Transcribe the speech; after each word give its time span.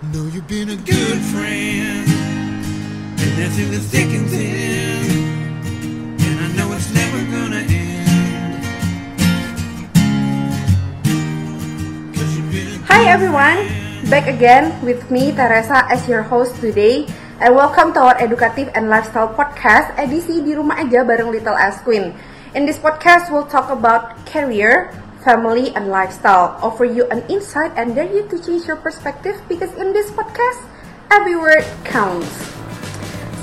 Know 0.00 0.24
you've 0.32 0.48
been 0.48 0.72
a 0.72 0.80
good 0.80 1.20
friend, 1.28 2.08
and 3.20 3.32
that's 3.36 3.60
in 3.60 3.68
the 3.68 3.84
thick 3.84 4.08
and 4.08 4.24
thin. 4.32 5.04
And 6.16 6.36
I 6.40 6.48
know 6.56 6.72
it's 6.72 6.88
never 6.88 7.20
gonna 7.28 7.60
end. 7.68 8.64
Hi 12.88 13.12
everyone, 13.12 13.60
back 14.08 14.24
again 14.24 14.72
with 14.80 15.04
me 15.12 15.36
Teresa 15.36 15.84
as 15.92 16.08
your 16.08 16.24
host 16.24 16.56
today 16.64 17.04
and 17.36 17.52
welcome 17.52 17.92
to 17.92 18.00
our 18.00 18.16
educative 18.16 18.72
and 18.72 18.88
lifestyle 18.88 19.28
podcast 19.36 19.92
edisi 20.00 20.40
di 20.40 20.56
rumah 20.56 20.80
aja 20.80 21.04
bareng 21.04 21.28
Little 21.28 21.60
As 21.60 21.76
Queen. 21.84 22.16
In 22.56 22.64
this 22.64 22.80
podcast 22.80 23.28
we'll 23.28 23.52
talk 23.52 23.68
about 23.68 24.16
career, 24.24 24.96
family 25.20 25.74
and 25.76 25.88
lifestyle, 25.88 26.56
offer 26.60 26.84
you 26.84 27.08
an 27.10 27.24
insight 27.28 27.72
and 27.76 27.94
dare 27.94 28.08
you 28.08 28.26
to 28.28 28.36
change 28.40 28.66
your 28.66 28.76
perspective 28.76 29.40
because 29.48 29.72
in 29.76 29.92
this 29.92 30.10
podcast 30.10 30.64
every 31.10 31.36
word 31.36 31.64
counts. 31.84 32.28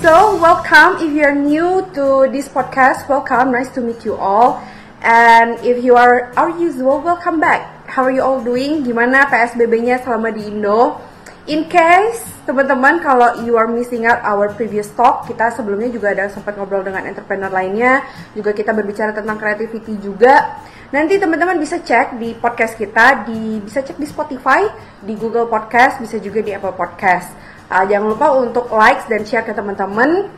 So, 0.02 0.38
welcome. 0.38 1.02
If 1.02 1.10
you're 1.10 1.34
new 1.34 1.82
to 1.98 2.30
this 2.30 2.46
podcast, 2.48 3.10
welcome. 3.10 3.52
Nice 3.52 3.74
to 3.74 3.82
meet 3.82 4.06
you 4.06 4.14
all. 4.14 4.62
And 5.02 5.58
if 5.66 5.84
you 5.84 5.98
are 5.98 6.30
our 6.38 6.54
usual, 6.54 7.02
welcome 7.02 7.40
back. 7.42 7.90
How 7.90 8.04
are 8.06 8.14
you 8.14 8.22
all 8.22 8.38
doing? 8.44 8.86
Gimana 8.86 9.26
PSBB-nya 9.26 10.06
selama 10.06 10.30
di 10.30 10.54
Indo? 10.54 11.02
In 11.50 11.66
case 11.66 12.37
teman-teman 12.48 13.04
kalau 13.04 13.44
you 13.44 13.60
are 13.60 13.68
missing 13.68 14.08
out 14.08 14.24
our 14.24 14.48
previous 14.56 14.88
talk, 14.96 15.28
kita 15.28 15.52
sebelumnya 15.52 15.92
juga 15.92 16.16
ada 16.16 16.32
sempat 16.32 16.56
ngobrol 16.56 16.80
dengan 16.80 17.04
entrepreneur 17.04 17.52
lainnya, 17.52 18.08
juga 18.32 18.56
kita 18.56 18.72
berbicara 18.72 19.12
tentang 19.12 19.36
creativity 19.36 20.00
juga. 20.00 20.64
Nanti 20.96 21.20
teman-teman 21.20 21.60
bisa 21.60 21.84
cek 21.84 22.16
di 22.16 22.32
podcast 22.40 22.80
kita, 22.80 23.28
di 23.28 23.60
bisa 23.60 23.84
cek 23.84 24.00
di 24.00 24.08
Spotify, 24.08 24.64
di 25.04 25.20
Google 25.20 25.52
Podcast, 25.52 26.00
bisa 26.00 26.16
juga 26.24 26.40
di 26.40 26.56
Apple 26.56 26.72
Podcast. 26.72 27.36
Uh, 27.68 27.84
jangan 27.84 28.16
lupa 28.16 28.32
untuk 28.40 28.72
likes 28.72 29.04
dan 29.12 29.28
share 29.28 29.44
ke 29.44 29.52
teman-teman. 29.52 30.32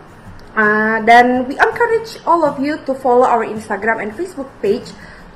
Uh, 0.58 0.98
dan 1.06 1.46
we 1.46 1.54
encourage 1.62 2.18
all 2.26 2.42
of 2.42 2.58
you 2.58 2.82
to 2.90 2.98
follow 2.98 3.30
our 3.30 3.46
Instagram 3.46 4.02
and 4.02 4.10
Facebook 4.18 4.50
page 4.66 4.90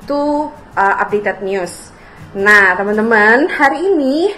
to 0.10 0.50
uh, 0.74 0.96
updated 1.06 1.46
news. 1.46 1.94
Nah, 2.34 2.74
teman-teman, 2.74 3.46
hari 3.46 3.94
ini 3.94 4.34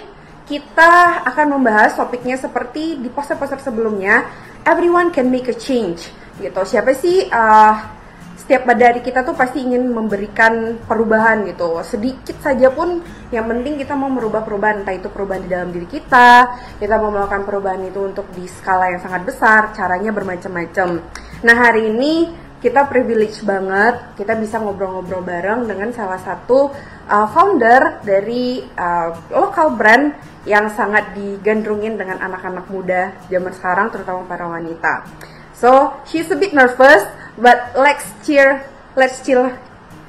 kita 0.46 1.26
akan 1.26 1.58
membahas 1.58 1.98
topiknya 1.98 2.38
seperti 2.38 3.02
di 3.02 3.10
poster-poster 3.10 3.58
sebelumnya. 3.58 4.24
Everyone 4.62 5.10
can 5.10 5.26
make 5.28 5.50
a 5.50 5.56
change. 5.58 6.08
Gitu. 6.38 6.60
Siapa 6.62 6.94
sih 6.94 7.26
uh, 7.26 7.96
setiap 8.46 8.62
dari 8.78 9.02
kita 9.02 9.26
tuh 9.26 9.34
pasti 9.34 9.58
ingin 9.58 9.90
memberikan 9.90 10.78
perubahan 10.86 11.42
gitu 11.50 11.82
sedikit 11.82 12.38
saja 12.38 12.70
pun 12.70 13.02
yang 13.34 13.50
penting 13.50 13.74
kita 13.74 13.98
mau 13.98 14.06
merubah 14.06 14.46
perubahan 14.46 14.86
entah 14.86 14.94
itu 14.94 15.10
perubahan 15.10 15.42
di 15.42 15.50
dalam 15.50 15.74
diri 15.74 15.88
kita 15.90 16.54
kita 16.78 16.94
mau 16.94 17.10
melakukan 17.10 17.42
perubahan 17.42 17.82
itu 17.90 18.06
untuk 18.06 18.30
di 18.38 18.46
skala 18.46 18.94
yang 18.94 19.02
sangat 19.02 19.26
besar 19.26 19.74
caranya 19.74 20.14
bermacam-macam 20.14 21.02
nah 21.42 21.56
hari 21.58 21.90
ini 21.90 22.45
kita 22.66 22.82
privilege 22.90 23.46
banget 23.46 24.18
kita 24.18 24.34
bisa 24.34 24.58
ngobrol-ngobrol 24.58 25.22
bareng 25.22 25.70
dengan 25.70 25.94
salah 25.94 26.18
satu 26.18 26.74
uh, 27.06 27.26
founder 27.30 28.02
dari 28.02 28.58
uh, 28.74 29.14
lokal 29.30 29.78
brand 29.78 30.10
yang 30.42 30.66
sangat 30.74 31.14
digandrungin 31.14 31.94
dengan 31.94 32.18
anak-anak 32.18 32.66
muda 32.66 33.14
zaman 33.30 33.54
sekarang 33.54 33.94
terutama 33.94 34.26
para 34.26 34.50
wanita. 34.50 35.06
So 35.54 35.94
she's 36.10 36.26
a 36.34 36.38
bit 36.38 36.50
nervous 36.50 37.06
but 37.38 37.70
let's 37.78 38.02
cheer 38.26 38.66
let's 38.98 39.22
chill 39.22 39.46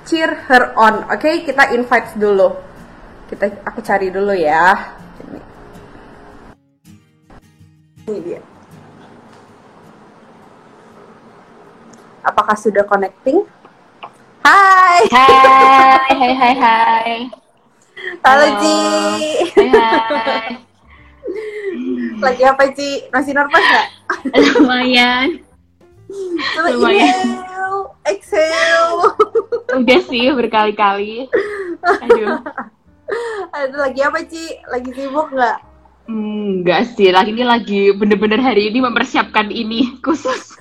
cheer 0.09 0.33
her 0.49 0.73
on 0.73 1.05
oke 1.13 1.21
okay? 1.21 1.45
kita 1.45 1.77
invite 1.77 2.17
dulu. 2.17 2.57
Kita 3.29 3.53
aku 3.69 3.85
cari 3.85 4.09
dulu 4.09 4.33
ya. 4.33 4.97
Ini, 5.21 5.39
ini 8.09 8.19
dia 8.25 8.56
apakah 12.27 12.53
sudah 12.53 12.83
connecting 12.83 13.47
Hai 14.43 15.03
Hai, 15.07 16.11
hai, 16.13 16.33
hai, 16.33 16.53
hai. 16.55 17.13
halo 18.21 18.45
Halo. 18.45 18.59
Ci 18.59 18.77
Hai, 19.55 19.67
hai. 19.67 20.51
lagi 22.17 22.43
apa 22.43 22.63
Ci 22.71 23.07
masih 23.09 23.31
nervous 23.31 23.59
nggak 23.61 23.87
Lumayan. 24.55 25.27
coba 26.55 26.67
Lumayan. 26.71 27.27
inhale 27.27 27.81
exhale 28.05 29.11
Udah 29.67 29.99
sih 30.01 30.31
berkali-kali. 30.31 31.27
Aduh. 31.83 32.39
Aduh, 33.53 33.79
lagi 33.81 33.99
apa 33.99 34.19
Ci 34.23 34.43
lagi 34.65 34.89
sibuk 34.91 35.31
nggak 35.31 35.59
Hmm, 36.07 36.63
Enggak 36.63 36.95
sih, 36.95 37.11
lagi 37.11 37.35
ini 37.35 37.43
lagi 37.43 37.91
bener-bener 37.91 38.39
hari 38.39 38.71
ini 38.71 38.79
mempersiapkan 38.79 39.51
ini 39.51 39.99
khusus. 39.99 40.55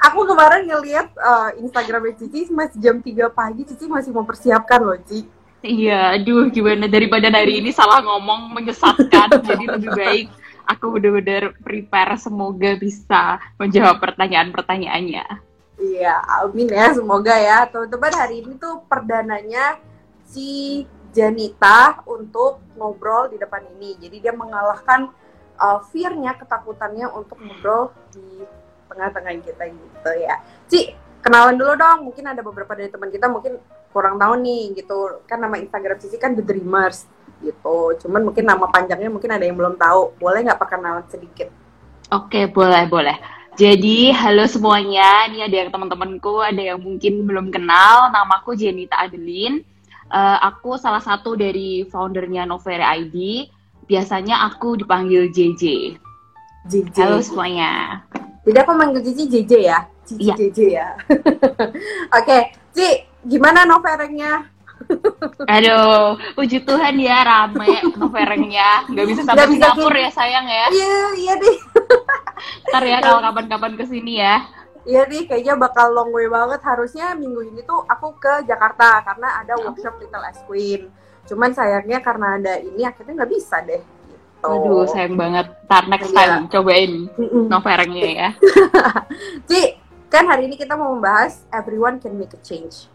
Aku 0.00 0.20
kemarin 0.28 0.68
ngeliat 0.68 1.08
uh, 1.18 1.50
Instagramnya 1.58 2.14
Cici 2.20 2.48
masih 2.52 2.78
jam 2.80 2.96
3 3.00 3.30
pagi 3.32 3.62
Cici 3.68 3.86
masih 3.88 4.12
mempersiapkan 4.14 4.80
loh 4.82 4.98
Ci 5.04 5.26
Iya, 5.58 6.14
aduh 6.14 6.54
gimana 6.54 6.86
daripada 6.86 7.34
hari 7.34 7.58
ini 7.58 7.74
salah 7.74 7.98
ngomong 7.98 8.54
menyesatkan. 8.54 9.26
Jadi 9.46 9.66
lebih 9.66 9.90
baik 9.90 10.26
aku 10.68 10.94
bener-bener 10.94 11.56
prepare 11.64 12.14
semoga 12.20 12.78
bisa 12.78 13.42
menjawab 13.58 13.98
pertanyaan-pertanyaannya. 13.98 15.26
Iya, 15.78 16.14
amin 16.44 16.68
ya, 16.68 16.94
semoga 16.94 17.34
ya. 17.34 17.64
Teman-teman, 17.66 18.12
hari 18.14 18.44
ini 18.44 18.54
tuh 18.60 18.86
perdananya 18.86 19.82
si 20.26 20.84
Janita 21.10 22.04
untuk 22.04 22.60
ngobrol 22.76 23.32
di 23.32 23.40
depan 23.40 23.64
ini. 23.78 23.96
Jadi 23.96 24.16
dia 24.20 24.34
mengalahkan 24.34 25.08
uh, 25.56 25.80
fear-nya, 25.88 26.36
ketakutannya 26.36 27.08
untuk 27.10 27.38
ngobrol 27.40 27.94
di 28.10 28.44
tengah-tengah 28.88 29.32
kita 29.44 29.64
gitu 29.68 30.10
ya. 30.18 30.40
Ci, 30.66 30.96
kenalan 31.22 31.60
dulu 31.60 31.72
dong. 31.76 31.98
Mungkin 32.10 32.24
ada 32.26 32.40
beberapa 32.40 32.72
dari 32.74 32.88
teman 32.88 33.12
kita 33.12 33.28
mungkin 33.28 33.60
kurang 33.92 34.16
tahu 34.16 34.40
nih 34.40 34.74
gitu. 34.80 35.22
Kan 35.28 35.44
nama 35.44 35.60
Instagram 35.60 35.96
Cici 36.00 36.16
kan 36.16 36.34
The 36.34 36.42
Dreamers 36.42 37.06
gitu. 37.44 37.94
Cuman 38.02 38.26
mungkin 38.26 38.44
nama 38.48 38.66
panjangnya 38.66 39.12
mungkin 39.12 39.30
ada 39.30 39.44
yang 39.44 39.54
belum 39.54 39.78
tahu. 39.78 40.18
Boleh 40.18 40.42
nggak 40.42 40.58
perkenalan 40.58 41.04
sedikit? 41.06 41.52
Oke, 42.08 42.48
boleh, 42.48 42.88
boleh. 42.88 43.16
Jadi, 43.58 44.14
halo 44.14 44.46
semuanya. 44.46 45.26
Ini 45.28 45.50
ada 45.50 45.56
yang 45.66 45.70
teman-temanku, 45.74 46.40
ada 46.40 46.62
yang 46.62 46.78
mungkin 46.78 47.26
belum 47.26 47.50
kenal. 47.50 48.08
Namaku 48.14 48.54
Jenita 48.54 49.02
Adeline. 49.02 49.66
Eh, 50.08 50.38
aku 50.40 50.80
salah 50.80 51.04
satu 51.04 51.36
dari 51.36 51.84
foundernya 51.84 52.48
Novere 52.48 52.86
ID. 52.86 53.50
Biasanya 53.84 54.46
aku 54.48 54.80
dipanggil 54.80 55.28
JJ. 55.28 55.96
JJ. 56.64 56.96
Halo 56.96 57.20
semuanya. 57.20 58.04
Jadi 58.48 58.58
aku 58.64 58.72
manggil 58.72 59.04
Cici 59.04 59.28
JJ 59.28 59.52
ya? 59.60 59.78
Cici 60.08 60.24
Iya. 60.24 60.34
JJ 60.40 60.58
ya. 60.72 60.88
Oke, 62.18 62.38
Ci, 62.72 62.88
gimana 63.28 63.68
noverengnya? 63.68 64.48
Aduh, 65.52 66.16
puji 66.32 66.64
Tuhan 66.64 66.96
ya 66.96 67.20
rame 67.20 67.76
Noverengnya. 68.00 68.88
Nggak 68.88 69.06
bisa 69.12 69.20
sampai 69.20 69.36
Nggak 69.36 69.48
bisa 69.52 69.66
Singapura 69.68 69.98
ya 70.00 70.10
sayang 70.16 70.46
ya. 70.48 70.66
Iya, 70.72 70.96
iya 71.18 71.32
deh. 71.36 71.56
Ntar 72.72 72.84
ya 72.88 72.98
kalau 73.04 73.20
kapan-kapan 73.20 73.72
ke 73.76 73.84
sini 73.84 74.22
ya. 74.22 74.36
Iya 74.88 75.04
nih, 75.04 75.28
kayaknya 75.28 75.54
bakal 75.60 75.92
long 75.92 76.08
way 76.16 76.24
banget. 76.24 76.64
Harusnya 76.64 77.12
minggu 77.12 77.52
ini 77.52 77.60
tuh 77.68 77.84
aku 77.84 78.16
ke 78.16 78.48
Jakarta 78.48 79.04
karena 79.04 79.44
ada 79.44 79.60
workshop 79.60 80.00
Little 80.00 80.24
S 80.24 80.40
Queen. 80.48 80.88
Cuman 81.28 81.52
sayangnya 81.52 82.00
karena 82.00 82.40
ada 82.40 82.56
ini 82.56 82.88
akhirnya 82.88 83.12
nggak 83.20 83.32
bisa 83.36 83.60
deh. 83.60 83.82
Aduh, 84.44 84.86
sayang 84.86 85.18
banget. 85.18 85.50
Ntar 85.66 85.84
next 85.90 86.10
Iya. 86.10 86.16
time 86.16 86.46
cobain 86.46 86.92
Mm-mm. 87.18 87.44
Noverengnya 87.50 88.06
ya. 88.06 88.28
Ci, 89.50 89.76
kan 90.06 90.24
hari 90.30 90.46
ini 90.46 90.54
kita 90.54 90.78
mau 90.78 90.94
membahas 90.94 91.42
everyone 91.50 91.98
can 91.98 92.14
make 92.14 92.32
a 92.32 92.40
change. 92.40 92.86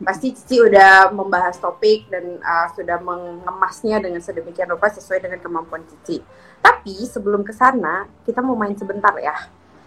Pasti 0.00 0.32
Cici 0.32 0.60
udah 0.60 1.12
membahas 1.12 1.60
topik 1.60 2.08
dan 2.08 2.40
uh, 2.40 2.68
sudah 2.72 2.96
mengemasnya 3.00 4.00
dengan 4.00 4.20
sedemikian 4.24 4.72
rupa 4.72 4.88
sesuai 4.88 5.20
dengan 5.24 5.40
kemampuan 5.40 5.84
Cici. 5.88 6.20
Tapi 6.60 6.94
sebelum 7.04 7.44
ke 7.44 7.52
sana, 7.52 8.08
kita 8.24 8.40
mau 8.40 8.56
main 8.56 8.76
sebentar 8.76 9.12
ya. 9.20 9.36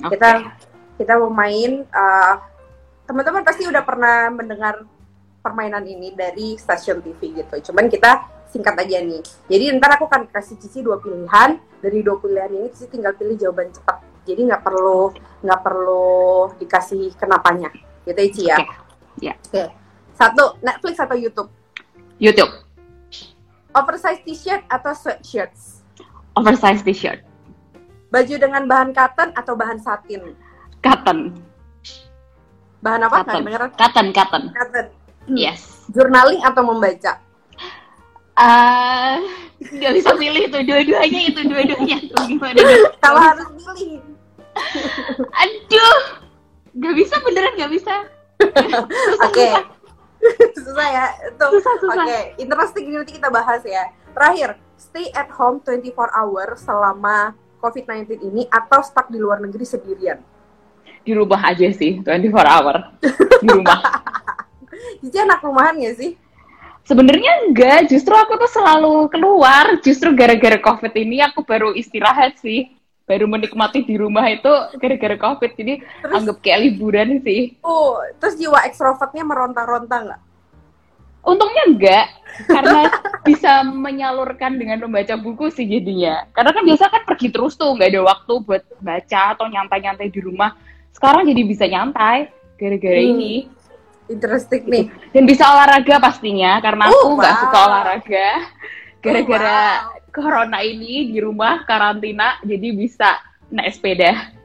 Oke. 0.02 0.18
Kita 0.18 0.30
kita 1.02 1.14
mau 1.18 1.34
main 1.34 1.86
uh, 1.90 2.36
teman-teman 3.06 3.42
pasti 3.42 3.66
udah 3.66 3.82
pernah 3.82 4.30
mendengar 4.30 4.86
permainan 5.42 5.84
ini 5.84 6.14
dari 6.14 6.56
stasiun 6.56 7.02
TV 7.02 7.42
gitu. 7.42 7.74
Cuman 7.74 7.90
kita 7.90 8.22
singkat 8.54 8.78
aja 8.78 9.02
nih. 9.02 9.22
Jadi 9.50 9.64
ntar 9.82 9.98
aku 9.98 10.06
akan 10.06 10.30
kasih 10.30 10.62
Cici 10.62 10.86
dua 10.86 11.02
pilihan. 11.02 11.58
Dari 11.82 12.00
dua 12.06 12.22
pilihan 12.22 12.54
ini 12.54 12.70
Cici 12.70 12.94
tinggal 12.94 13.18
pilih 13.18 13.34
jawaban 13.34 13.74
cepat. 13.74 14.06
Jadi 14.30 14.46
nggak 14.46 14.62
perlu 14.62 15.10
nggak 15.42 15.62
perlu 15.66 16.54
dikasih 16.62 17.18
kenapanya. 17.18 17.74
Gitu 18.06 18.22
ya 18.22 18.30
Ci 18.30 18.42
ya. 18.46 18.58
Oke. 18.62 18.76
Ya. 19.18 19.34
Oke. 19.42 19.64
Satu, 20.14 20.62
Netflix 20.62 21.02
atau 21.02 21.18
YouTube? 21.18 21.50
YouTube. 22.22 22.54
Oversize 23.74 24.22
t-shirt 24.22 24.62
atau 24.70 24.94
sweatshirts? 24.94 25.82
Oversize 26.38 26.86
t-shirt. 26.86 27.26
Baju 28.14 28.36
dengan 28.38 28.70
bahan 28.70 28.94
cotton 28.94 29.34
atau 29.34 29.58
bahan 29.58 29.82
satin? 29.82 30.38
Cotton. 30.86 31.34
Bahan 32.86 33.02
apa? 33.10 33.26
Cotton. 33.26 33.44
Cotton, 33.74 34.08
cotton. 34.14 34.44
Cotton. 34.54 34.88
Yes. 35.34 35.90
Journaling 35.90 36.46
atau 36.46 36.62
membaca? 36.62 37.18
Ah, 38.34 39.22
nggak 39.62 39.94
bisa 39.94 40.12
pilih 40.18 40.50
tuh 40.50 40.62
dua-duanya 40.66 41.22
itu 41.30 41.42
dua-duanya 41.46 41.98
tuh 42.10 42.24
gimana 42.26 42.58
nih? 42.58 42.82
Kalau 42.98 43.22
harus 43.22 43.46
pilih. 43.54 44.02
Aduh, 45.38 45.98
nggak 46.74 46.96
bisa 46.98 47.16
beneran 47.22 47.54
nggak 47.58 47.74
bisa. 47.74 47.96
Oke. 49.30 49.48
susah. 49.54 49.64
susah 50.58 50.88
ya. 50.90 51.06
Itu. 51.30 51.46
Susah, 51.60 51.74
susah. 51.78 52.06
Oke, 52.06 52.20
interesting 52.42 52.84
ini 52.90 52.96
nanti 52.98 53.14
kita 53.22 53.30
bahas 53.30 53.62
ya. 53.62 53.94
Terakhir, 54.14 54.58
stay 54.78 55.10
at 55.14 55.30
home 55.34 55.62
24 55.62 55.94
hour 55.94 56.48
selama 56.58 57.38
COVID-19 57.62 58.20
ini 58.20 58.44
atau 58.50 58.82
stuck 58.82 59.08
di 59.14 59.22
luar 59.22 59.40
negeri 59.40 59.64
sendirian? 59.64 60.20
Di 61.04 61.12
rumah 61.12 61.40
aja 61.44 61.68
sih, 61.72 62.00
24 62.02 62.34
hour 62.44 62.76
di 63.40 63.48
rumah. 63.48 63.80
Cici 65.04 65.20
anak 65.20 65.44
rumahan 65.44 65.76
gak 65.80 65.96
sih? 66.00 66.16
Sebenarnya 66.84 67.48
enggak, 67.48 67.88
justru 67.88 68.12
aku 68.12 68.36
tuh 68.36 68.52
selalu 68.52 69.08
keluar. 69.08 69.80
Justru 69.80 70.12
gara-gara 70.12 70.60
COVID 70.60 70.94
ini 71.00 71.24
aku 71.24 71.48
baru 71.48 71.72
istirahat 71.72 72.36
sih. 72.44 72.76
Baru 73.04 73.28
menikmati 73.28 73.84
di 73.84 73.96
rumah 73.96 74.28
itu 74.28 74.52
gara-gara 74.80 75.16
COVID. 75.16 75.52
Jadi 75.56 75.74
Terus? 75.80 76.12
anggap 76.12 76.38
kayak 76.44 76.60
liburan 76.68 77.24
sih. 77.24 77.56
Oh, 77.64 78.00
terus 78.20 78.36
jiwa 78.36 78.64
ekstrovertnya 78.68 79.24
meronta-ronta 79.24 79.96
nggak? 80.08 80.22
Untungnya 81.24 81.64
enggak, 81.72 82.06
karena 82.52 82.80
bisa 83.28 83.64
menyalurkan 83.64 84.60
dengan 84.60 84.84
membaca 84.84 85.16
buku 85.16 85.56
sih 85.56 85.64
jadinya. 85.64 86.28
Karena 86.36 86.52
kan 86.52 86.68
biasa 86.68 86.92
kan 86.92 87.08
pergi 87.08 87.32
terus 87.32 87.56
tuh, 87.56 87.72
nggak 87.80 87.96
ada 87.96 88.02
waktu 88.04 88.34
buat 88.44 88.64
baca 88.84 89.22
atau 89.32 89.48
nyantai-nyantai 89.48 90.12
di 90.12 90.20
rumah. 90.20 90.52
Sekarang 90.92 91.24
jadi 91.24 91.48
bisa 91.48 91.64
nyantai 91.64 92.28
gara-gara 92.60 93.00
Hmm. 93.00 93.16
ini. 93.16 93.34
Interesting 94.12 94.64
nih. 94.68 94.86
Dan 95.16 95.24
bisa 95.24 95.48
olahraga 95.48 95.96
pastinya, 96.00 96.60
karena 96.60 96.92
Oh, 96.92 96.92
aku 96.92 97.10
nggak 97.20 97.34
wow. 97.34 97.42
suka 97.48 97.58
olahraga. 97.64 98.30
Gara-gara 99.04 99.60
wow. 99.88 100.12
corona 100.12 100.60
ini 100.60 101.12
di 101.12 101.20
rumah 101.24 101.64
karantina, 101.64 102.40
jadi 102.44 102.68
bisa 102.76 103.20
naik 103.48 103.76
sepeda. 103.76 104.36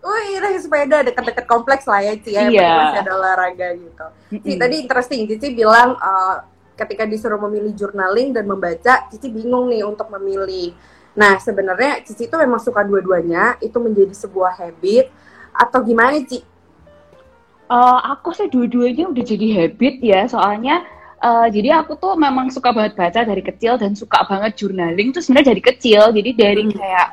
Wih, 0.00 0.40
naik 0.40 0.64
sepeda 0.64 1.04
deket-deket 1.04 1.44
kompleks 1.44 1.84
lah 1.84 2.00
ya, 2.00 2.14
Ci. 2.16 2.32
Ya, 2.32 2.48
penting 2.48 2.56
masih 2.56 3.00
ada 3.04 3.12
olahraga 3.18 3.68
gitu. 3.76 4.06
Ci, 4.32 4.36
Mm-mm. 4.40 4.60
tadi 4.62 4.74
interesting. 4.80 5.20
Cici 5.28 5.48
bilang 5.52 5.98
uh, 6.00 6.40
ketika 6.72 7.04
disuruh 7.04 7.36
memilih 7.36 7.76
journaling 7.76 8.32
dan 8.32 8.48
membaca, 8.48 9.10
Cici 9.12 9.28
bingung 9.28 9.68
nih 9.68 9.84
untuk 9.84 10.08
memilih. 10.08 10.72
Nah, 11.12 11.36
sebenarnya 11.36 12.00
Cici 12.06 12.30
itu 12.30 12.36
memang 12.38 12.62
suka 12.62 12.80
dua-duanya. 12.80 13.60
Itu 13.60 13.76
menjadi 13.76 14.14
sebuah 14.16 14.56
habit 14.56 15.12
atau 15.52 15.84
gimana, 15.84 16.16
Ci? 16.24 16.40
Eh, 17.70 17.98
aku 18.12 18.34
sih 18.34 18.50
dua-duanya 18.50 19.06
udah 19.06 19.22
jadi 19.22 19.46
habit 19.62 19.94
ya, 20.02 20.26
soalnya 20.26 20.82
eh, 21.22 21.46
jadi 21.54 21.84
aku 21.84 21.94
tuh 22.02 22.18
memang 22.18 22.50
suka 22.50 22.74
banget 22.74 22.98
baca 22.98 23.20
dari 23.22 23.42
kecil 23.46 23.78
dan 23.78 23.94
suka 23.94 24.26
banget 24.26 24.58
journaling 24.58 25.14
tuh 25.14 25.22
sebenarnya 25.22 25.54
dari 25.54 25.62
kecil. 25.62 26.02
Jadi 26.10 26.30
dari 26.34 26.62
Hmm. 26.66 26.74
kayak 26.74 27.08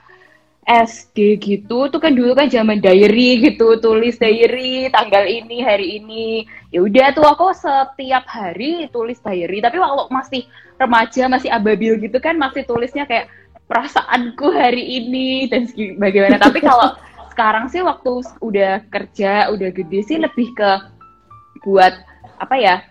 SD 0.67 1.39
gitu, 1.39 1.87
tuh 1.87 1.99
kan 2.01 2.11
dulu 2.11 2.35
kan 2.35 2.51
zaman 2.51 2.83
diary 2.83 3.39
gitu, 3.39 3.79
tulis 3.79 4.19
diary 4.19 4.91
tanggal 4.91 5.23
ini, 5.23 5.63
hari 5.63 6.01
ini. 6.01 6.43
Ya 6.73 6.83
udah 6.83 7.15
tuh 7.15 7.23
aku 7.23 7.55
setiap 7.55 8.27
hari 8.27 8.89
tulis 8.91 9.21
diary. 9.23 9.63
Tapi 9.63 9.77
waktu 9.79 10.11
masih 10.11 10.41
remaja, 10.75 11.23
masih 11.31 11.49
ababil 11.53 11.95
gitu 12.03 12.17
kan, 12.19 12.35
masih 12.35 12.67
tulisnya 12.67 13.07
kayak 13.07 13.31
perasaanku 13.69 14.47
hari 14.51 14.83
ini 15.05 15.47
dan 15.47 15.71
bagaimana. 15.95 16.35
Tapi 16.35 16.59
kalau 16.59 16.95
sekarang 17.37 17.69
sih 17.69 17.85
waktu 17.85 18.25
udah 18.41 18.81
kerja, 18.89 19.53
udah 19.53 19.69
gede 19.69 20.01
sih 20.01 20.17
lebih 20.17 20.57
ke 20.57 20.71
buat 21.61 21.93
apa 22.41 22.57
ya? 22.57 22.81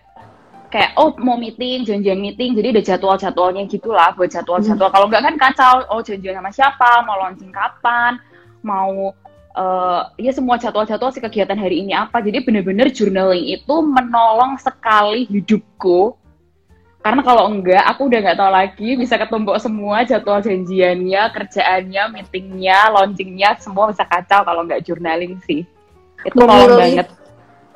Kayak 0.70 0.94
oh 0.94 1.19
mau 1.19 1.34
meeting, 1.34 1.82
janjian 1.82 2.22
meeting, 2.22 2.54
jadi 2.54 2.70
ada 2.70 2.82
jadwal-jadwalnya 2.94 3.66
gitulah 3.66 4.14
buat 4.14 4.31
jadwal-jadwal. 4.31 4.94
Kalau 4.94 5.10
nggak 5.10 5.26
kan 5.26 5.34
kacau, 5.34 5.75
oh 5.90 5.98
janjian 5.98 6.38
sama 6.38 6.54
siapa, 6.54 7.02
mau 7.02 7.19
launching 7.26 7.50
kapan, 7.50 8.22
mau 8.62 9.10
eh, 9.58 10.02
ya 10.22 10.31
semua 10.31 10.62
jadwal-jadwal 10.62 11.10
si 11.10 11.19
kegiatan 11.19 11.58
hari 11.58 11.82
ini 11.82 11.90
apa. 11.90 12.22
Jadi 12.22 12.46
bener-bener 12.46 12.87
journaling 12.94 13.50
itu 13.50 13.75
menolong 13.82 14.62
sekali 14.62 15.26
hidupku. 15.26 16.14
Karena 17.06 17.23
kalau 17.23 17.47
enggak, 17.47 17.87
aku 17.87 18.11
udah 18.11 18.19
nggak 18.19 18.35
tahu 18.35 18.50
lagi 18.50 18.88
bisa 18.99 19.14
ketumpuk 19.14 19.55
semua 19.62 20.03
jadwal 20.03 20.43
janjiannya, 20.43 21.23
kerjaannya, 21.31 22.03
meetingnya, 22.11 22.91
launchingnya, 22.91 23.62
semua 23.62 23.94
bisa 23.94 24.03
kacau 24.03 24.43
kalau 24.43 24.67
nggak 24.67 24.82
journaling 24.82 25.38
sih. 25.47 25.62
Itu 26.26 26.35
Memilih- 26.43 26.75
banget. 26.75 27.08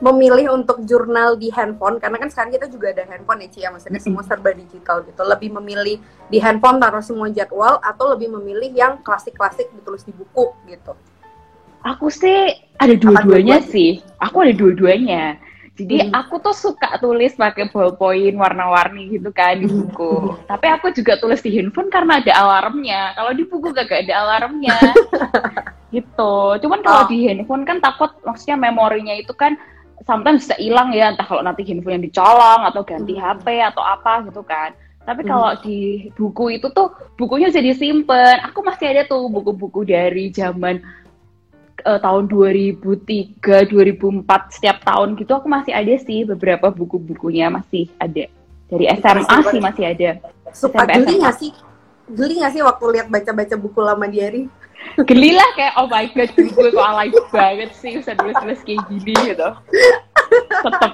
Memilih 0.03 0.47
untuk 0.57 0.83
jurnal 0.83 1.39
di 1.39 1.47
handphone, 1.55 2.03
karena 2.03 2.19
kan 2.19 2.27
sekarang 2.27 2.59
kita 2.59 2.67
juga 2.73 2.91
ada 2.91 3.07
handphone 3.07 3.47
ya, 3.47 3.49
Ci. 3.55 3.59
Ya, 3.63 3.71
maksudnya 3.71 4.03
semua 4.03 4.27
serba 4.27 4.51
digital 4.51 5.07
gitu. 5.07 5.23
Lebih 5.23 5.55
memilih 5.63 6.03
di 6.27 6.39
handphone 6.43 6.83
taruh 6.83 7.05
semua 7.05 7.31
jadwal 7.31 7.79
atau 7.79 8.11
lebih 8.11 8.35
memilih 8.35 8.75
yang 8.75 8.99
klasik-klasik 8.99 9.71
ditulis 9.71 10.03
di 10.03 10.11
buku 10.11 10.51
gitu. 10.67 10.99
Aku 11.87 12.11
sih 12.11 12.51
ada 12.83 12.99
dua-duanya? 12.99 13.23
dua-duanya 13.23 13.59
sih. 13.63 14.03
Aku 14.19 14.43
ada 14.43 14.53
dua-duanya. 14.59 15.39
Jadi 15.81 15.97
Hmm. 16.07 16.13
aku 16.13 16.37
tuh 16.45 16.53
suka 16.53 17.01
tulis 17.01 17.33
pakai 17.33 17.73
ballpoint 17.73 18.37
warna-warni 18.37 19.17
gitu 19.17 19.33
kan 19.33 19.57
di 19.57 19.65
buku. 19.65 20.37
Tapi 20.45 20.67
aku 20.69 20.93
juga 20.93 21.17
tulis 21.17 21.41
di 21.41 21.57
handphone 21.57 21.89
karena 21.89 22.21
ada 22.21 22.33
alarmnya. 22.37 23.17
Kalau 23.17 23.33
di 23.33 23.49
buku 23.49 23.73
gak 23.73 23.89
ada 23.89 24.15
alarmnya. 24.21 24.77
gitu. 25.95 26.35
Cuman 26.61 26.81
kalau 26.85 27.05
Oh. 27.05 27.09
di 27.09 27.27
handphone 27.27 27.65
kan 27.65 27.81
takut 27.81 28.13
maksudnya 28.23 28.61
memorinya 28.61 29.15
itu 29.17 29.33
kan 29.33 29.57
sometimes 30.07 30.47
bisa 30.47 30.57
hilang 30.57 30.93
ya 30.93 31.13
entah 31.13 31.27
kalau 31.27 31.43
nanti 31.43 31.67
handphone 31.67 31.99
yang 32.01 32.05
dicolong 32.05 32.61
atau 32.69 32.83
ganti 32.85 33.17
Hmm. 33.17 33.25
HP 33.41 33.47
atau 33.65 33.83
apa 33.83 34.25
gitu 34.29 34.43
kan. 34.45 34.71
Tapi 35.01 35.25
Hmm. 35.25 35.31
kalau 35.33 35.51
di 35.65 35.79
buku 36.15 36.61
itu 36.61 36.69
tuh 36.71 36.93
bukunya 37.17 37.49
bisa 37.49 37.65
disimpan. 37.65 38.45
Aku 38.53 38.61
masih 38.61 38.87
ada 38.93 39.03
tuh 39.09 39.27
buku-buku 39.27 39.83
dari 39.83 40.29
zaman 40.31 40.79
eh, 41.83 42.01
tahun 42.01 42.25
2003, 42.29 43.69
2004 43.69 44.55
setiap 44.55 44.79
tahun 44.85 45.17
gitu 45.19 45.33
aku 45.35 45.49
masih 45.49 45.73
ada 45.73 45.95
sih 46.01 46.25
beberapa 46.29 46.71
buku-bukunya 46.71 47.49
masih 47.49 47.89
ada. 47.97 48.29
Dari 48.71 48.87
SMA 49.03 49.27
Masih 49.27 49.51
sih 49.51 49.61
masih 49.61 49.85
ada. 49.91 50.11
Suka 50.55 50.87
geli 50.87 51.19
nggak 51.19 51.37
sih? 51.37 51.51
Geli 52.11 52.35
nggak 52.39 52.53
sih 52.55 52.63
waktu 52.63 52.85
lihat 52.95 53.07
baca-baca 53.11 53.55
buku 53.59 53.81
lama 53.83 54.07
diary? 54.07 54.47
Geli 55.09 55.37
lah 55.37 55.49
kayak 55.55 55.75
oh 55.77 55.87
my 55.87 56.09
god 56.13 56.31
gue 56.33 56.69
kok 56.73 56.87
alay 56.87 57.09
banget 57.29 57.71
sih 57.77 58.01
bisa 58.01 58.17
tulis-tulis 58.17 58.61
kayak 58.65 58.81
gini 58.89 59.15
gitu. 59.29 59.49
Tetep 60.49 60.93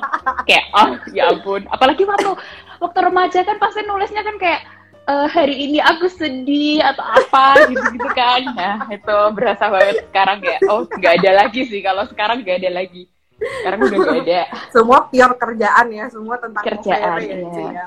kayak 0.49 0.65
oh 0.75 0.91
ya 1.15 1.31
ampun. 1.31 1.62
Apalagi 1.71 2.03
waktu 2.03 2.35
waktu 2.83 2.99
remaja 2.99 3.41
kan 3.47 3.56
pasti 3.62 3.87
nulisnya 3.87 4.23
kan 4.27 4.37
kayak 4.37 4.61
eh, 5.06 5.26
hari 5.31 5.56
ini 5.70 5.79
aku 5.79 6.11
sedih 6.11 6.82
atau 6.82 7.06
apa 7.06 7.70
gitu-gitu 7.70 8.08
kan. 8.12 8.43
Nah 8.55 8.76
itu 8.91 9.17
berasa 9.32 9.70
banget 9.70 10.02
sekarang 10.11 10.38
kayak 10.42 10.61
oh 10.66 10.85
nggak 10.87 11.14
ada 11.23 11.30
lagi 11.47 11.61
sih 11.66 11.80
kalau 11.80 12.04
sekarang 12.11 12.42
nggak 12.42 12.59
ada 12.66 12.71
lagi. 12.83 13.07
Sekarang 13.37 13.78
udah 13.85 13.99
nggak 14.00 14.23
ada. 14.26 14.42
Semua 14.73 14.99
pure 15.07 15.35
kerjaan 15.37 15.87
ya, 15.92 16.04
semua 16.09 16.37
tentang 16.40 16.64
Kerjaan, 16.64 17.19
ya, 17.21 17.37
iya. 17.37 17.69
Ya. 17.71 17.87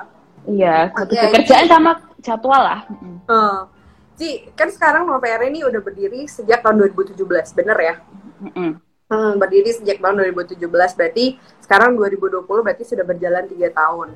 Iya, 0.49 0.77
Oke, 0.95 1.19
pekerjaan 1.19 1.65
sama 1.67 1.91
jadwal 2.23 2.61
lah. 2.63 2.79
Mm-mm. 2.87 3.19
Eh, 3.27 3.59
Ci, 4.19 4.29
kan 4.55 4.67
sekarang 4.71 5.07
Novere 5.07 5.47
ini 5.47 5.63
udah 5.63 5.79
berdiri 5.83 6.27
sejak 6.27 6.63
tahun 6.63 6.91
2017, 6.91 7.55
bener 7.55 7.77
ya? 7.77 7.95
Mm-mm. 8.43 8.71
Hmm, 9.09 9.33
berdiri 9.41 9.73
sejak 9.73 9.99
tahun 9.99 10.21
2017, 10.21 10.69
berarti 10.69 11.41
sekarang 11.65 11.97
2020 11.97 12.45
berarti 12.45 12.83
sudah 12.85 13.01
berjalan 13.01 13.49
tiga 13.49 13.73
tahun. 13.73 14.13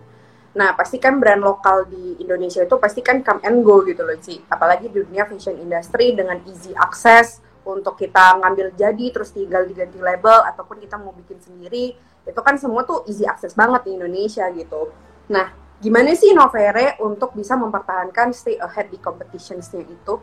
Nah, 0.53 0.77
pasti 0.77 1.01
kan 1.01 1.17
brand 1.17 1.41
lokal 1.41 1.89
di 1.89 2.22
Indonesia 2.22 2.62
itu 2.62 2.77
pasti 2.77 3.01
kan 3.01 3.25
come 3.25 3.41
and 3.41 3.65
go 3.65 3.81
gitu 3.81 4.05
loh, 4.05 4.17
Ci. 4.22 4.38
Apalagi 4.45 4.86
di 4.93 5.01
dunia 5.01 5.25
fashion 5.25 5.57
industry 5.57 6.13
dengan 6.13 6.38
easy 6.45 6.77
access 6.77 7.41
untuk 7.65 7.98
kita 7.98 8.38
ngambil 8.38 8.75
jadi 8.77 9.05
terus 9.10 9.33
tinggal 9.33 9.65
diganti 9.65 9.98
label 9.98 10.45
ataupun 10.45 10.77
kita 10.77 11.01
mau 11.01 11.10
bikin 11.17 11.41
sendiri. 11.41 11.98
Itu 12.24 12.41
kan 12.45 12.62
semua 12.62 12.86
tuh 12.86 13.01
easy 13.10 13.25
access 13.25 13.57
banget 13.57 13.89
di 13.89 13.98
Indonesia 13.98 14.45
gitu. 14.53 14.93
Nah, 15.33 15.50
gimana 15.81 16.13
sih 16.13 16.38
Novere 16.38 17.01
untuk 17.01 17.33
bisa 17.33 17.57
mempertahankan 17.57 18.29
stay 18.31 18.62
ahead 18.62 18.93
di 18.93 19.01
competitions-nya 19.01 19.81
itu? 19.89 20.15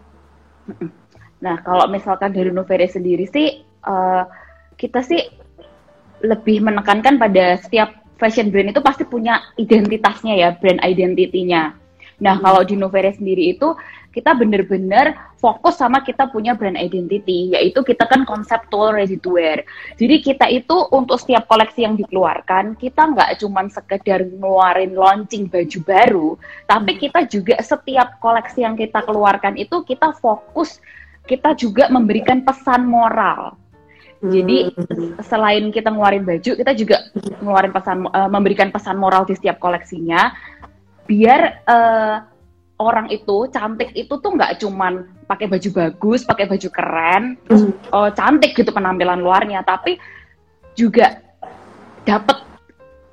Nah, 1.41 1.57
kalau 1.65 1.89
misalkan 1.91 2.31
dari 2.31 2.55
Novere 2.55 2.87
sendiri 2.87 3.27
sih, 3.27 3.65
eh, 3.65 4.25
kita 4.77 5.01
sih 5.03 5.21
lebih 6.21 6.61
menekankan 6.61 7.17
pada 7.17 7.57
setiap 7.57 7.97
fashion 8.21 8.53
brand 8.53 8.69
itu 8.69 8.85
pasti 8.85 9.09
punya 9.09 9.41
identitasnya 9.57 10.37
ya, 10.37 10.49
brand 10.61 10.85
identity-nya. 10.85 11.81
Nah, 12.21 12.37
Hmm. 12.37 12.45
kalau 12.45 12.63
di 12.69 12.77
Novere 12.77 13.17
sendiri 13.17 13.57
itu 13.57 13.73
kita 14.13 14.37
bener-bener 14.37 15.17
fokus 15.41 15.81
sama 15.81 16.05
kita 16.05 16.29
punya 16.29 16.53
brand 16.53 16.77
identity, 16.77 17.57
yaitu 17.57 17.81
kita 17.81 18.05
kan 18.05 18.29
konseptual 18.29 18.93
ready 18.93 19.17
to 19.17 19.41
wear. 19.41 19.65
Jadi 19.97 20.21
kita 20.21 20.51
itu 20.53 20.77
untuk 20.93 21.17
setiap 21.17 21.49
koleksi 21.49 21.89
yang 21.89 21.97
dikeluarkan, 21.97 22.77
kita 22.77 23.09
nggak 23.17 23.41
cuman 23.41 23.73
sekedar 23.73 24.27
ngeluarin 24.27 24.93
launching 24.93 25.49
baju 25.49 25.79
baru, 25.87 26.29
tapi 26.69 27.01
kita 27.01 27.25
juga 27.25 27.57
setiap 27.65 28.21
koleksi 28.21 28.69
yang 28.69 28.77
kita 28.77 29.01
keluarkan 29.01 29.57
itu 29.57 29.81
kita 29.89 30.13
fokus, 30.21 30.83
kita 31.25 31.57
juga 31.57 31.89
memberikan 31.89 32.45
pesan 32.45 32.85
moral. 32.85 33.57
Jadi 34.21 34.69
selain 35.25 35.73
kita 35.73 35.89
ngeluarin 35.89 36.29
baju, 36.29 36.53
kita 36.53 36.73
juga 36.77 37.09
ngeluarin 37.41 37.73
pesan, 37.73 38.05
eh, 38.05 38.29
memberikan 38.29 38.69
pesan 38.69 39.01
moral 39.01 39.25
di 39.25 39.33
setiap 39.33 39.57
koleksinya, 39.57 40.29
biar 41.09 41.41
eh, 41.65 42.17
orang 42.81 43.09
itu 43.09 43.49
cantik 43.49 43.97
itu 43.97 44.13
tuh 44.21 44.31
nggak 44.37 44.61
cuman 44.61 45.09
pakai 45.25 45.49
baju 45.49 45.69
bagus, 45.73 46.25
pakai 46.25 46.49
baju 46.49 46.69
keren, 46.69 47.41
terus 47.49 47.73
oh, 47.93 48.09
cantik 48.13 48.53
gitu 48.57 48.73
penampilan 48.73 49.25
luarnya, 49.25 49.65
tapi 49.65 49.97
juga 50.77 51.21
dapat 52.05 52.41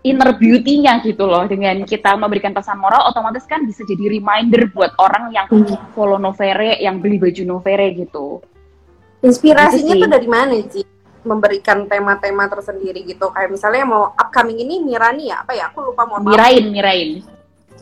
inner 0.07 0.31
beauty-nya 0.39 1.03
gitu 1.03 1.27
loh. 1.27 1.43
Dengan 1.45 1.83
kita 1.83 2.15
memberikan 2.15 2.55
pesan 2.55 2.79
moral 2.79 3.11
otomatis 3.11 3.43
kan 3.43 3.67
bisa 3.67 3.83
jadi 3.83 4.17
reminder 4.17 4.71
buat 4.71 4.95
orang 4.97 5.35
yang 5.35 5.45
follow 5.91 6.17
Novere, 6.17 6.79
yang 6.79 7.03
beli 7.03 7.19
baju 7.19 7.43
Novere 7.43 7.91
gitu. 7.93 8.39
Inspirasinya 9.21 9.93
Gitu 9.97 10.03
tuh 10.07 10.09
dari 10.09 10.27
mana 10.29 10.55
sih? 10.71 10.85
Memberikan 11.27 11.85
tema-tema 11.91 12.47
tersendiri 12.47 13.03
gitu. 13.03 13.27
Kayak 13.35 13.51
misalnya 13.51 13.83
mau 13.83 14.03
upcoming 14.15 14.63
ini 14.63 14.79
Mirani 14.79 15.27
ya, 15.27 15.43
apa 15.43 15.51
ya? 15.51 15.67
Aku 15.69 15.91
lupa 15.91 16.07
mau 16.07 16.23
Mirain, 16.23 16.65
mirain. 16.71 17.21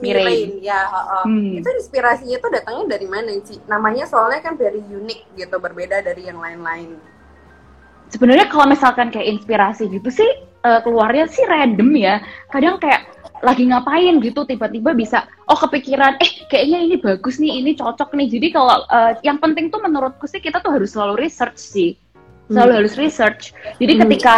Mirain. 0.01 0.59
Ya. 0.59 0.89
heeh. 0.89 1.23
Hmm. 1.29 1.51
Itu 1.61 1.69
inspirasinya 1.69 2.37
tuh 2.41 2.49
datangnya 2.49 2.97
dari 2.97 3.07
mana 3.07 3.31
sih? 3.45 3.61
Namanya 3.69 4.09
soalnya 4.09 4.41
kan 4.41 4.57
very 4.57 4.81
unik 4.81 5.37
gitu, 5.37 5.55
berbeda 5.61 6.01
dari 6.01 6.27
yang 6.27 6.41
lain-lain. 6.41 6.97
Sebenarnya 8.09 8.49
kalau 8.49 8.65
misalkan 8.69 9.09
kayak 9.13 9.39
inspirasi 9.39 9.89
gitu 9.89 10.09
sih 10.09 10.29
eh, 10.65 10.79
keluarnya 10.81 11.29
sih 11.29 11.45
random 11.45 11.89
ya. 11.95 12.21
Kadang 12.49 12.81
kayak 12.81 13.15
lagi 13.43 13.67
ngapain 13.67 14.17
gitu 14.23 14.47
tiba-tiba 14.47 14.95
bisa 14.95 15.27
oh 15.45 15.57
kepikiran 15.59 16.17
eh 16.17 16.31
kayaknya 16.47 16.79
ini 16.87 16.95
bagus 16.97 17.37
nih 17.37 17.61
ini 17.61 17.75
cocok 17.75 18.15
nih 18.15 18.27
jadi 18.31 18.47
kalau 18.55 18.77
eh, 18.87 19.11
yang 19.21 19.37
penting 19.37 19.67
tuh 19.69 19.83
menurutku 19.83 20.25
sih 20.29 20.39
kita 20.39 20.63
tuh 20.63 20.71
harus 20.71 20.95
selalu 20.95 21.27
research 21.27 21.59
sih 21.59 21.99
selalu 22.47 22.71
Hmm. 22.71 22.79
harus 22.83 22.93
research 22.95 23.43
jadi 23.77 23.93
Hmm. 23.97 24.01
ketika 24.07 24.35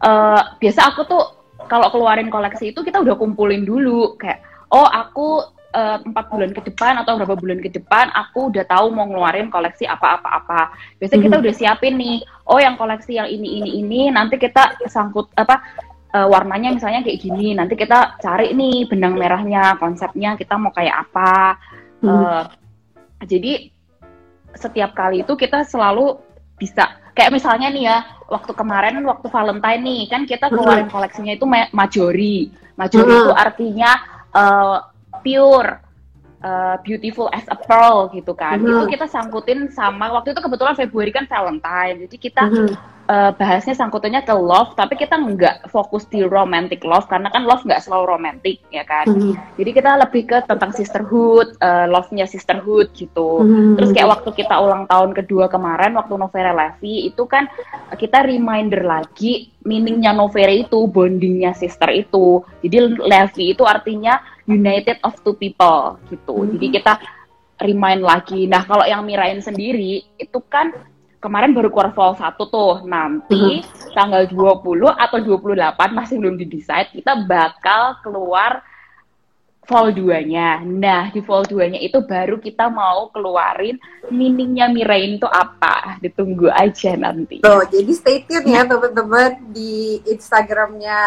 eh, 0.00 0.42
biasa 0.58 0.80
aku 0.96 1.04
tuh 1.04 1.24
kalau 1.68 1.92
keluarin 1.92 2.32
koleksi 2.32 2.72
itu 2.72 2.80
kita 2.80 3.04
udah 3.04 3.20
kumpulin 3.20 3.62
dulu 3.62 4.16
kayak 4.16 4.40
oh 4.72 4.88
aku 4.88 5.44
eh, 5.70 6.02
empat 6.02 6.34
bulan 6.34 6.50
ke 6.50 6.66
depan 6.66 6.98
atau 6.98 7.14
berapa 7.14 7.38
bulan 7.38 7.62
ke 7.62 7.70
depan 7.70 8.10
aku 8.10 8.50
udah 8.50 8.66
tahu 8.66 8.90
mau 8.90 9.06
ngeluarin 9.06 9.52
koleksi 9.52 9.86
apa-apa-apa 9.86 10.72
biasanya 10.98 11.22
kita 11.30 11.36
Mhm. 11.38 11.42
udah 11.46 11.54
siapin 11.54 11.94
nih 11.94 12.18
oh 12.50 12.58
yang 12.58 12.74
koleksi 12.74 13.14
yang 13.14 13.30
ini 13.30 13.62
ini 13.62 13.70
ini 13.78 14.00
nanti 14.10 14.34
kita 14.34 14.80
sangkut 14.90 15.30
apa 15.38 15.62
eh, 16.10 16.26
warnanya 16.26 16.74
misalnya 16.74 17.06
kayak 17.06 17.22
gini 17.22 17.54
nanti 17.54 17.78
kita 17.78 18.18
cari 18.18 18.50
nih 18.50 18.90
benang 18.90 19.14
merahnya 19.14 19.78
konsepnya 19.78 20.34
kita 20.34 20.58
mau 20.58 20.74
kayak 20.74 21.06
apa 21.06 21.54
Hmm. 22.00 22.08
Eh, 22.08 22.44
jadi 23.28 23.68
setiap 24.56 24.96
kali 24.96 25.22
itu 25.22 25.36
kita 25.36 25.62
selalu 25.62 26.16
bisa 26.56 26.98
kayak 27.12 27.34
misalnya 27.34 27.68
nih 27.68 27.84
ya 27.86 27.98
waktu 28.26 28.52
kemarin 28.54 29.02
waktu 29.02 29.26
Valentine 29.26 29.82
nih 29.82 30.02
kan 30.06 30.22
kita 30.24 30.46
keluarin 30.48 30.86
koleksinya 30.86 31.34
itu 31.34 31.44
ma- 31.44 31.70
majori 31.72 32.48
majori 32.76 33.10
Mhm. 33.10 33.20
itu 33.26 33.32
artinya 33.34 33.90
eh, 34.30 34.78
pure 35.20 35.70
eh, 36.40 36.76
beautiful 36.80 37.28
as 37.34 37.44
a 37.50 37.58
pearl 37.58 38.08
gitu 38.14 38.32
kan 38.32 38.56
Mhm. 38.56 38.70
itu 38.70 38.84
kita 38.96 39.04
sangkutin 39.04 39.68
sama 39.68 40.08
waktu 40.08 40.32
itu 40.32 40.40
kebetulan 40.40 40.72
Februari 40.72 41.12
kan 41.12 41.28
Valentine 41.28 42.08
jadi 42.08 42.16
kita 42.16 42.42
Mhm. 42.48 42.72
Eh, 43.10 43.30
bahasnya 43.34 43.74
sangkutannya 43.74 44.22
ke 44.22 44.30
love 44.30 44.78
tapi 44.78 44.94
kita 44.94 45.18
nggak 45.18 45.66
fokus 45.74 46.06
di 46.06 46.22
romantic 46.22 46.86
love 46.86 47.10
karena 47.10 47.26
kan 47.34 47.42
love 47.42 47.66
nggak 47.66 47.82
selalu 47.82 48.14
romantic 48.14 48.62
ya 48.70 48.86
kan 48.86 49.10
Mhm. 49.10 49.58
jadi 49.58 49.70
kita 49.74 49.90
lebih 50.06 50.22
ke 50.30 50.38
tentang 50.46 50.70
sisterhood 50.70 51.58
eh, 51.58 51.90
love-nya 51.90 52.30
sisterhood 52.30 52.94
gitu 52.94 53.42
Mhm. 53.42 53.74
Terus 53.80 53.90
kayak 53.96 54.10
waktu 54.20 54.30
kita 54.44 54.54
ulang 54.60 54.84
tahun 54.86 55.10
kedua 55.16 55.50
kemarin 55.50 55.96
waktu 55.98 56.14
Novere 56.14 56.52
Levi 56.54 57.10
itu 57.10 57.26
kan 57.26 57.50
kita 57.96 58.22
reminder 58.22 58.84
lagi 58.84 59.50
meaningnya 59.64 60.14
Novere 60.14 60.64
itu 60.64 60.86
bondingnya 60.86 61.52
sister 61.56 61.88
itu. 61.92 62.44
Jadi 62.62 62.76
Levi 63.00 63.44
itu 63.52 63.64
artinya 63.64 64.20
united 64.46 65.00
of 65.02 65.16
two 65.24 65.34
people 65.36 65.96
gitu. 66.12 66.34
Hmm. 66.36 66.50
Jadi 66.56 66.66
kita 66.80 67.00
remind 67.60 68.00
lagi. 68.04 68.48
Nah 68.48 68.64
kalau 68.64 68.84
yang 68.88 69.04
Mirain 69.04 69.40
sendiri 69.40 70.04
itu 70.16 70.38
kan 70.48 70.72
kemarin 71.20 71.52
baru 71.52 71.68
keluar 71.68 71.92
fall 71.92 72.16
1 72.16 72.34
tuh. 72.48 72.82
Nanti 72.88 73.62
tanggal 73.92 74.26
20 74.26 74.88
atau 74.90 75.18
28 75.20 75.92
masih 75.92 76.16
belum 76.16 76.40
didesain 76.40 76.88
kita 76.90 77.28
bakal 77.28 78.00
keluar 78.00 78.64
fall 79.70 79.94
2-nya. 79.94 80.66
Nah, 80.66 81.14
di 81.14 81.22
fall 81.22 81.46
2-nya 81.46 81.78
itu 81.78 82.02
baru 82.02 82.42
kita 82.42 82.66
mau 82.66 83.06
keluarin 83.14 83.78
meaningnya 84.10 84.66
Mirain 84.66 85.14
itu 85.14 85.30
apa. 85.30 85.94
Ditunggu 86.02 86.50
aja 86.50 86.98
nanti. 86.98 87.38
Tuh, 87.38 87.62
jadi 87.70 87.92
stay 87.94 88.26
tune 88.26 88.50
ya 88.50 88.66
teman-teman 88.66 89.38
di 89.54 90.02
Instagramnya 90.10 90.98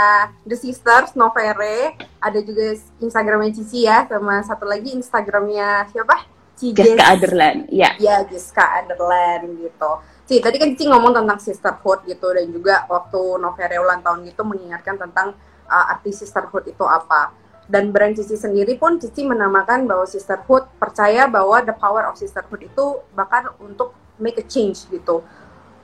The 0.47 0.55
Sisters 0.55 1.11
Novere. 1.19 1.99
Ada 2.23 2.39
juga 2.39 2.79
Instagramnya 3.03 3.51
Cici 3.51 3.83
ya, 3.83 4.07
sama 4.07 4.39
satu 4.47 4.63
lagi 4.63 4.95
Instagramnya 4.95 5.91
siapa? 5.91 6.32
Jessica 6.59 7.17
Underland. 7.17 7.59
Ya. 7.73 7.97
Ya, 7.97 8.21
Jessica 8.23 8.79
Underland 8.81 9.57
gitu. 9.57 9.91
Ci, 10.23 10.39
tadi 10.39 10.55
kan 10.55 10.71
Cici 10.71 10.87
ngomong 10.87 11.11
tentang 11.11 11.39
sisterhood 11.41 12.07
gitu 12.07 12.31
dan 12.31 12.47
juga 12.47 12.87
waktu 12.87 13.19
Novere 13.43 13.75
ulang 13.81 13.99
tahun 13.99 14.23
gitu 14.23 14.47
mengingatkan 14.47 14.95
tentang 14.95 15.35
uh, 15.67 15.91
arti 15.91 16.15
sisterhood 16.15 16.63
itu 16.69 16.85
apa. 16.87 17.35
Dan 17.67 17.91
brand 17.91 18.15
Cici 18.15 18.39
sendiri 18.39 18.79
pun 18.79 19.01
Cici 19.03 19.27
menamakan 19.27 19.83
bahwa 19.83 20.07
sisterhood 20.07 20.69
percaya 20.79 21.27
bahwa 21.27 21.59
the 21.65 21.75
power 21.75 22.07
of 22.07 22.15
sisterhood 22.15 22.63
itu 22.63 23.03
bahkan 23.11 23.51
untuk 23.59 23.91
make 24.15 24.39
a 24.39 24.45
change 24.45 24.87
gitu. 24.87 25.25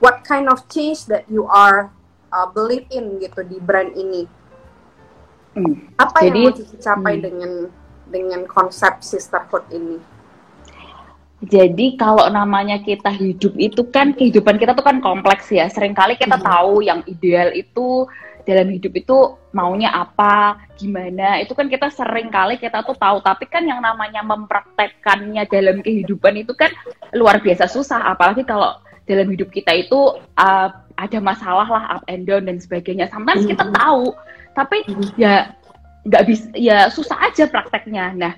What 0.00 0.24
kind 0.24 0.48
of 0.48 0.64
change 0.72 1.04
that 1.12 1.28
you 1.28 1.44
are 1.44 1.92
uh, 2.32 2.48
believe 2.48 2.88
in 2.88 3.20
gitu 3.20 3.44
di 3.44 3.60
brand 3.60 3.92
ini? 3.92 4.24
Hmm. 5.52 5.92
Apa 6.00 6.24
Jadi, 6.24 6.40
yang 6.40 6.48
mau 6.48 6.56
Cici 6.56 6.76
capai 6.80 7.14
hmm. 7.20 7.24
dengan 7.28 7.52
dengan 8.08 8.40
konsep 8.48 9.04
sisterhood 9.04 9.68
ini? 9.68 10.19
Jadi 11.40 11.96
kalau 11.96 12.28
namanya 12.28 12.84
kita 12.84 13.08
hidup 13.08 13.56
itu 13.56 13.88
kan 13.88 14.12
kehidupan 14.12 14.60
kita 14.60 14.76
tuh 14.76 14.84
kan 14.84 15.00
kompleks 15.00 15.48
ya. 15.48 15.72
Seringkali 15.72 16.20
kita 16.20 16.36
Mhm. 16.36 16.44
tahu 16.44 16.84
yang 16.84 17.00
ideal 17.08 17.48
itu 17.56 18.04
dalam 18.44 18.68
hidup 18.68 18.92
itu 18.92 19.16
maunya 19.56 19.88
apa, 19.88 20.60
gimana. 20.76 21.40
Itu 21.40 21.56
kan 21.56 21.72
kita 21.72 21.88
sering 21.88 22.28
kali 22.28 22.60
kita 22.60 22.84
tuh 22.84 22.92
tahu. 22.92 23.24
Tapi 23.24 23.48
kan 23.48 23.64
yang 23.64 23.80
namanya 23.80 24.20
mempraktekkannya 24.20 25.48
dalam 25.48 25.80
kehidupan 25.80 26.44
itu 26.44 26.52
kan 26.52 26.68
luar 27.16 27.40
biasa 27.40 27.72
susah. 27.72 28.04
Apalagi 28.12 28.44
kalau 28.44 28.76
dalam 29.08 29.24
hidup 29.32 29.48
kita 29.48 29.72
itu 29.72 30.20
uh, 30.36 30.68
ada 31.00 31.18
masalah 31.24 31.64
lah 31.64 31.84
up 31.96 32.04
and 32.04 32.28
down 32.28 32.44
dan 32.44 32.60
sebagainya. 32.60 33.08
Sometimes 33.08 33.48
kita 33.48 33.64
Mhm. 33.64 33.72
tahu, 33.80 34.12
tapi 34.52 34.84
Mhm. 34.84 35.16
ya 35.16 35.56
nggak 36.04 36.24
bisa, 36.28 36.46
ya 36.52 36.78
susah 36.92 37.16
aja 37.28 37.48
prakteknya. 37.48 38.12
Nah 38.12 38.32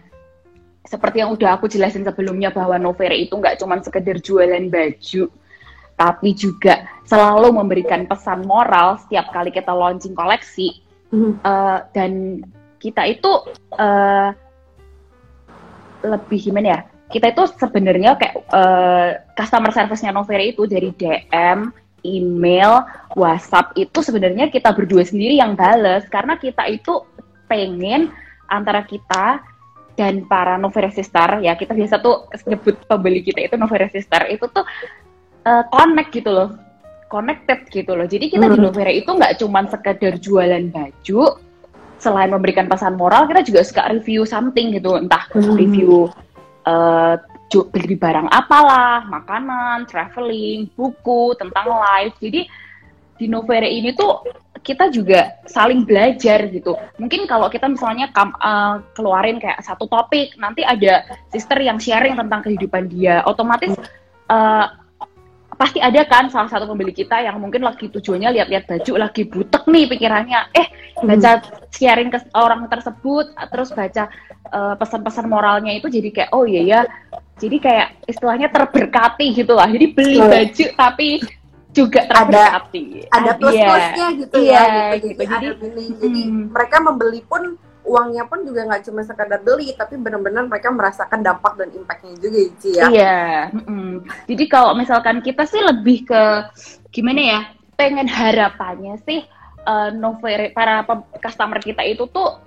seperti 0.83 1.23
yang 1.23 1.31
udah 1.35 1.57
aku 1.59 1.71
jelasin 1.71 2.03
sebelumnya 2.03 2.51
bahwa 2.51 2.75
Novere 2.77 3.15
itu 3.15 3.39
nggak 3.39 3.63
cuma 3.63 3.79
sekedar 3.79 4.19
jualan 4.19 4.67
baju, 4.67 5.31
tapi 5.95 6.29
juga 6.35 6.87
selalu 7.07 7.55
memberikan 7.55 8.05
pesan 8.11 8.43
moral 8.43 8.99
setiap 9.07 9.31
kali 9.31 9.55
kita 9.55 9.71
launching 9.71 10.17
koleksi. 10.17 10.83
Eh, 11.13 11.79
dan 11.93 12.41
kita 12.81 13.05
itu 13.05 13.31
eh, 13.77 14.31
lebih 16.03 16.39
gimana 16.41 16.67
ya? 16.67 16.81
Kita 17.13 17.29
itu 17.29 17.45
sebenarnya 17.61 18.17
kayak 18.17 18.37
eh, 18.49 19.11
customer 19.37 19.71
service-nya 19.71 20.17
Novere 20.17 20.51
itu 20.57 20.65
dari 20.65 20.89
DM, 20.97 21.69
email, 22.03 22.83
WhatsApp 23.15 23.77
itu 23.79 24.03
sebenarnya 24.03 24.49
kita 24.49 24.75
berdua 24.75 25.05
sendiri 25.07 25.39
yang 25.39 25.55
bales 25.55 26.09
karena 26.09 26.41
kita 26.41 26.67
itu 26.67 27.05
pengen 27.47 28.09
antara 28.49 28.83
kita 28.89 29.45
dan 29.93 30.25
para 30.25 30.57
Novere 30.57 30.89
Sister 30.89 31.41
ya 31.41 31.53
kita 31.53 31.77
biasa 31.77 32.01
tuh 32.01 32.27
nyebut 32.49 32.81
pembeli 32.85 33.21
kita 33.21 33.45
itu 33.45 33.55
Novere 33.55 33.93
Sister 33.93 34.25
itu 34.27 34.49
tuh 34.49 34.65
eh, 35.43 35.65
connect 35.69 36.11
gitu 36.11 36.33
loh 36.33 36.49
connected 37.07 37.69
gitu 37.69 37.93
loh 37.93 38.09
jadi 38.09 38.25
kita 38.27 38.49
di 38.49 38.57
Hmm. 38.57 38.73
Novere 38.73 38.93
itu 38.95 39.09
nggak 39.09 39.37
cuman 39.37 39.69
sekedar 39.69 40.17
jualan 40.17 40.65
baju 40.73 41.37
selain 42.01 42.33
memberikan 42.33 42.67
pesan 42.67 42.97
moral 42.97 43.29
kita 43.29 43.45
juga 43.45 43.61
suka 43.63 43.83
review 43.93 44.25
something 44.25 44.73
gitu 44.73 44.97
entah 44.97 45.29
Hmm. 45.37 45.53
review 45.55 46.09
eh, 46.65 47.15
ju- 47.53 47.69
beli 47.69 47.95
barang 47.95 48.33
apalah 48.33 49.05
makanan 49.05 49.85
traveling 49.85 50.73
buku 50.73 51.37
tentang 51.37 51.69
life 51.69 52.17
jadi 52.17 52.49
di 53.21 53.27
Novere 53.29 53.69
ini 53.69 53.93
tuh 53.93 54.25
kita 54.63 54.89
juga 54.95 55.43
saling 55.45 55.83
belajar 55.83 56.47
gitu. 56.49 56.79
Mungkin 56.97 57.27
kalau 57.27 57.51
kita 57.51 57.67
misalnya 57.67 58.09
kam- 58.15 58.39
eh, 58.39 58.77
keluarin 58.95 59.43
kayak 59.43 59.61
satu 59.61 59.91
topik, 59.91 60.39
nanti 60.39 60.63
ada 60.63 61.03
sister 61.35 61.59
yang 61.59 61.83
sharing 61.83 62.15
tentang 62.15 62.41
kehidupan 62.47 62.87
dia, 62.87 63.27
otomatis 63.27 63.75
eh, 64.31 64.67
pasti 65.53 65.79
ada 65.79 66.03
kan 66.09 66.33
salah 66.33 66.49
satu 66.49 66.65
pembeli 66.65 66.97
kita 66.97 67.23
yang 67.23 67.39
mungkin 67.39 67.63
lagi 67.63 67.87
tujuannya 67.93 68.35
lihat-lihat 68.35 68.65
baju, 68.67 68.93
lagi 68.99 69.23
butek 69.29 69.63
nih 69.69 69.85
pikirannya, 69.91 70.41
eh 70.57 70.67
baca 71.03 71.45
sharing 71.71 72.09
ke 72.09 72.19
orang 72.35 72.67
tersebut, 72.71 73.35
terus 73.51 73.71
baca 73.75 74.09
eh, 74.49 74.75
pesan-pesan 74.79 75.27
moralnya 75.27 75.75
itu 75.75 75.91
jadi 75.91 76.09
kayak 76.11 76.31
oh 76.33 76.47
iya 76.49 76.63
ya, 76.63 76.81
jadi 77.37 77.57
kayak 77.59 77.89
istilahnya 78.07 78.49
terberkati 78.49 79.35
gitu 79.35 79.59
lah. 79.59 79.67
Jadi 79.67 79.87
beli 79.91 80.19
baju 80.23 80.65
tapi 80.79 81.09
juga 81.73 82.01
terberkati. 82.05 83.09
ada 83.09 83.33
Ah, 83.33 83.37
plus 83.41 83.55
iya. 83.57 83.67
plusnya 83.67 84.07
gitu 84.21 84.37
Iya, 84.39 84.53
ya 84.53 84.65
gitu. 85.01 85.07
gitu. 85.09 85.23
Jadi, 85.25 85.33
ada 85.33 85.49
Jadi, 85.57 85.67
meaning. 85.73 85.91
Jadi 85.99 86.21
hmm. 86.29 86.45
mereka 86.53 86.77
membeli 86.85 87.21
pun 87.25 87.43
uangnya 87.83 88.25
pun 88.31 88.47
juga 88.47 88.63
nggak 88.63 88.83
cuma 88.87 89.03
sekadar 89.03 89.43
beli 89.43 89.75
tapi 89.75 89.99
benar-benar 89.99 90.47
mereka 90.47 90.71
merasakan 90.71 91.19
dampak 91.19 91.59
dan 91.59 91.69
impactnya 91.75 92.15
juga 92.15 92.39
Ci 92.63 92.71
ya 92.79 92.87
Iya. 92.87 93.21
mm-mm. 93.51 94.07
Jadi 94.31 94.45
kalau 94.47 94.79
misalkan 94.79 95.19
kita 95.19 95.43
sih 95.51 95.59
lebih 95.59 96.07
ke 96.07 96.23
gimana 96.95 97.21
ya? 97.21 97.41
Pengen 97.75 98.07
harapannya 98.07 99.03
sih 99.03 99.27
eh, 99.67 99.91
Novere 99.99 100.55
para 100.55 100.87
customer 101.19 101.59
kita 101.59 101.83
itu 101.83 102.07
tuh 102.07 102.39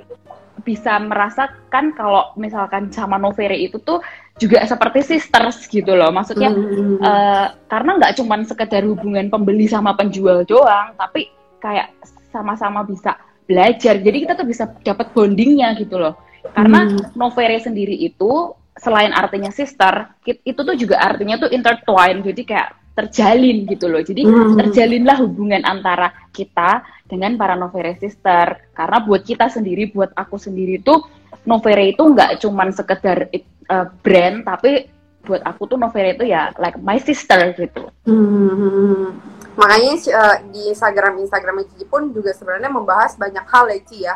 bisa 0.64 0.96
merasakan 1.04 1.92
kalau 1.94 2.32
misalkan 2.40 2.88
sama 2.90 3.20
Novere 3.20 3.60
itu 3.60 3.76
tuh 3.84 4.00
juga 4.36 4.60
seperti 4.68 5.16
sisters 5.16 5.64
gitu 5.72 5.96
loh. 5.96 6.12
Maksudnya 6.12 6.52
Hmm. 6.52 7.00
eh, 7.00 7.48
karena 7.72 7.92
nggak 8.00 8.14
cuman 8.20 8.44
sekedar 8.44 8.84
hubungan 8.84 9.32
pembeli 9.32 9.68
sama 9.68 9.96
penjual 9.96 10.44
doang, 10.44 10.92
tapi 11.00 11.32
kayak 11.64 11.96
sama-sama 12.30 12.84
bisa 12.84 13.16
belajar. 13.48 13.96
Jadi 14.02 14.28
kita 14.28 14.34
tuh 14.36 14.48
bisa 14.48 14.68
dapat 14.84 15.16
bondingnya 15.16 15.72
gitu 15.80 15.96
loh. 15.96 16.20
Karena 16.52 16.86
Hmm. 16.86 17.16
Novere 17.18 17.58
sendiri 17.58 17.96
itu 17.96 18.54
selain 18.76 19.16
artinya 19.16 19.50
sister, 19.50 20.12
itu 20.28 20.60
tuh 20.60 20.76
juga 20.76 21.00
artinya 21.00 21.40
tuh 21.40 21.50
intertwine. 21.50 22.22
Jadi 22.22 22.44
kayak 22.44 22.70
terjalin 22.96 23.68
gitu 23.68 23.88
loh. 23.88 24.04
Jadi 24.04 24.24
Hmm. 24.24 24.56
terjalinlah 24.56 25.20
hubungan 25.20 25.64
antara 25.64 26.12
kita 26.32 26.84
dengan 27.08 27.36
para 27.40 27.56
Novere 27.56 27.96
sister. 28.00 28.72
Karena 28.76 28.98
buat 29.04 29.24
kita 29.24 29.48
sendiri, 29.48 29.92
buat 29.92 30.12
aku 30.16 30.36
sendiri 30.40 30.84
tuh 30.84 31.04
Novere 31.46 31.94
itu 31.94 32.02
nggak 32.02 32.42
cuman 32.42 32.74
sekedar 32.74 33.30
uh, 33.70 33.88
brand, 34.02 34.46
tapi 34.46 34.90
buat 35.26 35.42
aku 35.42 35.66
tuh 35.74 35.78
Novere 35.82 36.14
itu 36.14 36.30
ya 36.30 36.54
like 36.62 36.78
my 36.82 37.02
sister 37.02 37.54
gitu. 37.58 37.90
Hmm. 38.06 39.18
Makanya 39.56 39.94
eh, 39.98 40.38
di 40.52 40.62
Instagram 40.70 41.18
Instagram 41.24 41.66
Cici 41.74 41.86
pun 41.88 42.12
juga 42.12 42.36
sebenarnya 42.36 42.70
membahas 42.70 43.16
banyak 43.16 43.46
hal 43.48 43.66
ya 43.72 43.80
Ci 43.82 43.98
ya. 44.04 44.16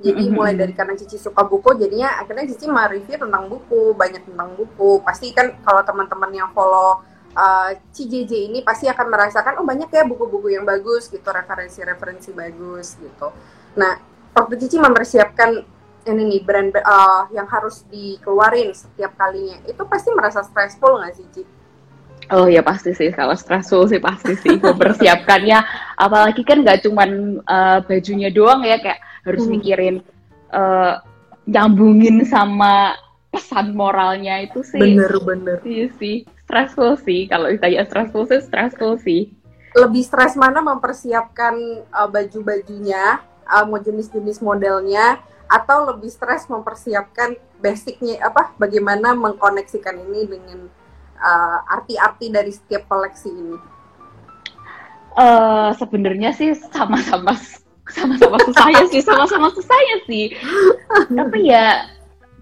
Jadi 0.00 0.32
Mhm. 0.32 0.32
mulai 0.32 0.56
dari 0.56 0.72
karena 0.72 0.96
Cici 0.96 1.20
suka 1.20 1.44
buku, 1.44 1.76
jadinya 1.76 2.16
akhirnya 2.24 2.48
Cici 2.48 2.64
mereview 2.70 3.20
tentang 3.20 3.52
buku, 3.52 3.92
banyak 3.92 4.24
tentang 4.24 4.56
buku. 4.56 5.04
Pasti 5.04 5.28
kan 5.36 5.60
kalau 5.60 5.84
teman-teman 5.84 6.32
yang 6.32 6.48
follow 6.56 7.04
uh, 7.36 7.70
CJJ 7.92 8.32
ini 8.48 8.58
pasti 8.64 8.88
akan 8.88 9.06
merasakan 9.12 9.60
oh 9.60 9.66
banyak 9.66 9.92
ya 9.92 10.08
buku-buku 10.08 10.56
yang 10.56 10.64
bagus 10.64 11.12
gitu, 11.12 11.28
referensi-referensi 11.28 12.32
bagus 12.32 12.96
gitu. 12.96 13.28
Nah, 13.76 14.00
waktu 14.32 14.56
Cici 14.56 14.80
mempersiapkan 14.80 15.79
ini 16.08 16.22
nih 16.36 16.40
brand 16.44 16.72
uh, 16.80 17.28
yang 17.34 17.44
harus 17.50 17.84
dikeluarin 17.92 18.72
setiap 18.72 19.12
kalinya, 19.20 19.60
itu 19.68 19.82
pasti 19.84 20.08
merasa 20.16 20.40
stressful 20.40 21.00
nggak 21.00 21.14
sih 21.16 21.26
Ci? 21.34 21.42
Oh 22.30 22.46
ya 22.46 22.62
pasti 22.62 22.94
sih. 22.94 23.10
Kalau 23.10 23.34
stressful 23.34 23.90
sih 23.90 23.98
pasti 23.98 24.38
sih. 24.38 24.54
Mempersiapkannya 24.62 25.58
apalagi 25.98 26.46
kan 26.46 26.62
nggak 26.62 26.86
cuman 26.86 27.42
uh, 27.42 27.82
bajunya 27.82 28.30
doang 28.30 28.62
ya 28.62 28.78
kayak 28.78 29.02
harus 29.26 29.44
Hmm. 29.50 29.58
mikirin 29.58 29.96
uh, 30.54 31.02
nyambungin 31.50 32.22
sama 32.22 32.94
pesan 33.34 33.74
moralnya 33.74 34.46
itu 34.46 34.62
sih. 34.62 34.78
Bener-bener. 34.78 35.58
iya 35.66 35.90
sih. 35.98 36.22
Stressful 36.46 37.02
sih. 37.02 37.26
Kalau 37.26 37.50
ditanya 37.50 37.82
stressful 37.82 38.30
sih 38.30 38.38
stressful 38.46 38.94
sih. 39.02 39.34
Lebih 39.74 40.02
stres 40.02 40.38
mana 40.38 40.62
mempersiapkan 40.62 41.54
uh, 41.94 42.06
baju-bajunya, 42.10 43.22
uh, 43.46 43.64
mau 43.66 43.78
jenis-jenis 43.78 44.42
modelnya, 44.42 45.18
atau 45.50 45.90
lebih 45.90 46.08
stres 46.08 46.46
mempersiapkan 46.46 47.34
basicnya 47.58 48.22
apa? 48.22 48.54
Bagaimana 48.54 49.18
mengkoneksikan 49.18 49.98
ini 49.98 50.30
dengan 50.30 50.70
uh, 51.18 51.58
arti-arti 51.66 52.30
dari 52.30 52.54
setiap 52.54 52.86
koleksi 52.86 53.28
ini? 53.34 53.80
eh 55.18 55.70
sebenarnya 55.74 56.30
sih 56.30 56.54
sama-sama 56.70 57.34
sama-sama 57.90 58.38
susah 58.46 58.68
ya 58.70 58.84
sih 58.86 59.02
sama-sama 59.02 59.50
susah 59.50 59.74
ya 59.74 59.96
sih 60.06 60.24
tapi 61.10 61.50
ya 61.50 61.90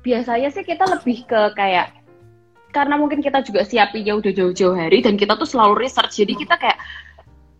biasanya 0.04 0.52
sih 0.52 0.64
kita 0.64 0.84
lebih 0.84 1.24
ke 1.24 1.40
kayak 1.56 1.96
karena 2.68 3.00
mungkin 3.00 3.24
kita 3.24 3.40
juga 3.40 3.64
siapinnya 3.64 4.20
udah 4.20 4.32
jauh-jauh 4.36 4.76
hari 4.76 5.00
dan 5.00 5.16
kita 5.16 5.40
tuh 5.40 5.48
selalu 5.48 5.88
research 5.88 6.20
jadi 6.20 6.36
kita 6.36 6.54
kayak 6.60 6.78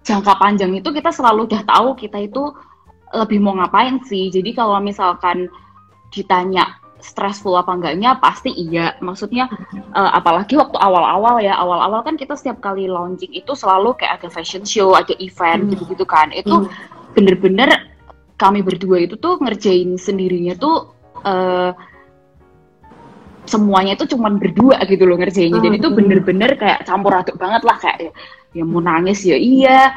jangka 0.04 0.36
panjang 0.36 0.76
itu 0.76 0.88
kita 0.92 1.08
selalu 1.08 1.48
udah 1.48 1.64
tahu 1.64 1.96
kita 1.96 2.28
itu 2.28 2.52
lebih 3.14 3.38
mau 3.40 3.56
ngapain 3.56 4.00
sih 4.04 4.28
jadi 4.28 4.52
kalau 4.52 4.78
misalkan 4.80 5.48
ditanya 6.12 6.76
stressful 6.98 7.54
apa 7.54 7.78
enggaknya 7.78 8.18
pasti 8.18 8.50
iya 8.50 8.98
maksudnya 8.98 9.46
eh, 9.74 10.10
apalagi 10.18 10.58
waktu 10.58 10.76
awal-awal 10.76 11.38
ya 11.38 11.54
awal-awal 11.54 12.02
kan 12.02 12.18
kita 12.18 12.34
setiap 12.34 12.58
kali 12.58 12.90
launching 12.90 13.30
itu 13.30 13.54
selalu 13.54 13.94
kayak 13.94 14.18
ada 14.18 14.28
fashion 14.28 14.66
show 14.66 14.92
ada 14.98 15.14
event 15.22 15.68
Hmm. 15.68 15.70
gitu-gitu 15.72 16.04
kan 16.04 16.34
itu 16.34 16.50
Hmm. 16.50 16.68
bener-bener 17.14 17.70
kami 18.38 18.62
berdua 18.62 19.02
itu 19.02 19.14
tuh 19.18 19.38
ngerjain 19.38 19.94
sendirinya 19.98 20.58
tuh 20.58 20.90
eh, 21.22 21.70
semuanya 23.48 23.96
itu 23.96 24.14
cuman 24.14 24.36
berdua 24.36 24.82
gitu 24.84 25.08
loh 25.08 25.16
ngerjainnya 25.16 25.62
jadi 25.62 25.76
itu 25.80 25.88
Hmm. 25.88 25.98
bener-bener 26.02 26.50
kayak 26.58 26.84
campur 26.84 27.14
aduk 27.16 27.38
banget 27.40 27.62
lah 27.64 27.76
kayak 27.80 27.98
ya, 27.98 28.12
ya 28.58 28.64
mau 28.66 28.82
nangis 28.82 29.24
ya 29.24 29.38
iya 29.38 29.94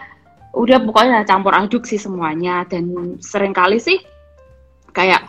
udah 0.51 0.77
pokoknya 0.83 1.23
campur 1.23 1.53
aduk 1.55 1.83
sih 1.87 1.97
semuanya. 1.97 2.63
Dan 2.67 3.17
sering 3.23 3.55
kali 3.55 3.79
sih 3.79 3.99
kayak 4.91 5.23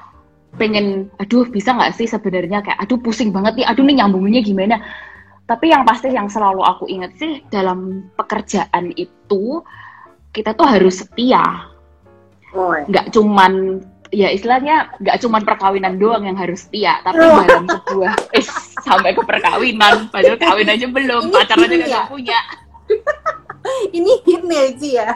pengen 0.60 1.08
aduh 1.16 1.48
bisa 1.48 1.72
nggak 1.72 1.94
sih 1.96 2.06
sebenarnya? 2.06 2.60
Kayak 2.60 2.78
aduh 2.82 2.98
pusing 3.00 3.30
banget 3.30 3.62
nih. 3.62 3.66
Aduh 3.68 3.84
nih 3.86 4.02
nyambunginnya 4.02 4.42
gimana? 4.42 4.76
Tapi 5.42 5.74
yang 5.74 5.82
pasti 5.82 6.08
yang 6.14 6.30
selalu 6.30 6.62
aku 6.62 6.86
ingat 6.86 7.12
sih 7.18 7.42
dalam 7.50 8.08
pekerjaan 8.14 8.94
itu 8.94 9.60
kita 10.32 10.54
tuh 10.56 10.64
harus 10.64 11.02
setia. 11.04 11.68
Oh, 12.52 12.76
nggak 12.88 13.10
cuman 13.16 13.80
ya 14.12 14.28
istilahnya 14.28 14.92
nggak 15.00 15.24
cuman 15.24 15.40
perkawinan 15.40 15.96
doang 15.96 16.28
yang 16.28 16.36
harus 16.36 16.68
setia 16.68 17.00
tapi 17.00 17.24
Oh. 17.24 17.40
dalam 17.48 17.64
sebuah 17.64 18.12
eh, 18.36 18.44
sampai 18.84 19.16
ke 19.16 19.22
perkawinan. 19.24 20.12
Padahal 20.12 20.36
kawin 20.36 20.68
aja 20.68 20.86
belum 20.88 21.22
Ini 21.28 21.32
pacar 21.32 21.56
aja 21.56 21.74
nggak 21.74 21.88
ya? 21.88 22.02
punya 22.12 22.40
Ini 23.96 24.12
nih 24.26 24.66
Ci 24.78 24.90
ya. 24.98 25.08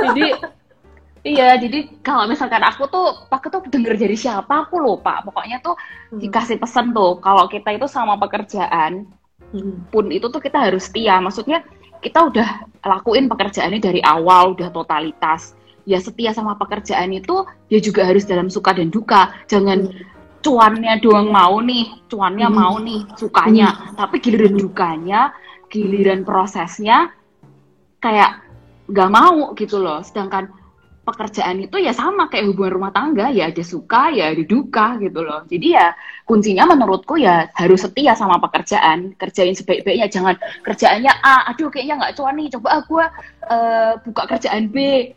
jadi 0.00 0.24
iya 1.24 1.56
jadi 1.56 1.88
kalau 2.04 2.28
misalkan 2.28 2.60
aku 2.60 2.84
tuh 2.92 3.24
aku 3.32 3.48
tuh 3.48 3.60
denger 3.72 3.96
dari 3.96 4.16
siapa 4.16 4.68
aku 4.68 4.76
lupa 4.80 5.24
pokoknya 5.24 5.64
tuh 5.64 5.76
dikasih 6.12 6.60
pesan 6.60 6.92
tuh 6.92 7.20
kalau 7.24 7.48
kita 7.48 7.72
itu 7.72 7.88
sama 7.88 8.20
pekerjaan 8.20 9.08
Hmm. 9.50 9.82
pun 9.90 10.06
itu 10.14 10.30
tuh 10.30 10.38
kita 10.38 10.62
harus 10.62 10.86
setia. 10.86 11.18
Maksudnya 11.18 11.66
kita 12.00 12.30
udah 12.30 12.48
lakuin 12.86 13.26
pekerjaan 13.26 13.74
ini 13.74 13.82
dari 13.82 14.00
awal 14.02 14.54
udah 14.54 14.70
totalitas. 14.70 15.58
Ya 15.88 15.98
setia 15.98 16.30
sama 16.30 16.54
pekerjaan 16.54 17.10
itu 17.10 17.42
ya 17.66 17.82
juga 17.82 18.06
harus 18.06 18.22
dalam 18.22 18.46
suka 18.46 18.70
dan 18.78 18.94
duka. 18.94 19.34
Jangan 19.50 19.90
cuannya 20.40 21.00
doang 21.00 21.28
mau 21.32 21.60
nih 21.60 22.08
cuannya 22.08 22.48
Hmm. 22.48 22.56
mau 22.56 22.74
nih 22.80 23.00
sukanya. 23.16 23.94
Tapi 23.96 24.20
giliran 24.20 24.56
dukanya 24.56 25.32
giliran 25.70 26.26
prosesnya 26.26 27.14
kayak 28.02 28.42
nggak 28.90 29.10
mau 29.12 29.54
gitu 29.54 29.78
loh. 29.78 30.02
Sedangkan 30.02 30.50
pekerjaan 31.10 31.58
itu 31.58 31.76
ya 31.82 31.90
sama 31.90 32.30
kayak 32.30 32.54
hubungan 32.54 32.78
rumah 32.78 32.92
tangga 32.94 33.28
ya 33.34 33.50
ada 33.50 33.60
suka 33.66 34.14
ya 34.14 34.30
ada 34.30 34.42
duka 34.46 34.96
gitu 35.02 35.20
loh. 35.26 35.42
Jadi 35.50 35.74
ya 35.74 35.92
kuncinya 36.24 36.70
menurutku 36.70 37.18
ya 37.18 37.50
harus 37.58 37.82
setia 37.82 38.14
sama 38.14 38.38
pekerjaan. 38.38 39.18
Kerjain 39.18 39.58
sebaik-baiknya 39.58 40.06
jangan 40.06 40.38
kerjaannya 40.62 41.12
A 41.20 41.50
aduh 41.50 41.68
kayaknya 41.68 41.98
nggak 41.98 42.14
cuan 42.14 42.34
nih 42.38 42.48
coba 42.54 42.68
aku 42.80 43.02
buka 44.06 44.22
kerjaan 44.30 44.70
B. 44.70 44.76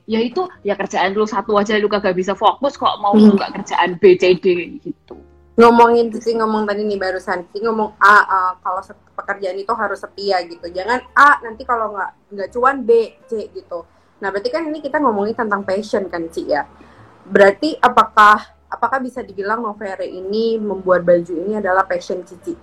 Ya 0.10 0.20
itu 0.20 0.50
ya 0.66 0.74
kerjaan 0.74 1.14
lu 1.14 1.30
satu 1.30 1.54
aja 1.56 1.78
lu 1.78 1.88
kagak 1.88 2.18
bisa 2.18 2.34
fokus 2.34 2.74
kok 2.76 2.98
mau 2.98 3.14
Hmm. 3.14 3.38
buka 3.38 3.54
kerjaan 3.62 4.02
B 4.02 4.18
C 4.18 4.36
D 4.42 4.46
gitu. 4.82 5.16
Ngomongin 5.54 6.10
Cici 6.10 6.34
ngomong 6.34 6.66
tadi 6.66 6.82
nih 6.82 6.98
barusan 6.98 7.46
Cici 7.46 7.62
ngomong 7.62 7.94
A 8.02 8.18
uh, 8.26 8.52
kalau 8.66 8.82
pekerjaan 9.14 9.54
itu 9.54 9.70
harus 9.78 10.02
setia 10.02 10.42
gitu. 10.50 10.66
Jangan 10.74 11.06
A 11.14 11.38
nanti 11.46 11.62
kalau 11.62 11.94
nggak 11.94 12.12
nggak 12.34 12.50
cuan 12.58 12.82
B 12.82 13.14
C 13.30 13.54
gitu 13.54 13.86
nah 14.24 14.32
berarti 14.32 14.48
kan 14.48 14.64
ini 14.72 14.80
kita 14.80 15.04
ngomongin 15.04 15.36
tentang 15.36 15.68
passion 15.68 16.08
kan 16.08 16.32
Ci 16.32 16.48
ya 16.48 16.64
berarti 17.28 17.76
apakah 17.76 18.40
apakah 18.72 19.04
bisa 19.04 19.20
dibilang 19.20 19.60
Novere 19.60 20.08
ini 20.08 20.56
membuat 20.56 21.04
baju 21.04 21.34
ini 21.36 21.60
adalah 21.60 21.84
passion 21.84 22.24
Cici 22.24 22.56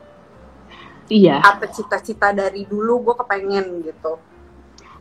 iya 1.13 1.45
atau 1.45 1.69
cita-cita 1.69 2.33
dari 2.33 2.65
dulu 2.65 3.13
gue 3.13 3.15
kepengen 3.21 3.85
gitu 3.85 4.17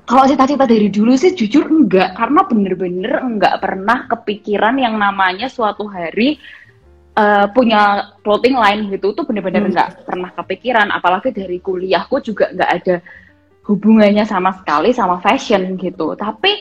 Kalau 0.09 0.25
cita-cita 0.25 0.65
dari 0.65 0.89
dulu 0.89 1.13
sih 1.13 1.37
jujur 1.37 1.69
enggak, 1.69 2.17
karena 2.17 2.41
bener-bener 2.41 3.21
enggak 3.21 3.61
pernah 3.61 4.09
kepikiran 4.09 4.81
yang 4.81 4.97
namanya 4.97 5.45
suatu 5.45 5.85
hari 5.85 6.41
eh, 7.13 7.45
punya 7.53 8.09
clothing 8.25 8.57
line 8.57 8.89
gitu 8.89 9.13
tuh 9.13 9.21
bener-bener 9.29 9.61
Hmm. 9.61 9.69
enggak 9.69 10.01
pernah 10.09 10.33
kepikiran. 10.33 10.89
Apalagi 10.89 11.29
dari 11.29 11.61
kuliahku 11.61 12.25
juga 12.25 12.49
enggak 12.49 12.71
ada 12.81 12.95
hubungannya 13.69 14.25
sama 14.25 14.57
sekali 14.57 14.89
sama 14.89 15.21
fashion 15.21 15.77
gitu. 15.77 16.17
Tapi 16.17 16.57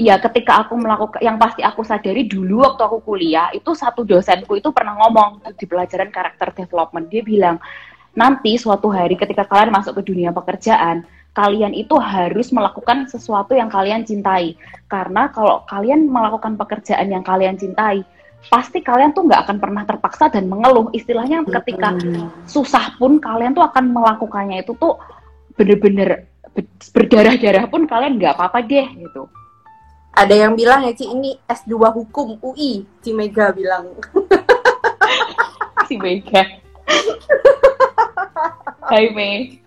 ya 0.00 0.16
ketika 0.16 0.64
aku 0.64 0.80
melakukan, 0.80 1.20
yang 1.20 1.36
pasti 1.36 1.60
aku 1.60 1.84
sadari 1.84 2.24
dulu 2.24 2.64
waktu 2.64 2.80
aku 2.80 3.04
kuliah 3.04 3.52
itu 3.52 3.76
satu 3.76 4.08
dosenku 4.08 4.56
itu 4.56 4.72
pernah 4.72 4.96
ngomong 5.04 5.44
di 5.60 5.68
pelajaran 5.68 6.08
karakter 6.08 6.56
development 6.56 7.12
dia 7.12 7.20
bilang 7.20 7.60
nanti 8.16 8.56
suatu 8.56 8.88
hari 8.88 9.20
ketika 9.20 9.44
kalian 9.44 9.70
masuk 9.70 10.00
ke 10.00 10.02
dunia 10.08 10.32
pekerjaan 10.32 11.04
kalian 11.30 11.70
itu 11.76 11.94
harus 12.00 12.50
melakukan 12.50 13.06
sesuatu 13.06 13.54
yang 13.54 13.70
kalian 13.70 14.02
cintai. 14.02 14.58
Karena 14.90 15.30
kalau 15.30 15.62
kalian 15.70 16.10
melakukan 16.10 16.58
pekerjaan 16.58 17.06
yang 17.06 17.22
kalian 17.22 17.54
cintai, 17.54 18.02
pasti 18.50 18.82
kalian 18.82 19.14
tuh 19.14 19.30
nggak 19.30 19.46
akan 19.46 19.56
pernah 19.62 19.86
terpaksa 19.86 20.26
dan 20.26 20.50
mengeluh. 20.50 20.90
Istilahnya 20.90 21.46
ketika 21.46 21.94
susah 22.50 22.98
pun 22.98 23.22
kalian 23.22 23.54
tuh 23.54 23.62
akan 23.62 23.94
melakukannya 23.94 24.66
itu 24.66 24.74
tuh 24.74 24.98
bener-bener 25.54 26.29
berdarah-darah 26.90 27.66
pun 27.70 27.86
kalian 27.86 28.18
nggak 28.18 28.34
apa-apa 28.36 28.60
deh 28.64 28.88
gitu. 28.98 29.30
Ada 30.10 30.34
yang 30.34 30.58
bilang 30.58 30.82
ya 30.82 30.92
Ci 30.92 31.06
ini 31.06 31.38
S2 31.46 31.70
hukum 31.94 32.42
UI, 32.42 32.82
Ci 33.00 33.14
Mega 33.14 33.54
bilang. 33.54 33.94
Si 35.90 35.98
Mega. 35.98 36.46
Hai 38.86 39.10
Mei. 39.10 39.58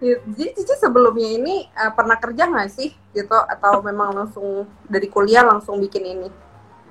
Jadi 0.00 0.50
Cici 0.56 0.74
sebelumnya 0.76 1.28
ini 1.40 1.64
eh, 1.64 1.92
pernah 1.96 2.20
kerja 2.20 2.48
nggak 2.48 2.68
sih 2.68 2.92
gitu 3.12 3.32
atau 3.32 3.80
memang 3.80 4.12
langsung 4.12 4.68
dari 4.84 5.08
kuliah 5.08 5.40
langsung 5.44 5.80
bikin 5.80 6.04
ini? 6.04 6.28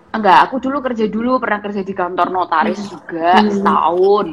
Enggak, 0.09 0.49
aku 0.49 0.57
dulu 0.57 0.81
kerja 0.81 1.05
dulu, 1.05 1.37
pernah 1.37 1.61
kerja 1.61 1.85
di 1.85 1.93
kantor 1.93 2.33
notaris 2.33 2.81
juga 2.89 3.37
Hmm. 3.37 3.51
setahun. 3.53 4.27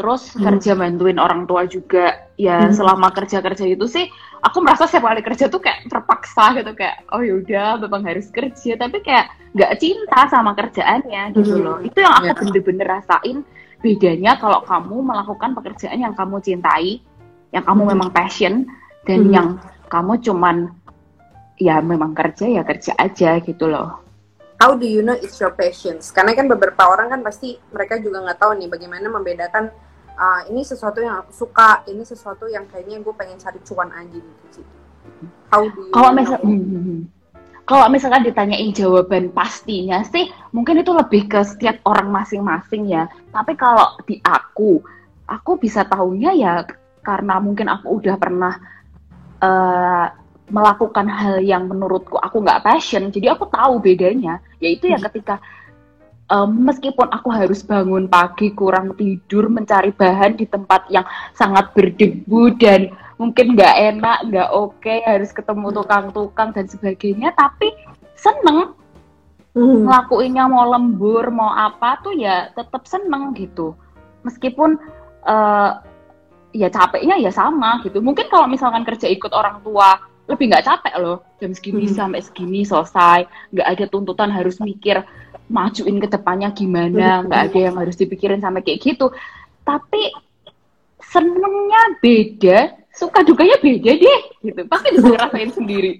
Terus 0.00 0.22
Hmm. 0.32 0.44
kerja 0.48 0.72
bantuin 0.78 1.18
orang 1.20 1.44
tua 1.44 1.68
juga. 1.68 2.27
Ya 2.38 2.70
Hmm. 2.70 2.74
selama 2.74 3.10
kerja-kerja 3.10 3.66
itu 3.66 3.90
sih, 3.90 4.06
aku 4.46 4.62
merasa 4.62 4.86
setiap 4.86 5.10
kali 5.10 5.26
kerja 5.26 5.50
tuh 5.50 5.58
kayak 5.58 5.90
terpaksa 5.90 6.54
gitu 6.54 6.70
kayak, 6.78 7.02
oh 7.10 7.18
yaudah, 7.18 7.82
memang 7.82 8.06
harus 8.06 8.30
kerja. 8.30 8.78
Tapi 8.78 9.02
kayak 9.02 9.26
nggak 9.58 9.74
cinta 9.82 10.30
sama 10.30 10.54
kerjaannya 10.54 11.34
gitu 11.34 11.58
Hmm. 11.58 11.64
loh. 11.66 11.76
Itu 11.82 11.98
yang 11.98 12.14
aku 12.14 12.30
Ya. 12.30 12.34
bener-bener 12.38 12.86
rasain 12.86 13.42
bedanya 13.82 14.38
kalau 14.38 14.62
kamu 14.62 15.02
melakukan 15.02 15.50
pekerjaan 15.58 15.98
yang 15.98 16.14
kamu 16.14 16.38
cintai, 16.38 17.02
yang 17.50 17.66
kamu 17.66 17.82
Hmm. 17.82 17.90
memang 17.98 18.10
passion, 18.14 18.70
dan 19.02 19.20
Hmm. 19.26 19.34
yang 19.34 19.48
kamu 19.90 20.22
cuman 20.22 20.56
ya 21.58 21.82
memang 21.82 22.14
kerja 22.14 22.46
ya 22.46 22.62
kerja 22.62 22.94
aja 23.02 23.42
gitu 23.42 23.66
loh. 23.66 23.98
How 24.62 24.78
do 24.78 24.86
you 24.86 25.02
know 25.02 25.18
it's 25.18 25.38
your 25.42 25.50
passions? 25.54 26.14
Karena 26.14 26.38
kan 26.38 26.46
beberapa 26.46 26.86
orang 26.86 27.10
kan 27.14 27.20
pasti 27.22 27.58
mereka 27.74 27.98
juga 27.98 28.22
nggak 28.22 28.38
tahu 28.38 28.58
nih 28.58 28.70
bagaimana 28.70 29.06
membedakan 29.10 29.70
ah, 30.18 30.42
ini 30.50 30.66
sesuatu 30.66 30.98
yang 30.98 31.22
aku 31.22 31.32
suka, 31.46 31.86
ini 31.86 32.02
sesuatu 32.02 32.50
yang 32.50 32.66
kayaknya 32.66 32.98
gue 32.98 33.14
pengen 33.14 33.38
cari 33.38 33.62
cuan 33.62 33.88
aja 33.94 34.18
gitu 34.18 34.46
sih. 34.50 34.66
How 35.48 35.64
do 35.64 35.88
you 35.88 35.94
Kalau 35.94 36.10
misal, 36.12 36.38
hmm, 36.42 36.58
hmm, 36.58 36.82
hmm. 36.84 37.00
kalau 37.64 37.86
misalkan 37.88 38.26
ditanyain 38.26 38.74
jawaban 38.74 39.30
pastinya 39.30 40.02
sih, 40.04 40.28
mungkin 40.50 40.82
itu 40.82 40.90
lebih 40.90 41.30
ke 41.30 41.40
setiap 41.46 41.80
orang 41.86 42.10
masing-masing 42.10 42.90
ya. 42.90 43.06
Tapi 43.30 43.54
kalau 43.54 43.96
di 44.04 44.18
aku, 44.20 44.82
aku 45.30 45.50
bisa 45.56 45.86
tahunya 45.86 46.30
ya 46.36 46.52
karena 47.00 47.40
mungkin 47.40 47.70
aku 47.70 48.02
udah 48.02 48.16
pernah 48.20 48.54
eh, 49.40 50.06
melakukan 50.48 51.06
hal 51.08 51.44
yang 51.44 51.68
menurutku 51.68 52.16
aku 52.16 52.40
nggak 52.40 52.64
passion, 52.64 53.12
jadi 53.12 53.36
aku 53.36 53.48
tahu 53.48 53.80
bedanya. 53.80 54.40
Yaitu 54.58 54.90
ya 54.90 54.98
ketika 54.98 55.38
em, 56.28 56.50
meskipun 56.68 57.08
aku 57.10 57.28
harus 57.32 57.64
bangun 57.64 58.08
pagi 58.08 58.52
kurang 58.52 58.94
tidur 58.96 59.48
mencari 59.48 59.92
bahan 59.92 60.36
di 60.36 60.44
tempat 60.44 60.88
yang 60.92 61.04
sangat 61.34 61.72
berdebu 61.72 62.54
dan 62.60 62.92
mungkin 63.18 63.58
nggak 63.58 63.74
enak, 63.96 64.18
nggak 64.30 64.48
oke, 64.54 64.94
harus 65.04 65.34
ketemu 65.34 65.74
tukang-tukang 65.74 66.54
dan 66.54 66.66
sebagainya, 66.70 67.34
tapi 67.34 67.74
seneng. 68.14 68.74
Hmm. 69.58 69.90
ngelakuinnya 69.90 70.46
mau 70.46 70.70
lembur 70.70 71.34
mau 71.34 71.50
apa 71.50 71.98
tuh 72.04 72.14
ya 72.14 72.52
tetap 72.54 72.86
seneng 72.86 73.34
gitu. 73.34 73.74
Meskipun 74.22 74.78
eh, 75.26 75.70
ya 76.54 76.68
capeknya 76.70 77.18
ya 77.18 77.34
sama 77.34 77.82
gitu. 77.82 77.98
Mungkin 77.98 78.30
kalau 78.30 78.46
misalkan 78.46 78.86
kerja 78.86 79.10
ikut 79.10 79.34
orang 79.34 79.58
tua 79.66 79.98
lebih 80.30 80.52
nggak 80.52 80.62
capek 80.62 80.94
loh. 81.02 81.26
Jam 81.42 81.50
segini 81.58 81.90
Hmm. 81.90 81.96
sampai 81.96 82.20
segini 82.22 82.62
selesai 82.62 83.26
nggak 83.50 83.66
ada 83.66 83.84
tuntutan 83.90 84.30
harus 84.30 84.62
mikir 84.62 85.02
majuin 85.48 85.96
ke 85.96 86.08
depannya 86.08 86.52
gimana 86.52 87.20
Hmm. 87.20 87.26
nggak 87.26 87.42
ada 87.48 87.58
yang 87.58 87.76
harus 87.76 87.96
dipikirin 87.96 88.38
sampai 88.38 88.60
kayak 88.60 88.80
gitu. 88.84 89.08
Tapi 89.64 90.12
senengnya 91.00 91.82
beda 92.00 92.58
suka 92.92 93.22
dukanya 93.22 93.56
beda 93.58 93.92
deh 93.94 94.20
gitu. 94.42 94.60
Pasti 94.66 94.88
bisa 94.92 95.06
ngerasain 95.08 95.52
sendiri. 95.54 95.92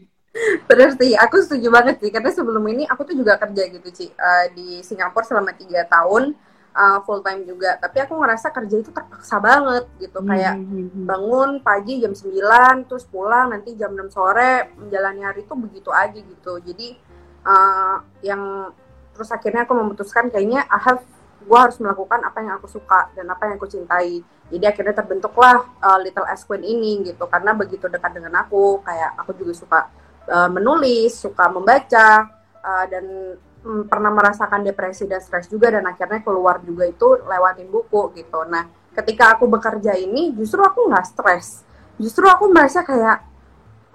Bener 0.68 0.94
sih, 0.94 1.16
aku 1.16 1.40
setuju 1.42 1.68
banget 1.72 1.98
sih. 1.98 2.10
Karena 2.12 2.30
sebelum 2.30 2.62
ini 2.68 2.84
aku 2.84 3.02
tuh 3.02 3.16
juga 3.16 3.38
kerja 3.38 3.62
gitu 3.66 3.88
Ci. 3.90 4.06
Eh, 4.08 4.46
di 4.52 4.68
Singapura 4.82 5.24
selama 5.24 5.50
tiga 5.52 5.82
tahun 5.86 6.36
eh, 6.70 6.98
full 7.02 7.24
time 7.24 7.42
juga. 7.42 7.74
Tapi 7.74 7.98
aku 8.06 8.14
ngerasa 8.14 8.54
kerja 8.54 8.76
itu 8.78 8.90
terpaksa 8.92 9.40
banget 9.40 9.88
gitu. 9.98 10.20
Kayak 10.22 10.54
Hmm. 10.60 11.08
bangun 11.08 11.50
pagi 11.58 11.98
jam 11.98 12.12
9 12.14 12.86
terus 12.86 13.02
pulang 13.02 13.50
nanti 13.50 13.74
jam 13.74 13.90
6 13.90 14.12
sore 14.12 14.70
menjalani 14.76 15.24
hari 15.24 15.42
itu 15.42 15.54
begitu 15.56 15.90
aja 15.90 16.14
gitu. 16.14 16.52
Jadi 16.62 16.94
uh, 17.42 17.96
yang 18.22 18.70
terus 19.18 19.34
akhirnya 19.34 19.66
aku 19.66 19.74
memutuskan 19.74 20.30
kayaknya 20.30 20.62
I 20.70 20.78
have 20.78 21.02
gue 21.48 21.58
harus 21.58 21.80
melakukan 21.80 22.20
apa 22.22 22.38
yang 22.44 22.54
aku 22.60 22.68
suka 22.68 23.08
dan 23.16 23.26
apa 23.32 23.48
yang 23.48 23.56
aku 23.56 23.66
cintai. 23.66 24.20
Jadi 24.48 24.64
akhirnya 24.68 24.94
terbentuklah 24.94 25.64
uh, 25.80 25.98
Little 25.98 26.28
S 26.28 26.44
Queen 26.44 26.62
ini 26.62 27.02
gitu. 27.08 27.24
Karena 27.26 27.56
begitu 27.56 27.88
dekat 27.88 28.14
dengan 28.14 28.36
aku 28.44 28.84
kayak 28.84 29.16
aku 29.16 29.32
juga 29.32 29.52
suka 29.56 29.80
uh, 30.28 30.50
menulis 30.52 31.16
suka 31.16 31.48
membaca 31.48 32.28
uh, 32.60 32.84
dan 32.86 33.34
mm, 33.64 33.88
pernah 33.88 34.12
merasakan 34.12 34.60
depresi 34.60 35.08
dan 35.08 35.24
stres 35.24 35.48
juga 35.48 35.72
dan 35.72 35.88
akhirnya 35.88 36.20
keluar 36.20 36.60
juga 36.60 36.84
itu 36.84 37.16
lewatin 37.24 37.72
buku 37.72 38.12
gitu. 38.14 38.44
Nah 38.44 38.68
ketika 38.92 39.34
aku 39.34 39.48
bekerja 39.48 39.96
ini 39.96 40.36
justru 40.36 40.60
aku 40.60 40.86
nggak 40.92 41.06
stres. 41.08 41.64
Justru 41.96 42.28
aku 42.28 42.52
merasa 42.52 42.84
kayak 42.84 43.24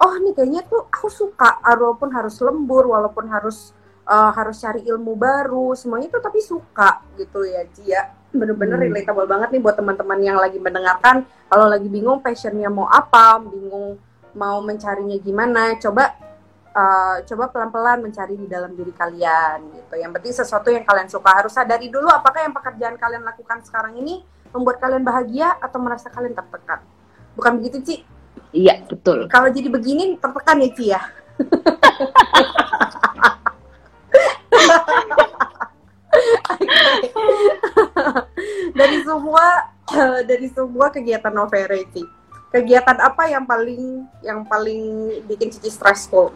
oh 0.02 0.14
nih 0.20 0.34
kayaknya 0.34 0.66
tuh 0.66 0.90
aku 0.90 1.06
suka 1.06 1.62
walaupun 1.62 2.10
harus 2.10 2.34
lembur 2.42 2.90
walaupun 2.90 3.30
harus 3.30 3.70
uh, 4.08 4.30
harus 4.32 4.60
cari 4.60 4.84
ilmu 4.84 5.16
baru 5.16 5.72
semuanya 5.76 6.08
tuh 6.12 6.22
tapi 6.22 6.40
suka 6.40 7.02
gitu 7.16 7.44
ya 7.44 7.64
Cia. 7.72 8.02
Bener-bener 8.34 8.78
Hmm. 8.78 8.86
relatable 8.90 9.26
banget 9.30 9.48
nih 9.54 9.62
buat 9.62 9.76
teman-teman 9.78 10.18
yang 10.20 10.38
lagi 10.38 10.58
mendengarkan. 10.58 11.24
Kalau 11.48 11.66
lagi 11.70 11.86
bingung 11.86 12.20
passionnya 12.20 12.68
mau 12.68 12.90
apa 12.90 13.40
bingung 13.40 13.96
mau 14.34 14.58
mencarinya 14.58 15.14
gimana 15.22 15.78
coba 15.78 16.10
uh, 16.74 17.22
coba 17.22 17.44
pelan-pelan 17.54 18.02
mencari 18.02 18.34
di 18.34 18.50
dalam 18.50 18.74
diri 18.74 18.90
kalian 18.90 19.70
gitu. 19.78 19.94
Yang 19.94 20.10
penting 20.18 20.32
sesuatu 20.34 20.68
yang 20.74 20.82
kalian 20.82 21.06
suka. 21.06 21.30
Harus 21.30 21.54
sadari 21.54 21.86
dulu 21.88 22.10
apakah 22.10 22.42
yang 22.42 22.54
pekerjaan 22.54 22.98
kalian 22.98 23.22
lakukan 23.22 23.62
sekarang 23.62 23.94
ini 24.02 24.26
membuat 24.50 24.82
kalian 24.82 25.06
bahagia 25.06 25.54
atau 25.62 25.78
merasa 25.78 26.10
kalian 26.10 26.34
tertekan. 26.34 26.82
Bukan 27.38 27.62
begitu 27.62 27.78
Ci? 27.82 27.96
Iya 28.54 28.82
betul. 28.86 29.26
Kalau 29.30 29.50
jadi 29.50 29.66
begini 29.70 30.18
tertekan 30.18 30.62
ya 30.62 30.70
Ci 30.74 30.84
ya 30.90 31.02
dari 38.78 38.98
semua 39.02 39.44
dari 40.30 40.48
semua 40.52 40.90
kegiatan 40.90 41.34
Novere 41.34 41.84
Ci 41.92 42.04
kegiatan 42.54 42.98
apa 43.02 43.26
yang 43.26 43.42
paling 43.42 44.06
yang 44.22 44.46
paling 44.46 45.10
bikin 45.26 45.50
Cici 45.50 45.74
stressful? 45.74 46.30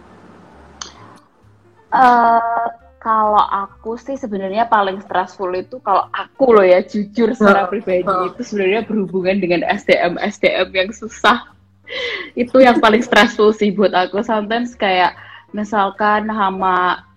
Eh, 1.95 2.67
kalau 2.99 3.39
aku 3.39 3.95
sih 3.95 4.19
sebenarnya 4.19 4.67
paling 4.67 4.99
stressful 4.99 5.55
itu 5.55 5.79
kalau 5.79 6.11
aku 6.11 6.59
loh 6.59 6.67
ya 6.67 6.83
jujur 6.83 7.31
secara 7.39 7.71
pribadi 7.71 8.03
heeh. 8.03 8.35
itu 8.35 8.43
sebenarnya 8.43 8.83
berhubungan 8.83 9.39
dengan 9.39 9.63
SDM 9.63 10.19
SDM 10.19 10.69
yang 10.75 10.91
susah. 10.91 11.55
Itu 12.43 12.61
yang 12.61 12.85
paling 12.85 13.01
stressful 13.01 13.57
sih 13.57 13.73
buat 13.73 13.97
aku. 13.97 14.21
Sometimes 14.21 14.77
kayak 14.77 15.17
misalkan 15.57 16.29
sama 16.29 17.08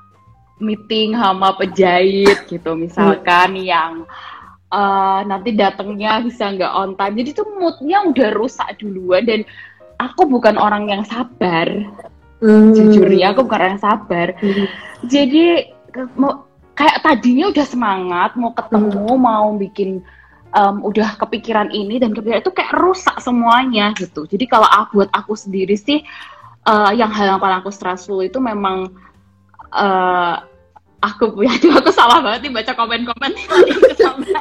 meeting 0.62 1.18
sama 1.18 1.58
penjahit 1.58 2.46
gitu 2.48 2.78
misalkan 2.78 3.58
yang 3.60 4.06
eh, 4.72 5.20
nanti 5.28 5.52
datangnya 5.54 6.24
bisa 6.24 6.48
nggak 6.54 6.74
on 6.74 6.96
time. 6.96 7.20
Jadi 7.20 7.30
tuh 7.36 7.48
moodnya 7.60 8.08
udah 8.08 8.30
rusak 8.32 8.80
duluan 8.80 9.28
dan 9.28 9.44
aku 10.00 10.26
bukan 10.26 10.56
orang 10.56 10.88
yang 10.88 11.04
sabar. 11.04 11.68
Jujurnya 12.42 13.36
aku 13.36 13.46
bukan 13.46 13.60
orang 13.62 13.72
yang 13.78 13.86
sabar. 13.86 14.28
Jadi 15.06 15.70
ke- 15.94 16.14
mau 16.18 16.48
kayak 16.74 17.04
tadinya 17.06 17.52
udah 17.54 17.66
semangat 17.68 18.32
mau 18.40 18.56
ketemu 18.56 19.06
mau 19.20 19.54
bikin 19.54 20.02
em, 20.56 20.76
udah 20.82 21.20
kepikiran 21.22 21.70
ini 21.70 22.02
dan 22.02 22.16
kepikiran 22.16 22.42
itu 22.42 22.54
kayak 22.56 22.74
rusak 22.80 23.14
semuanya 23.22 23.94
gitu. 23.94 24.26
Jadi 24.26 24.50
kalau 24.50 24.66
aku, 24.66 25.04
buat 25.04 25.12
aku 25.14 25.38
sendiri 25.38 25.78
sih 25.78 26.02
eh, 26.66 26.92
yang 26.98 27.12
hal 27.14 27.38
yang 27.38 27.40
paling 27.44 27.62
aku 27.62 27.70
stressful 27.70 28.24
itu 28.26 28.40
memang 28.42 28.90
eh 29.72 30.36
aku 31.02 31.34
punya 31.34 31.52
aku 31.82 31.92
salah 31.92 32.22
banget 32.22 32.48
nih 32.48 32.54
baca 32.54 32.72
komen-komen. 32.78 33.32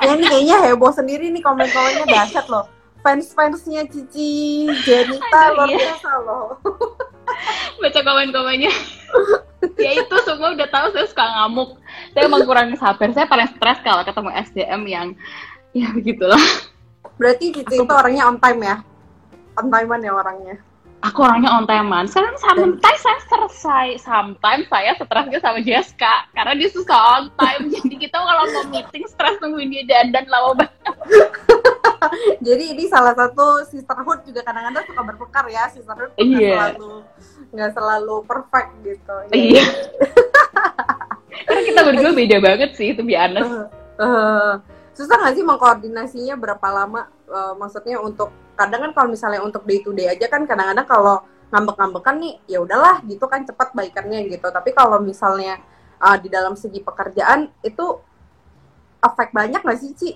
Ya 0.01 0.11
ini 0.15 0.25
kayaknya 0.29 0.57
heboh 0.71 0.93
sendiri 0.93 1.33
nih 1.33 1.43
komen-komennya 1.43 2.05
dahsyat 2.07 2.47
loh. 2.53 2.69
Fans-fansnya 3.01 3.89
Cici 3.89 4.69
Jenita 4.85 5.57
luar 5.57 5.73
iya. 5.73 5.97
biasa 5.97 6.11
loh. 6.21 6.61
Baca 7.81 8.01
komen-komennya. 8.05 8.73
Ya 9.81 9.91
itu 9.97 10.17
semua 10.29 10.53
udah 10.53 10.69
tahu 10.69 10.87
saya 10.93 11.07
suka 11.09 11.25
ngamuk. 11.25 11.81
Saya 12.13 12.29
emang 12.29 12.45
kurang 12.45 12.77
sabar. 12.77 13.09
Saya 13.17 13.25
paling 13.25 13.49
stres 13.57 13.81
kalau 13.81 14.05
ketemu 14.05 14.31
SDM 14.53 14.83
yang 14.85 15.09
ya 15.73 15.89
begitulah. 15.97 16.41
Berarti 17.17 17.57
Cici 17.57 17.81
Aku- 17.81 17.89
itu 17.89 17.95
orangnya 17.97 18.29
on 18.29 18.37
time 18.37 18.61
ya? 18.61 18.77
On 19.57 19.67
time 19.73 19.89
ya 20.05 20.13
orangnya? 20.13 20.57
Aku 21.01 21.25
orangnya 21.25 21.49
on 21.57 21.65
timean. 21.65 22.05
Sekarang 22.05 22.37
sometimes 22.37 23.01
saya 23.01 23.21
selesai, 23.25 23.87
sometimes 24.05 24.69
saya 24.69 24.93
stresnya 25.01 25.41
sama 25.41 25.59
Jessica 25.65 26.29
karena 26.37 26.53
dia 26.61 26.69
suka 26.69 26.93
on 26.93 27.33
time. 27.41 27.69
Jadi 27.75 27.95
kita 27.97 28.21
kalau 28.21 28.45
mau 28.45 28.65
meeting 28.69 29.09
stres 29.09 29.41
nungguin 29.41 29.73
dia 29.73 29.85
dandan 29.89 30.29
lama 30.29 30.61
banget. 30.61 30.97
Jadi 32.47 32.65
ini 32.77 32.85
salah 32.85 33.17
satu 33.17 33.65
sisterhood 33.65 34.29
juga 34.29 34.45
kadang-kadang 34.45 34.85
suka 34.93 35.03
berpekar 35.05 35.45
ya 35.49 35.73
sisterhood 35.73 36.13
nggak 36.17 36.37
Iya. 36.37 36.53
selalu 36.77 36.93
nggak 37.51 37.71
selalu 37.73 38.15
perfect 38.29 38.71
gitu. 38.85 39.17
Iya. 39.33 39.65
karena 41.49 41.63
kita 41.65 41.81
berdua 41.81 42.11
beda 42.13 42.37
banget 42.45 42.71
sih, 42.77 42.93
to 42.93 43.01
be 43.01 43.17
honest. 43.17 43.49
Eh, 44.01 44.53
susah 45.01 45.17
nggak 45.17 45.35
sih 45.41 45.45
mengkoordinasinya 45.49 46.37
berapa 46.37 46.69
lama? 46.69 47.09
Eh, 47.25 47.55
maksudnya 47.57 47.97
untuk 48.05 48.29
kadang 48.53 48.85
kan 48.85 48.93
kalau 48.93 49.09
misalnya 49.09 49.41
untuk 49.41 49.65
day 49.65 49.81
to 49.81 49.97
day 49.97 50.13
aja 50.13 50.29
kan 50.29 50.45
kadang-kadang 50.45 50.85
kalau 50.85 51.17
ngambek-ngambekan 51.49 52.21
nih 52.21 52.35
ya 52.45 52.61
udahlah 52.61 53.01
gitu 53.09 53.25
kan 53.25 53.49
cepat 53.49 53.73
baikannya 53.73 54.29
gitu. 54.29 54.45
Tapi 54.53 54.77
kalau 54.77 55.01
misalnya 55.01 55.57
eh, 55.97 56.17
di 56.21 56.29
dalam 56.29 56.53
segi 56.53 56.85
pekerjaan 56.85 57.49
itu 57.65 57.87
efek 59.01 59.33
banyak 59.33 59.65
nggak 59.65 59.81
sih 59.81 59.93
Ci? 59.97 60.11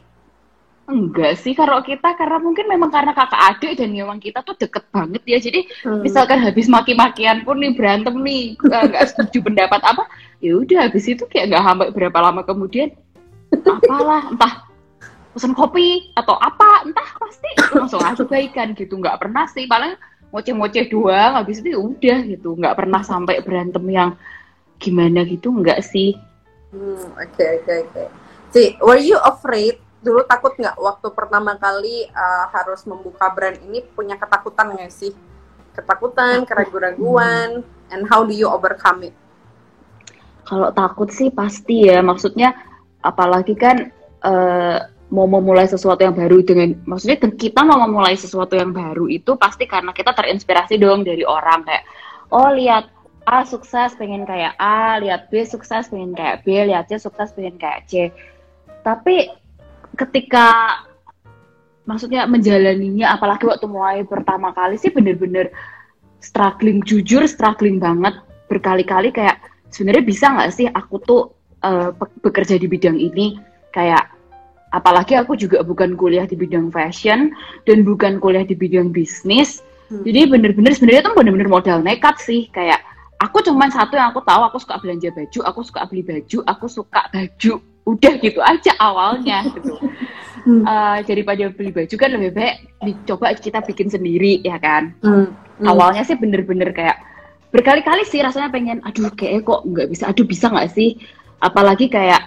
Enggak 0.85 1.41
sih, 1.41 1.57
kalau 1.57 1.81
kita 1.81 2.13
karena 2.13 2.37
mungkin 2.37 2.69
memang 2.69 2.93
karena 2.93 3.17
kakak 3.17 3.57
adik 3.57 3.81
dan 3.81 3.89
memang 3.89 4.21
kita 4.21 4.45
tuh 4.45 4.53
deket 4.53 4.85
banget 4.93 5.25
ya. 5.25 5.41
Jadi 5.41 5.65
Hmm. 5.81 6.05
misalkan 6.05 6.45
habis 6.45 6.69
maki-makian 6.69 7.41
pun 7.41 7.57
nih 7.57 7.73
berantem 7.73 8.13
nih 8.21 8.53
eh, 8.53 8.85
nggak 8.93 9.05
setuju 9.09 9.49
pendapat 9.49 9.81
apa, 9.81 10.05
ya 10.45 10.61
udah 10.61 10.85
habis 10.85 11.09
itu 11.09 11.25
kayak 11.25 11.57
nggak 11.57 11.65
sampai 11.65 11.89
berapa 11.89 12.19
lama 12.21 12.45
kemudian 12.45 12.93
apalah 13.65 14.29
entah 14.29 14.64
pesan 15.35 15.53
kopi 15.53 16.15
atau 16.15 16.39
apa 16.39 16.87
entah 16.87 17.11
pasti 17.19 17.51
langsung 17.75 18.01
aja 18.01 18.23
baikan 18.23 18.73
gitu 18.79 18.95
nggak 18.97 19.19
pernah 19.19 19.45
sih 19.51 19.67
paling 19.67 19.99
ngoceh-ngoceh 20.31 20.87
doang 20.91 21.35
habis 21.39 21.59
itu 21.63 21.75
ya 21.75 21.81
udah 21.83 22.19
gitu 22.27 22.55
nggak 22.55 22.75
pernah 22.79 23.03
sampai 23.03 23.43
berantem 23.43 23.85
yang 23.91 24.11
gimana 24.79 25.27
gitu 25.27 25.51
nggak 25.51 25.83
sih 25.83 26.15
Hmm, 26.75 27.07
oke 27.15 27.45
oke 27.63 27.75
oke. 27.87 28.05
Ci, 28.51 28.75
were 28.83 28.99
you 28.99 29.15
afraid? 29.23 29.79
Dulu 30.03 30.27
takut 30.27 30.59
nggak 30.59 30.75
waktu 30.75 31.09
pertama 31.15 31.55
kali 31.55 32.11
uh, 32.11 32.51
harus 32.51 32.83
membuka 32.83 33.31
brand 33.31 33.63
ini 33.63 33.87
punya 33.95 34.19
ketakutan 34.19 34.75
nggak 34.75 34.91
sih? 34.91 35.15
Ketakutan, 35.71 36.43
keraguan-raguan, 36.43 37.63
and 37.95 38.03
how 38.11 38.27
do 38.27 38.35
you 38.35 38.51
overcome 38.51 39.07
it? 39.07 39.15
Kalau 40.45 40.75
takut 40.75 41.15
sih 41.15 41.31
pasti 41.31 41.87
ya, 41.89 42.03
maksudnya 42.05 42.55
apalagi 43.03 43.59
kan 43.59 43.91
eh, 44.23 44.79
mau 45.15 45.31
memulai 45.31 45.71
sesuatu 45.71 46.03
yang 46.03 46.19
baru 46.19 46.43
dengan, 46.43 46.75
maksudnya 46.83 47.23
kita 47.23 47.63
mau 47.63 47.79
memulai 47.87 48.19
sesuatu 48.19 48.59
yang 48.59 48.75
baru 48.75 49.07
itu 49.07 49.39
pasti 49.39 49.71
karena 49.71 49.95
kita 49.95 50.11
terinspirasi 50.11 50.75
dong 50.83 51.07
dari 51.07 51.23
orang 51.23 51.63
kayak, 51.63 51.87
oh 52.35 52.51
lihat 52.51 52.91
A 53.25 53.47
sukses 53.47 53.95
pengen 53.95 54.27
kayak 54.27 54.59
A, 54.59 54.99
lihat 54.99 55.31
B 55.31 55.47
sukses 55.47 55.89
pengen 55.89 56.13
kayak 56.13 56.43
B, 56.43 56.67
lihat 56.67 56.91
C 56.91 56.99
sukses 56.99 57.31
pengen 57.33 57.57
kayak 57.57 57.87
C. 57.87 58.11
Tapi 58.83 59.31
ketika 59.97 60.83
maksudnya 61.89 62.27
menjalaninya, 62.29 63.15
apalagi 63.15 63.49
waktu 63.49 63.65
mulai 63.71 64.03
pertama 64.05 64.51
kali 64.53 64.77
sih 64.77 64.93
bener-bener 64.93 65.55
struggling 66.21 66.85
jujur, 66.85 67.25
struggling 67.25 67.81
banget 67.81 68.19
berkali-kali 68.51 69.09
kayak 69.15 69.41
sebenarnya 69.73 70.05
bisa 70.05 70.27
nggak 70.35 70.51
sih 70.53 70.67
aku 70.69 70.97
tuh 71.01 71.23
pe- 71.97 72.19
bekerja 72.21 72.61
di 72.61 72.69
bidang 72.69 73.01
ini 73.01 73.41
kayak 73.73 74.14
apalagi 74.75 75.15
aku 75.15 75.39
juga 75.39 75.63
bukan 75.63 75.95
kuliah 75.95 76.27
di 76.27 76.35
bidang 76.35 76.75
fashion 76.75 77.31
dan 77.65 77.87
bukan 77.87 78.19
kuliah 78.19 78.43
di 78.43 78.59
bidang 78.59 78.91
bisnis 78.91 79.63
Hmm. 79.85 80.01
jadi 80.01 80.33
bener-bener 80.33 80.73
sebenarnya 80.73 81.05
tuh 81.05 81.13
bener-bener 81.13 81.45
modal 81.45 81.77
nekat 81.85 82.17
sih 82.17 82.49
kayak 82.49 82.81
aku 83.21 83.45
cuman 83.45 83.69
satu 83.69 84.01
yang 84.01 84.17
aku 84.17 84.25
tahu 84.25 84.41
aku 84.49 84.57
suka 84.57 84.81
belanja 84.81 85.13
baju 85.13 85.41
aku 85.45 85.61
suka 85.61 85.85
beli 85.85 86.01
baju 86.01 86.39
aku 86.49 86.67
suka 86.73 87.05
baju 87.13 87.61
udah 87.85 88.13
gitu 88.17 88.41
aja 88.41 88.73
awalnya 88.81 89.45
gitu 89.53 89.77
Hmm. 90.45 90.61
Eh, 90.61 90.99
daripada 91.09 91.49
beli 91.53 91.73
baju 91.73 91.95
kan 91.97 92.11
lebih 92.13 92.37
baik 92.37 92.57
dicoba 92.85 93.33
kita 93.33 93.65
bikin 93.65 93.89
sendiri 93.89 94.41
ya 94.41 94.57
kan 94.57 94.93
Hmm. 95.01 95.33
Hmm. 95.61 95.67
awalnya 95.69 96.05
sih 96.05 96.17
bener-bener 96.17 96.73
kayak 96.73 97.01
berkali-kali 97.49 98.05
sih 98.05 98.21
rasanya 98.21 98.49
pengen 98.49 98.81
aduh 98.85 99.09
kayak 99.13 99.45
kok 99.45 99.69
nggak 99.69 99.89
bisa 99.89 100.11
aduh 100.11 100.27
bisa 100.27 100.49
nggak 100.49 100.69
sih 100.73 100.97
apalagi 101.41 101.89
kayak 101.89 102.25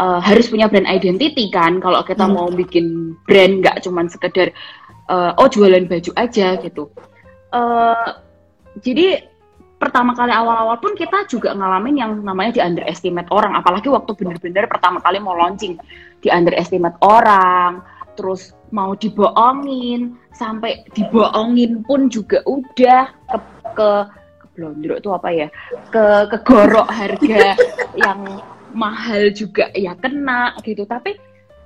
eh, 0.00 0.20
harus 0.24 0.48
punya 0.48 0.66
brand 0.72 0.88
identity 0.88 1.52
kan. 1.52 1.76
Kalau 1.78 2.00
kita 2.02 2.24
Hmm. 2.24 2.34
mau 2.34 2.48
bikin 2.48 3.14
brand 3.28 3.60
nggak 3.60 3.84
cuman 3.84 4.08
sekedar 4.08 4.48
eh, 5.10 5.32
oh 5.36 5.48
jualan 5.50 5.84
baju 5.90 6.10
aja 6.16 6.56
gitu. 6.62 6.88
Eh, 7.50 8.08
jadi 8.80 9.26
pertama 9.80 10.12
kali 10.12 10.30
awal-awal 10.30 10.76
pun 10.78 10.92
kita 10.92 11.24
juga 11.26 11.56
ngalamin 11.56 11.96
yang 11.98 12.12
namanya 12.20 12.56
di 12.56 12.60
underestimate 12.62 13.26
orang. 13.32 13.56
Apalagi 13.58 13.88
waktu 13.90 14.12
bener-bener 14.14 14.68
pertama 14.70 15.00
kali 15.00 15.18
mau 15.18 15.34
launching 15.34 15.80
di 16.20 16.28
underestimate 16.30 17.00
orang 17.00 17.80
terus 18.14 18.52
mau 18.70 18.92
dibohongin 18.92 20.14
sampai 20.36 20.84
dibohongin 20.92 21.80
pun 21.88 22.12
juga 22.12 22.44
udah 22.44 23.08
ke 23.26 23.38
ke 23.72 23.90
keblondrok 24.44 24.96
itu 25.00 25.10
apa 25.10 25.28
ya? 25.32 25.48
Ke 25.88 26.28
kegorok 26.28 26.86
harga 26.92 27.56
yang 28.04 28.20
mahal 28.72 29.30
juga 29.34 29.68
ya 29.74 29.94
kena 29.96 30.54
gitu. 30.62 30.84
Tapi 30.84 31.16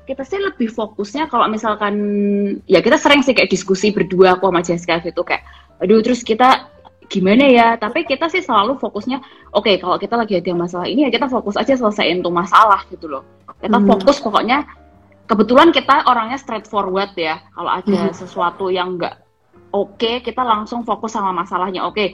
kita 0.05 0.21
sih 0.21 0.37
lebih 0.37 0.69
fokusnya 0.69 1.33
kalau 1.33 1.49
misalkan 1.49 1.95
ya 2.69 2.85
kita 2.85 3.01
sering 3.01 3.25
sih 3.25 3.33
kayak 3.33 3.49
diskusi 3.49 3.89
berdua 3.89 4.37
aku 4.37 4.53
sama 4.53 4.61
Jessica 4.61 5.01
gitu 5.01 5.25
kayak 5.25 5.41
aduh 5.81 6.05
terus 6.05 6.21
kita 6.21 6.69
gimana 7.09 7.49
ya? 7.49 7.69
Tapi 7.81 8.05
kita 8.05 8.29
sih 8.29 8.45
selalu 8.45 8.77
fokusnya 8.81 9.21
oke 9.57 9.73
kalau 9.81 9.97
kita 9.97 10.17
lagi 10.17 10.41
ada 10.41 10.53
masalah 10.53 10.85
ini 10.89 11.09
ya 11.09 11.11
kita 11.13 11.29
fokus 11.33 11.57
aja 11.57 11.73
selesaiin 11.73 12.21
tuh 12.21 12.33
masalah 12.33 12.85
gitu 12.93 13.09
loh. 13.09 13.25
Kita 13.61 13.81
Hmm. 13.81 13.89
fokus 13.89 14.21
pokoknya 14.21 14.69
kebetulan 15.25 15.73
kita 15.73 16.05
orangnya 16.05 16.37
straightforward 16.37 17.17
ya. 17.17 17.41
Kalau 17.57 17.71
ada 17.73 18.01
Hmm. 18.09 18.13
sesuatu 18.13 18.69
yang 18.69 19.01
nggak 19.01 19.15
oke 19.73 20.21
kita 20.21 20.43
langsung 20.45 20.85
fokus 20.85 21.17
sama 21.17 21.33
masalahnya. 21.33 21.89
Oke 21.89 22.13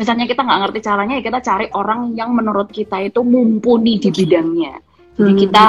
misalnya 0.00 0.24
kita 0.24 0.40
nggak 0.40 0.60
ngerti 0.64 0.78
caranya 0.80 1.14
ya 1.20 1.22
kita 1.28 1.38
cari 1.44 1.66
orang 1.76 2.16
yang 2.16 2.32
menurut 2.32 2.72
kita 2.72 3.04
itu 3.04 3.20
mumpuni 3.20 4.00
di 4.00 4.08
bidangnya 4.08 4.80
jadi 5.20 5.32
Hmm. 5.36 5.40
kita 5.44 5.64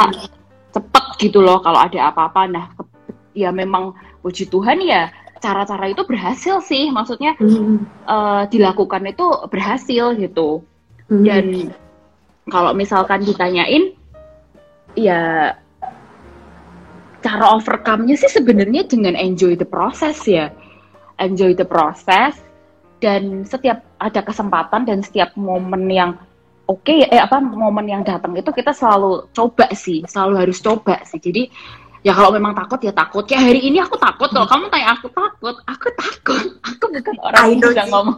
cepet 0.71 1.05
gitu 1.19 1.43
loh 1.43 1.59
kalau 1.59 1.83
ada 1.83 2.07
apa-apa 2.07 2.47
nah 2.47 2.65
ya 3.35 3.51
memang 3.51 3.91
puji 4.23 4.47
Tuhan 4.47 4.79
ya 4.87 5.11
cara-cara 5.43 5.91
itu 5.91 6.07
berhasil 6.07 6.63
sih 6.63 6.87
maksudnya 6.95 7.35
Hmm. 7.35 7.83
eh, 8.07 8.43
dilakukan 8.47 9.03
itu 9.11 9.27
berhasil 9.51 10.15
gitu 10.15 10.63
Hmm. 11.11 11.27
dan 11.27 11.45
kalau 12.47 12.71
misalkan 12.71 13.27
ditanyain 13.27 13.91
ya 14.95 15.51
cara 17.19 17.45
overcome-nya 17.53 18.15
sih 18.15 18.31
sebenarnya 18.31 18.87
dengan 18.87 19.19
enjoy 19.19 19.59
the 19.59 19.67
process 19.67 20.23
ya 20.23 20.55
enjoy 21.19 21.51
the 21.51 21.67
process 21.67 22.39
dan 23.01 23.43
setiap 23.49 23.81
ada 23.97 24.21
kesempatan 24.21 24.85
dan 24.85 25.01
setiap 25.01 25.33
momen 25.33 25.89
yang 25.89 26.15
oke 26.69 26.93
eh 26.93 27.19
apa 27.19 27.41
momen 27.41 27.89
yang 27.89 28.05
datang 28.05 28.37
itu 28.37 28.53
kita 28.53 28.71
selalu 28.71 29.27
coba 29.33 29.73
sih 29.73 30.05
selalu 30.05 30.45
harus 30.45 30.61
coba 30.61 31.01
sih 31.03 31.17
jadi 31.17 31.49
ya 32.05 32.13
kalau 32.13 32.29
memang 32.29 32.53
takut 32.53 32.77
ya 32.81 32.93
takut 32.93 33.25
kayak 33.25 33.51
hari 33.51 33.61
ini 33.65 33.81
aku 33.81 33.97
takut 33.97 34.29
kalau 34.29 34.45
kamu 34.45 34.69
tanya 34.69 34.93
aku 34.93 35.09
takut 35.09 35.55
aku 35.65 35.87
takut 35.97 36.45
aku 36.69 36.83
bukan 36.93 37.15
orang 37.25 37.43
yang 37.57 37.59
bisa 37.59 37.85
ngomong 37.89 38.17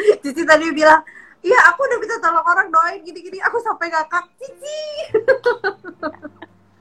Cici 0.22 0.42
tadi 0.44 0.72
bilang, 0.72 1.00
iya 1.44 1.58
aku 1.72 1.84
udah 1.86 1.98
bisa 2.00 2.14
tolong 2.20 2.44
orang 2.44 2.68
doain 2.72 3.00
gini-gini, 3.04 3.38
aku 3.44 3.60
sampai 3.62 3.92
ngakak. 3.92 4.24
Cici. 4.40 4.80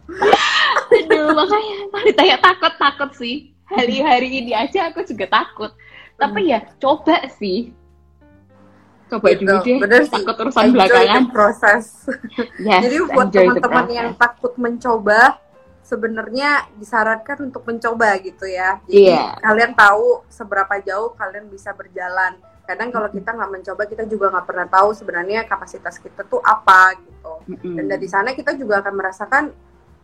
Aduh, 1.00 1.38
makanya 1.38 1.74
kalau 1.94 2.06
ditanya 2.06 2.38
takut 2.42 2.74
takut 2.82 3.12
sih. 3.14 3.54
Hari-hari 3.70 4.42
ini 4.42 4.52
aja 4.58 4.90
aku 4.90 5.06
juga 5.06 5.30
takut. 5.30 5.70
Tapi 6.20 6.42
ya 6.46 6.60
coba 6.78 7.16
sih. 7.32 7.72
Coba 9.10 9.34
Gitu, 9.34 9.42
dulu 9.42 9.58
deh. 9.64 9.78
bener 9.82 10.02
sih. 10.06 10.22
Takut 10.22 10.36
urusan 10.38 10.64
Enjoy 10.68 10.76
belakangan. 10.78 11.24
the 11.26 11.34
process. 11.34 11.86
Yes, 12.62 12.82
Jadi 12.86 12.96
buat 13.10 13.28
teman-teman 13.32 13.88
yang 13.90 14.10
takut 14.14 14.54
mencoba, 14.56 15.40
sebenarnya 15.82 16.70
disarankan 16.78 17.50
untuk 17.50 17.66
mencoba 17.66 18.14
gitu 18.22 18.46
ya. 18.46 18.78
Jadi 18.86 19.10
Iya. 19.10 19.40
kalian 19.42 19.74
tahu 19.74 20.22
seberapa 20.30 20.78
jauh 20.84 21.18
kalian 21.18 21.50
bisa 21.50 21.74
berjalan. 21.74 22.38
Kadang 22.70 22.94
kalau 22.94 23.10
kita 23.10 23.34
nggak 23.34 23.50
mencoba, 23.50 23.82
kita 23.90 24.06
juga 24.06 24.30
nggak 24.30 24.46
pernah 24.46 24.68
tahu 24.70 24.94
sebenarnya 24.94 25.42
kapasitas 25.50 25.98
kita 25.98 26.22
tuh 26.22 26.38
apa 26.46 26.94
gitu. 27.02 27.34
Mm-mm. 27.50 27.82
Dan 27.82 27.86
dari 27.90 28.06
sana 28.06 28.38
kita 28.38 28.54
juga 28.54 28.86
akan 28.86 28.94
merasakan 28.94 29.44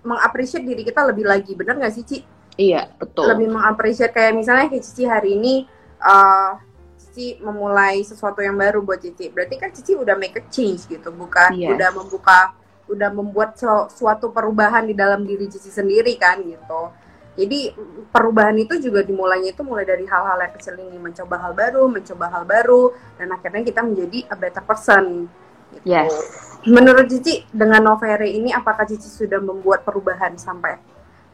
mengapresiasi 0.01 0.65
diri 0.65 0.81
kita 0.81 1.05
lebih 1.05 1.29
lagi, 1.29 1.53
bener 1.53 1.77
nggak 1.77 1.93
sih 1.93 2.01
Ci? 2.01 2.17
Iya, 2.57 2.89
betul. 2.97 3.29
Lebih 3.29 3.53
mengapresiasi 3.53 4.09
kayak 4.09 4.33
misalnya 4.33 4.65
kayak 4.65 4.81
Cici 4.81 5.05
hari 5.05 5.37
ini, 5.37 5.69
uh, 6.05 6.61
Cici 7.01 7.41
memulai 7.41 8.05
sesuatu 8.05 8.45
yang 8.45 8.55
baru 8.55 8.85
buat 8.85 9.01
Cici. 9.01 9.33
Berarti 9.33 9.55
kan 9.57 9.73
Cici 9.73 9.97
udah 9.97 10.13
make 10.13 10.37
a 10.37 10.43
change 10.53 10.85
gitu, 10.85 11.09
bukan? 11.09 11.57
Yes. 11.57 11.73
Udah 11.73 11.89
membuka, 11.95 12.53
udah 12.85 13.09
membuat 13.09 13.57
su- 13.57 13.89
suatu 13.89 14.29
perubahan 14.29 14.85
di 14.85 14.93
dalam 14.93 15.25
diri 15.25 15.49
Cici 15.49 15.73
sendiri 15.73 16.13
kan 16.21 16.43
gitu. 16.45 16.93
Jadi 17.35 17.75
perubahan 18.15 18.55
itu 18.55 18.79
juga 18.79 19.03
dimulainya 19.03 19.51
itu 19.51 19.59
mulai 19.59 19.83
dari 19.83 20.07
hal-hal 20.07 20.39
yang 20.39 20.53
kecil 20.55 20.79
ini, 20.79 20.95
mencoba 20.95 21.35
hal 21.35 21.51
baru, 21.51 21.83
mencoba 21.91 22.25
hal 22.31 22.43
baru, 22.47 22.95
dan 23.19 23.27
akhirnya 23.35 23.63
kita 23.67 23.83
menjadi 23.83 24.19
a 24.31 24.35
better 24.39 24.63
person. 24.63 25.27
Gitu. 25.75 25.83
Yes. 25.83 26.15
Menurut 26.63 27.11
Cici, 27.11 27.43
dengan 27.51 27.83
Novere 27.83 28.31
ini 28.31 28.55
apakah 28.55 28.87
Cici 28.87 29.11
sudah 29.11 29.43
membuat 29.43 29.83
perubahan 29.83 30.39
sampai 30.39 30.79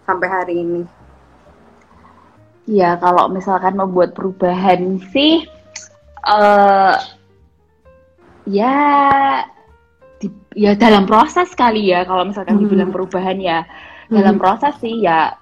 sampai 0.01 0.27
hari 0.27 0.55
ini? 0.57 0.81
Ya, 2.69 2.97
kalau 3.01 3.25
misalkan 3.27 3.73
membuat 3.73 4.13
perubahan 4.13 5.01
sih, 5.09 5.45
eh 6.21 6.95
ya, 8.45 8.75
di- 10.21 10.45
ya 10.53 10.77
dalam 10.77 11.09
proses 11.09 11.49
kali 11.57 11.89
ya. 11.89 12.05
Kalau 12.05 12.25
misalkan 12.29 12.61
Hmm. 12.61 12.63
dibilang 12.67 12.91
perubahan 12.93 13.37
ya, 13.41 13.65
dalam 14.13 14.37
Hmm. 14.37 14.43
proses 14.43 14.77
sih 14.77 15.01
ya. 15.01 15.33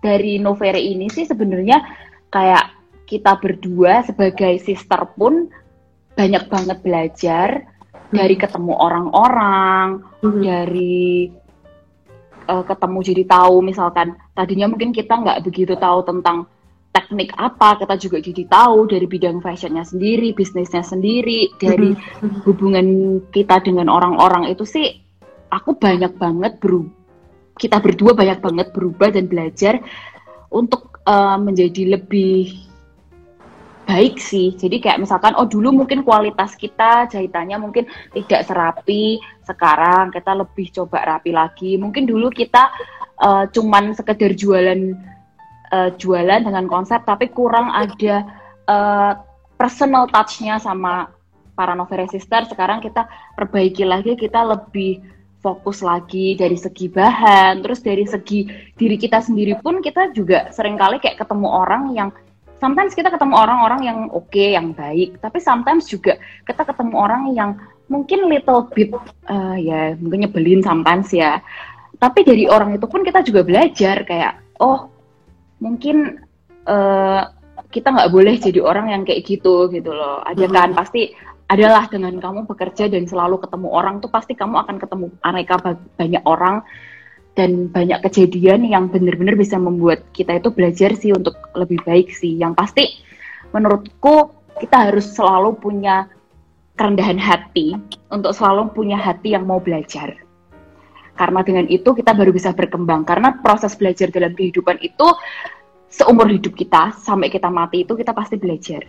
Dari 0.00 0.36
Novere 0.40 0.80
ini 0.80 1.08
sih 1.08 1.24
sebenarnya 1.24 1.80
kayak 2.28 2.64
kita 3.04 3.36
berdua 3.40 4.04
sebagai 4.04 4.60
sister 4.60 5.04
pun 5.16 5.48
banyak 6.16 6.44
banget 6.48 6.78
belajar 6.80 7.48
dari 8.08 8.36
ketemu 8.38 8.72
orang-orang, 8.78 10.00
Mhm. 10.22 10.40
dari 10.44 11.28
eh, 12.44 12.64
ketemu 12.68 12.98
jadi 13.00 13.24
tahu 13.24 13.64
misalkan 13.64 14.20
tadinya 14.36 14.68
mungkin 14.68 14.92
kita 14.92 15.16
nggak 15.16 15.48
begitu 15.48 15.80
tahu 15.80 16.04
tentang 16.04 16.44
teknik 16.94 17.34
apa 17.34 17.74
kita 17.82 17.98
juga 17.98 18.22
jadi 18.22 18.46
tahu 18.46 18.86
dari 18.86 19.10
bidang 19.10 19.42
fashionnya 19.42 19.82
sendiri 19.82 20.30
bisnisnya 20.30 20.86
sendiri 20.86 21.50
dari 21.58 21.90
Mhm. 21.90 22.46
hubungan 22.46 22.86
kita 23.34 23.58
dengan 23.66 23.90
orang-orang 23.90 24.46
itu 24.46 24.62
sih 24.62 24.94
aku 25.50 25.74
banyak 25.74 26.14
banget 26.14 26.62
beru 26.62 26.86
kita 27.58 27.82
berdua 27.82 28.14
banyak 28.14 28.38
banget 28.38 28.70
berubah 28.70 29.10
dan 29.10 29.26
belajar 29.26 29.82
untuk 30.54 31.02
eh, 31.04 31.38
menjadi 31.38 31.98
lebih 31.98 32.64
baik 33.84 34.16
sih. 34.16 34.56
Jadi 34.56 34.80
kayak 34.80 35.04
misalkan 35.04 35.36
oh 35.36 35.44
dulu 35.44 35.84
mungkin 35.84 36.00
kualitas 36.00 36.56
kita 36.56 37.04
jahitannya 37.12 37.60
mungkin 37.60 37.84
tidak 38.16 38.48
serapi, 38.48 39.20
sekarang 39.44 40.08
kita 40.08 40.32
lebih 40.32 40.72
coba 40.72 41.04
rapi 41.04 41.36
lagi. 41.36 41.76
Mungkin 41.76 42.08
dulu 42.08 42.32
kita 42.32 42.72
eh, 43.20 43.44
cuman 43.52 43.92
sekedar 43.92 44.32
jualan 44.32 44.80
eh, 45.74 45.90
jualan 45.98 46.46
dengan 46.46 46.70
konsep 46.70 47.02
tapi 47.02 47.34
kurang 47.34 47.74
ada 47.74 48.22
eh, 48.70 49.12
personal 49.58 50.06
touch-nya 50.06 50.62
sama 50.62 51.10
para 51.54 51.72
novel 51.78 52.06
sister. 52.10 52.44
Sekarang 52.50 52.82
kita 52.82 53.06
perbaiki 53.38 53.86
lagi, 53.86 54.18
kita 54.18 54.42
lebih 54.42 55.00
fokus 55.38 55.84
lagi 55.84 56.34
dari 56.40 56.56
segi 56.56 56.88
bahan, 56.88 57.60
terus 57.60 57.84
dari 57.84 58.08
segi 58.08 58.48
diri 58.80 58.96
kita 58.96 59.20
sendiri 59.20 59.60
pun 59.60 59.84
kita 59.84 60.08
juga 60.16 60.48
sering 60.50 60.80
kali 60.80 60.96
kayak 60.98 61.20
ketemu 61.20 61.48
orang 61.52 61.92
yang 61.92 62.08
sometimes 62.64 62.96
kita 62.96 63.12
ketemu 63.12 63.36
orang-orang 63.36 63.80
yang 63.84 63.98
oke, 64.08 64.40
yang 64.40 64.72
baik, 64.72 65.20
tapi 65.20 65.38
sometimes 65.44 65.84
juga 65.84 66.16
kita 66.48 66.64
ketemu 66.64 66.94
orang 66.96 67.22
yang 67.36 67.50
mungkin 67.92 68.24
little 68.32 68.64
bit 68.72 68.96
eh, 69.28 69.56
ya 69.60 69.80
mungkin 70.00 70.24
nyebelin 70.24 70.64
sometimes 70.64 71.12
ya. 71.12 71.44
Tapi 72.00 72.24
dari 72.24 72.48
orang 72.48 72.74
itu 72.80 72.88
pun 72.88 73.04
kita 73.04 73.20
juga 73.20 73.44
belajar 73.44 74.02
kayak 74.08 74.40
oh 74.64 74.93
mungkin 75.64 76.20
eh, 76.68 77.22
kita 77.72 77.88
nggak 77.90 78.12
boleh 78.12 78.34
jadi 78.36 78.60
orang 78.60 78.92
yang 78.92 79.02
kayak 79.08 79.24
gitu 79.24 79.72
gitu 79.72 79.90
loh. 79.90 80.20
Ada 80.22 80.46
kan 80.52 80.76
pasti 80.76 81.10
adalah 81.48 81.88
dengan 81.88 82.16
kamu 82.20 82.44
bekerja 82.48 82.88
dan 82.88 83.04
selalu 83.04 83.40
ketemu 83.40 83.68
orang 83.72 84.00
tuh 84.00 84.08
pasti 84.12 84.32
kamu 84.36 84.64
akan 84.64 84.76
ketemu 84.80 85.06
aneka 85.24 85.56
ba- 85.60 85.84
banyak 85.96 86.22
orang 86.24 86.64
dan 87.34 87.68
banyak 87.68 87.98
kejadian 88.06 88.62
yang 88.64 88.86
benar-benar 88.88 89.34
bisa 89.34 89.58
membuat 89.58 90.06
kita 90.14 90.38
itu 90.38 90.54
belajar 90.54 90.94
sih 90.94 91.10
untuk 91.10 91.34
lebih 91.58 91.82
baik 91.82 92.14
sih. 92.14 92.38
Yang 92.38 92.52
pasti 92.54 92.84
menurutku 93.50 94.30
kita 94.62 94.90
harus 94.90 95.10
selalu 95.10 95.58
punya 95.58 96.06
kerendahan 96.78 97.18
hati 97.18 97.74
untuk 98.10 98.34
selalu 98.34 98.70
punya 98.70 98.98
hati 98.98 99.34
yang 99.34 99.46
mau 99.46 99.58
belajar. 99.58 100.14
Karena 101.14 101.46
dengan 101.46 101.66
itu 101.70 101.94
kita 101.94 102.10
baru 102.14 102.34
bisa 102.34 102.50
berkembang. 102.54 103.06
Karena 103.06 103.38
proses 103.38 103.78
belajar 103.78 104.10
dalam 104.10 104.34
kehidupan 104.34 104.82
itu 104.82 105.06
seumur 105.94 106.26
hidup 106.26 106.58
kita 106.58 106.98
sampai 106.98 107.30
kita 107.30 107.46
mati 107.46 107.86
itu 107.86 107.94
kita 107.94 108.10
pasti 108.10 108.34
belajar. 108.34 108.82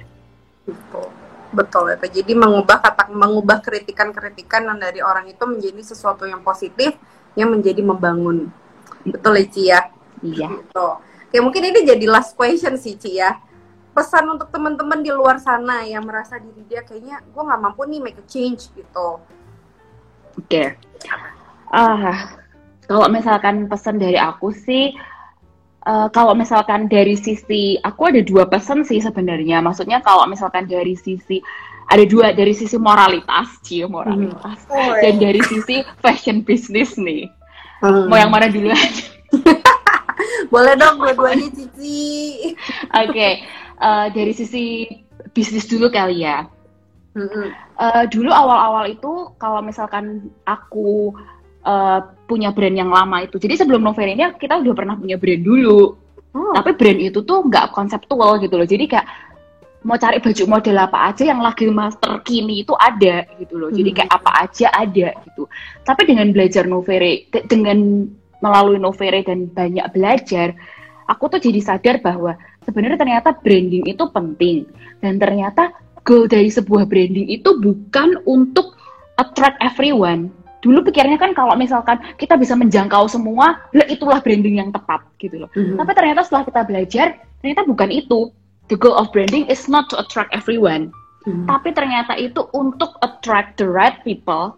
Betul. 0.66 1.08
Betul 1.54 1.94
itu. 1.94 2.06
Jadi 2.22 2.34
mengubah 2.34 2.82
kata 2.82 3.14
mengubah 3.14 3.62
kritikan-kritikan 3.62 4.66
yang 4.66 4.82
dari 4.82 5.00
orang 5.06 5.30
itu 5.30 5.46
menjadi 5.46 5.82
sesuatu 5.86 6.26
yang 6.26 6.42
positif 6.42 6.98
yang 7.38 7.54
menjadi 7.54 7.86
membangun. 7.86 8.50
Betul 9.06 9.38
ya 9.38 9.46
Ci 9.46 9.62
ya? 9.70 9.82
Iya. 10.26 10.50
Gitu. 10.58 10.88
Oke, 11.30 11.38
mungkin 11.40 11.64
ini 11.70 11.86
jadi 11.86 12.06
last 12.10 12.34
question 12.34 12.76
sih 12.76 12.98
Ci 12.98 13.22
ya. 13.22 13.38
Pesan 13.96 14.28
untuk 14.28 14.52
teman-teman 14.52 15.00
di 15.00 15.14
luar 15.14 15.40
sana 15.40 15.88
yang 15.88 16.04
merasa 16.04 16.36
diri 16.36 16.68
dia 16.68 16.84
kayaknya 16.84 17.24
gue 17.24 17.40
nggak 17.40 17.62
mampu 17.64 17.88
nih 17.88 18.02
make 18.04 18.20
a 18.20 18.26
change 18.28 18.68
gitu. 18.76 19.24
Oke. 20.36 20.76
Ah, 21.72 22.36
kalau 22.84 23.08
misalkan 23.08 23.72
pesan 23.72 23.96
dari 23.96 24.20
aku 24.20 24.52
sih, 24.52 24.92
eh, 25.86 26.08
kalau 26.12 26.34
misalkan 26.34 26.90
dari 26.90 27.16
sisi 27.16 27.78
aku 27.82 28.10
ada 28.10 28.22
dua 28.26 28.50
pesan 28.50 28.84
sih 28.84 29.00
sebenarnya. 29.00 29.62
Maksudnya 29.62 30.02
kalau 30.02 30.26
misalkan 30.26 30.66
dari 30.66 30.98
sisi 30.98 31.40
ada 31.86 32.02
dua 32.06 32.34
dari 32.34 32.54
sisi 32.58 32.76
moralitas, 32.82 33.62
cie 33.62 33.86
moralitas, 33.86 34.66
Oh, 34.74 34.94
dan 34.98 35.22
dari 35.22 35.42
sisi 35.46 35.86
fashion 36.02 36.42
business 36.42 36.98
nih. 36.98 37.30
Hmm. 37.86 38.10
Mau 38.10 38.18
yang 38.18 38.34
mana 38.34 38.50
dulu 38.50 38.74
aja? 38.74 39.06
Boleh 40.54 40.74
dong 40.80 41.02
dua-duanya 41.02 41.50
Cici. 41.54 42.54
Oke, 42.90 43.30
eh, 43.78 44.06
dari 44.10 44.34
sisi 44.34 44.88
bisnis 45.36 45.68
dulu 45.70 45.92
kali 45.92 46.26
ya. 46.26 46.48
Mm-mm. 47.16 47.48
Eh, 47.76 48.04
dulu 48.12 48.32
awal-awal 48.32 48.92
itu 48.92 49.32
kalau 49.40 49.64
misalkan 49.64 50.32
aku 50.48 51.16
eh, 51.66 52.00
punya 52.30 52.54
brand 52.54 52.78
yang 52.78 52.90
lama 52.94 53.26
itu, 53.26 53.42
jadi 53.42 53.58
sebelum 53.66 53.82
Novera 53.82 54.10
ini 54.14 54.26
kita 54.38 54.62
udah 54.62 54.74
pernah 54.74 54.96
punya 54.98 55.18
brand 55.18 55.42
dulu, 55.42 56.06
Oh. 56.36 56.52
tapi 56.52 56.76
brand 56.76 57.00
itu 57.00 57.24
tuh 57.24 57.48
nggak 57.48 57.72
konseptual 57.72 58.44
gitu 58.44 58.60
loh. 58.60 58.68
Jadi 58.68 58.92
kayak 58.92 59.08
mau 59.88 59.96
cari 59.96 60.20
baju 60.20 60.44
model 60.50 60.78
apa 60.84 60.98
aja 61.08 61.24
yang 61.32 61.40
lagi 61.40 61.70
master 61.72 62.20
kini 62.28 62.66
itu 62.66 62.76
ada 62.76 63.24
gitu 63.40 63.56
loh. 63.56 63.72
Jadi 63.72 63.96
Hmm. 63.96 63.98
kayak 64.04 64.12
apa 64.20 64.32
aja 64.44 64.68
ada 64.76 65.08
gitu. 65.24 65.48
Tapi 65.88 66.02
dengan 66.04 66.28
belajar 66.36 66.68
Novere, 66.68 67.32
de- 67.32 67.46
dengan 67.48 68.04
melalui 68.44 68.84
Novere 68.84 69.24
dan 69.24 69.48
banyak 69.48 69.96
belajar, 69.96 70.52
aku 71.08 71.24
tuh 71.32 71.40
jadi 71.40 71.64
sadar 71.64 72.04
bahwa 72.04 72.36
sebenarnya 72.68 73.00
ternyata 73.00 73.32
branding 73.32 73.88
itu 73.88 74.04
penting 74.12 74.68
dan 75.00 75.16
ternyata 75.16 75.72
goal 76.04 76.28
dari 76.28 76.52
sebuah 76.52 76.84
branding 76.84 77.32
itu 77.32 77.56
bukan 77.64 78.20
untuk 78.28 78.76
attract 79.16 79.56
everyone. 79.64 80.36
Dulu 80.66 80.82
pikirnya 80.82 81.22
kan 81.22 81.38
kalau 81.38 81.54
misalkan 81.54 82.02
kita 82.18 82.34
bisa 82.34 82.58
menjangkau 82.58 83.06
semua, 83.06 83.62
lah 83.70 83.86
itulah 83.86 84.18
branding 84.18 84.58
yang 84.58 84.74
tepat 84.74 85.06
gitu 85.22 85.46
loh. 85.46 85.50
Mhm. 85.54 85.78
Tapi 85.78 85.92
ternyata 85.94 86.26
setelah 86.26 86.44
kita 86.50 86.62
belajar, 86.66 87.08
ternyata 87.46 87.62
bukan 87.70 87.94
itu. 87.94 88.34
The 88.66 88.74
goal 88.74 88.98
of 88.98 89.14
branding 89.14 89.46
is 89.46 89.70
not 89.70 89.94
to 89.94 90.02
attract 90.02 90.34
everyone, 90.34 90.90
Mhm. 91.30 91.46
tapi 91.46 91.70
ternyata 91.70 92.18
itu 92.18 92.50
untuk 92.58 92.98
attract 93.06 93.62
the 93.62 93.70
right 93.70 94.02
people 94.02 94.58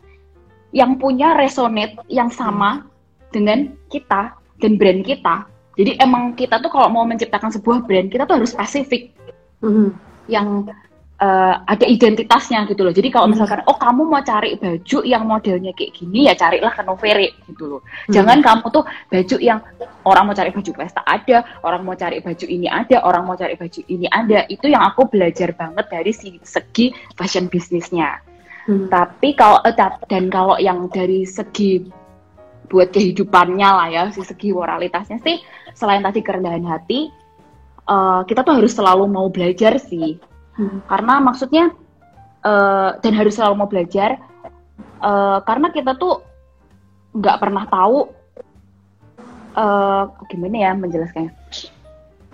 yang 0.72 0.96
punya 0.96 1.36
resonate 1.36 2.00
yang 2.08 2.32
sama 2.32 2.88
dengan 3.36 3.68
kita 3.92 4.32
dan 4.64 4.72
brand 4.80 5.04
kita. 5.04 5.44
Jadi 5.76 6.00
emang 6.00 6.40
kita 6.40 6.64
tuh 6.64 6.72
kalau 6.72 6.88
mau 6.88 7.04
menciptakan 7.04 7.52
sebuah 7.52 7.84
brand, 7.84 8.08
kita 8.08 8.24
tuh 8.24 8.40
harus 8.40 8.56
spesifik 8.56 9.12
Mhm. 9.60 9.92
yang 10.32 10.72
eh, 11.18 11.56
ada 11.66 11.86
identitasnya 11.90 12.70
gitu 12.70 12.86
loh. 12.86 12.94
Jadi 12.94 13.10
kalau 13.10 13.26
Hmm. 13.26 13.34
misalkan 13.34 13.66
oh 13.66 13.74
kamu 13.74 14.06
mau 14.06 14.22
cari 14.22 14.54
baju 14.54 15.00
yang 15.02 15.26
modelnya 15.26 15.74
kayak 15.74 15.98
gini 15.98 16.30
ya 16.30 16.38
carilah 16.38 16.70
ke 16.70 16.86
Novere 16.86 17.34
gitu 17.50 17.64
loh. 17.66 17.82
Hmm. 17.82 18.14
Jangan 18.14 18.38
kamu 18.46 18.66
tuh 18.70 18.84
baju 18.86 19.36
yang 19.42 19.60
orang 20.06 20.24
mau 20.30 20.36
cari 20.38 20.50
baju 20.54 20.72
pesta 20.78 21.02
ada, 21.04 21.42
orang 21.66 21.82
mau 21.82 21.98
cari 21.98 22.22
baju 22.22 22.46
ini 22.46 22.70
ada, 22.70 23.02
orang 23.02 23.24
mau 23.26 23.34
cari 23.34 23.58
baju 23.58 23.82
ini 23.90 24.06
ada. 24.06 24.46
Itu 24.46 24.70
yang 24.70 24.86
aku 24.86 25.10
belajar 25.10 25.58
banget 25.58 25.86
dari 25.90 26.12
si- 26.14 26.42
segi 26.46 26.94
fashion 27.18 27.50
bisnisnya. 27.50 28.22
Mhm. 28.70 28.94
Tapi 28.94 29.34
kalau 29.34 29.58
eh, 29.66 29.74
dan 30.06 30.30
kalau 30.30 30.62
yang 30.62 30.86
dari 30.94 31.26
segi 31.26 31.82
buat 32.68 32.94
kehidupannya 32.94 33.70
lah 33.74 33.88
ya, 33.90 34.04
si 34.14 34.22
segi 34.22 34.54
moralitasnya 34.54 35.18
sih 35.24 35.42
selain 35.74 36.04
tadi 36.06 36.22
kerendahan 36.22 36.62
hati, 36.68 37.10
eh, 37.90 38.22
kita 38.30 38.46
tuh 38.46 38.62
harus 38.62 38.76
selalu 38.78 39.10
mau 39.10 39.32
belajar 39.34 39.82
sih 39.82 40.22
Mhm. 40.58 40.90
karena 40.90 41.14
maksudnya 41.22 41.66
eh, 42.42 42.90
dan 42.98 43.14
harus 43.14 43.34
selalu 43.38 43.54
mau 43.58 43.70
belajar 43.70 44.18
eh, 45.02 45.40
karena 45.46 45.68
kita 45.70 45.94
tuh 45.98 46.22
nggak 47.14 47.38
pernah 47.38 47.66
tahu 47.70 48.10
eh, 49.58 50.04
gimana 50.34 50.58
ya 50.58 50.72
menjelaskannya 50.74 51.34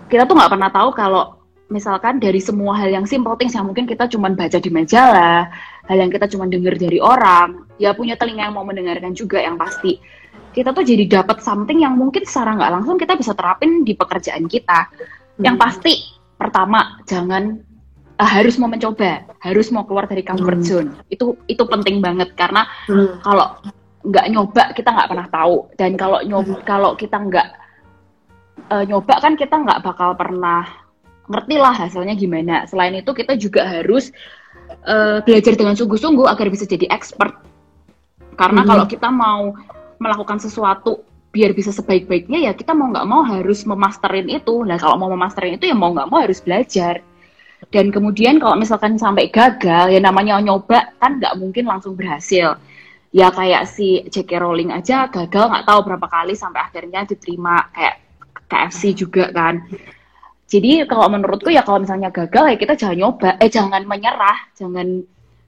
kita 0.08 0.28
tuh 0.28 0.34
nggak 0.36 0.52
pernah 0.52 0.70
tahu 0.72 0.88
kalau 0.92 1.24
misalkan 1.72 2.20
dari 2.20 2.40
semua 2.44 2.76
hal 2.76 2.92
yang 2.92 3.08
simple 3.08 3.36
things 3.40 3.56
yang 3.56 3.64
mungkin 3.64 3.88
kita 3.88 4.04
cuma 4.12 4.28
baca 4.28 4.60
di 4.60 4.68
majalah 4.68 5.48
hal 5.88 5.96
yang 5.96 6.12
kita 6.12 6.28
cuma 6.28 6.44
dengar 6.44 6.76
dari 6.76 7.00
orang 7.00 7.64
ya 7.80 7.96
punya 7.96 8.16
telinga 8.20 8.48
yang 8.48 8.54
mau 8.56 8.64
mendengarkan 8.68 9.16
juga 9.16 9.40
yang 9.40 9.56
pasti 9.56 9.96
kita 10.54 10.70
tuh 10.70 10.86
jadi 10.86 11.10
dapat 11.10 11.42
something 11.42 11.82
yang 11.82 11.98
mungkin 11.98 12.22
secara 12.22 12.54
nggak 12.54 12.72
langsung 12.78 12.94
kita 12.94 13.18
bisa 13.18 13.34
terapin 13.34 13.82
di 13.82 13.98
pekerjaan 13.98 14.46
kita. 14.46 14.86
Yang 15.42 15.56
Hmm. 15.58 15.64
pasti 15.66 15.92
pertama 16.38 17.02
jangan 17.10 17.58
eh, 18.14 18.30
harus 18.30 18.54
mau 18.62 18.70
mencoba, 18.70 19.26
harus 19.42 19.66
mau 19.74 19.82
keluar 19.82 20.06
dari 20.06 20.22
comfort 20.22 20.62
Hmm. 20.62 20.66
zone. 20.66 20.88
Itu 21.10 21.34
itu 21.50 21.62
penting 21.66 21.98
banget 21.98 22.30
karena 22.38 22.66
Hmm. 22.86 23.18
kalau 23.26 23.58
nggak 24.04 24.26
nyoba 24.30 24.64
kita 24.76 24.92
nggak 24.92 25.08
pernah 25.10 25.28
tahu 25.32 25.56
dan 25.80 25.96
kalau 25.96 26.20
nyoba 26.22 26.54
kalau 26.62 26.92
kita 26.94 27.16
nggak 27.16 27.48
eh, 28.70 28.84
nyoba 28.86 29.14
kan 29.20 29.34
kita 29.34 29.56
nggak 29.60 29.82
bakal 29.82 30.14
pernah 30.14 30.64
ngerti 31.26 31.56
lah 31.56 31.74
hasilnya 31.74 32.14
gimana. 32.14 32.64
Selain 32.70 32.94
itu 32.94 33.10
kita 33.10 33.34
juga 33.34 33.66
harus 33.66 34.12
eh, 34.84 35.18
belajar 35.24 35.56
dengan 35.56 35.74
sungguh-sungguh 35.76 36.24
agar 36.24 36.48
bisa 36.48 36.64
jadi 36.64 36.88
expert. 36.88 37.34
Karena 38.34 38.64
Mhm. 38.64 38.68
kalau 38.68 38.84
kita 38.88 39.08
mau 39.12 39.42
melakukan 40.00 40.38
sesuatu 40.40 41.04
biar 41.34 41.50
bisa 41.50 41.74
sebaik-baiknya 41.74 42.46
ya 42.46 42.52
kita 42.54 42.70
mau 42.78 42.86
nggak 42.94 43.08
mau 43.10 43.26
harus 43.26 43.66
memasterin 43.66 44.30
itu. 44.30 44.62
Nah 44.62 44.78
kalau 44.78 44.94
mau 44.94 45.10
memasterin 45.10 45.58
itu 45.58 45.66
ya 45.66 45.74
mau 45.74 45.90
nggak 45.90 46.06
mau 46.06 46.22
harus 46.22 46.38
belajar. 46.38 47.02
Dan 47.70 47.92
kemudian 47.94 48.40
kalau 48.42 48.56
misalkan 48.58 48.96
sampai 48.96 49.28
gagal 49.28 49.92
ya 49.92 50.00
namanya 50.02 50.40
nyoba 50.40 50.92
kan 50.98 51.20
nggak 51.22 51.36
mungkin 51.38 51.64
langsung 51.68 51.94
berhasil. 51.94 52.58
Ya 53.14 53.30
kayak 53.30 53.70
si 53.70 54.02
J.K. 54.10 54.42
Rowling 54.42 54.74
aja 54.74 55.06
gagal 55.06 55.46
nggak 55.46 55.66
tahu 55.70 55.80
berapa 55.86 56.06
kali 56.10 56.34
sampai 56.34 56.66
akhirnya 56.66 57.06
diterima 57.06 57.70
kayak 57.70 58.02
KFC 58.50 58.94
juga 58.98 59.30
kan. 59.30 59.62
Jadi 60.50 60.84
kalau 60.86 61.08
menurutku 61.08 61.48
ya 61.48 61.62
kalau 61.62 61.82
misalnya 61.82 62.10
gagal 62.10 62.52
ya 62.52 62.56
kita 62.58 62.74
jangan 62.76 62.96
nyoba, 63.00 63.30
eh 63.40 63.50
jangan 63.50 63.82
menyerah, 63.86 64.38
jangan 64.58 65.02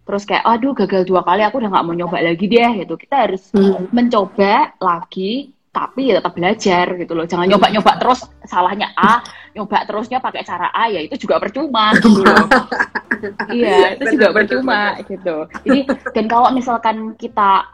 terus 0.06 0.22
kayak 0.22 0.46
aduh 0.46 0.72
gagal 0.78 1.02
dua 1.02 1.26
kali 1.26 1.42
aku 1.42 1.58
udah 1.58 1.70
nggak 1.74 1.84
mau 1.84 1.94
nyoba 1.94 2.22
lagi 2.22 2.46
deh 2.46 2.70
gitu. 2.86 2.94
Kita 2.94 3.26
harus 3.26 3.50
Hmm. 3.50 3.90
mencoba 3.90 4.72
lagi 4.78 5.50
tapi 5.76 6.08
ya 6.08 6.24
tetap 6.24 6.32
belajar 6.32 6.96
gitu 6.96 7.12
loh. 7.12 7.28
Jangan 7.28 7.44
nyoba-nyoba 7.52 8.00
terus 8.00 8.24
salahnya 8.48 8.96
A, 8.96 9.20
nyoba 9.52 9.84
terusnya 9.84 10.24
pakai 10.24 10.40
cara 10.40 10.72
A 10.72 10.88
ya 10.88 11.04
itu 11.04 11.20
juga 11.20 11.36
percuma 11.36 11.92
gitu 12.00 12.24
loh. 12.24 12.48
iya, 13.52 13.92
itu 13.92 14.16
juga 14.16 14.32
percuma 14.32 14.96
gitu. 15.04 15.44
Jadi 15.68 15.80
dan 16.16 16.24
kalau 16.32 16.48
misalkan 16.56 17.12
kita 17.20 17.68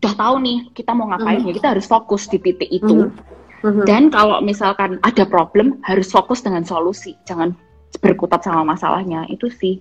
udah 0.00 0.12
tahu 0.16 0.34
nih 0.44 0.58
kita 0.76 0.92
mau 0.92 1.08
ngapain 1.08 1.40
ya 1.44 1.52
kita 1.56 1.72
harus 1.72 1.88
fokus 1.88 2.28
di 2.28 2.36
titik 2.36 2.68
itu. 2.68 3.08
Mhm. 3.64 3.84
Dan 3.88 4.08
kalau 4.08 4.40
misalkan 4.40 4.96
ada 5.04 5.24
problem, 5.28 5.80
harus 5.84 6.08
fokus 6.08 6.40
dengan 6.40 6.64
solusi, 6.64 7.16
jangan 7.28 7.52
berkutat 8.00 8.44
sama 8.44 8.76
masalahnya. 8.76 9.24
Itu 9.32 9.48
sih. 9.48 9.80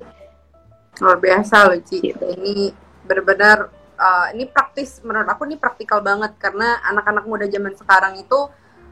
luar 1.00 1.16
biasa 1.16 1.72
loh 1.72 1.80
Ci 1.80 2.12
Gitu. 2.12 2.26
ini 2.36 2.76
benar-benar 3.08 3.72
uh, 4.00 4.32
ini 4.32 4.48
praktis 4.48 5.04
menurut 5.04 5.28
aku 5.28 5.44
ini 5.44 5.60
praktikal 5.60 6.00
banget. 6.00 6.40
Karena 6.40 6.80
anak-anak 6.88 7.28
muda 7.28 7.46
zaman 7.52 7.76
sekarang 7.76 8.16
itu 8.16 8.48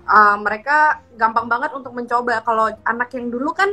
uh, 0.06 0.38
mereka 0.38 1.00
gampang 1.16 1.48
banget 1.48 1.72
untuk 1.72 1.96
mencoba. 1.96 2.44
Kalau 2.44 2.68
anak 2.84 3.10
yang 3.16 3.32
dulu 3.32 3.56
kan 3.56 3.72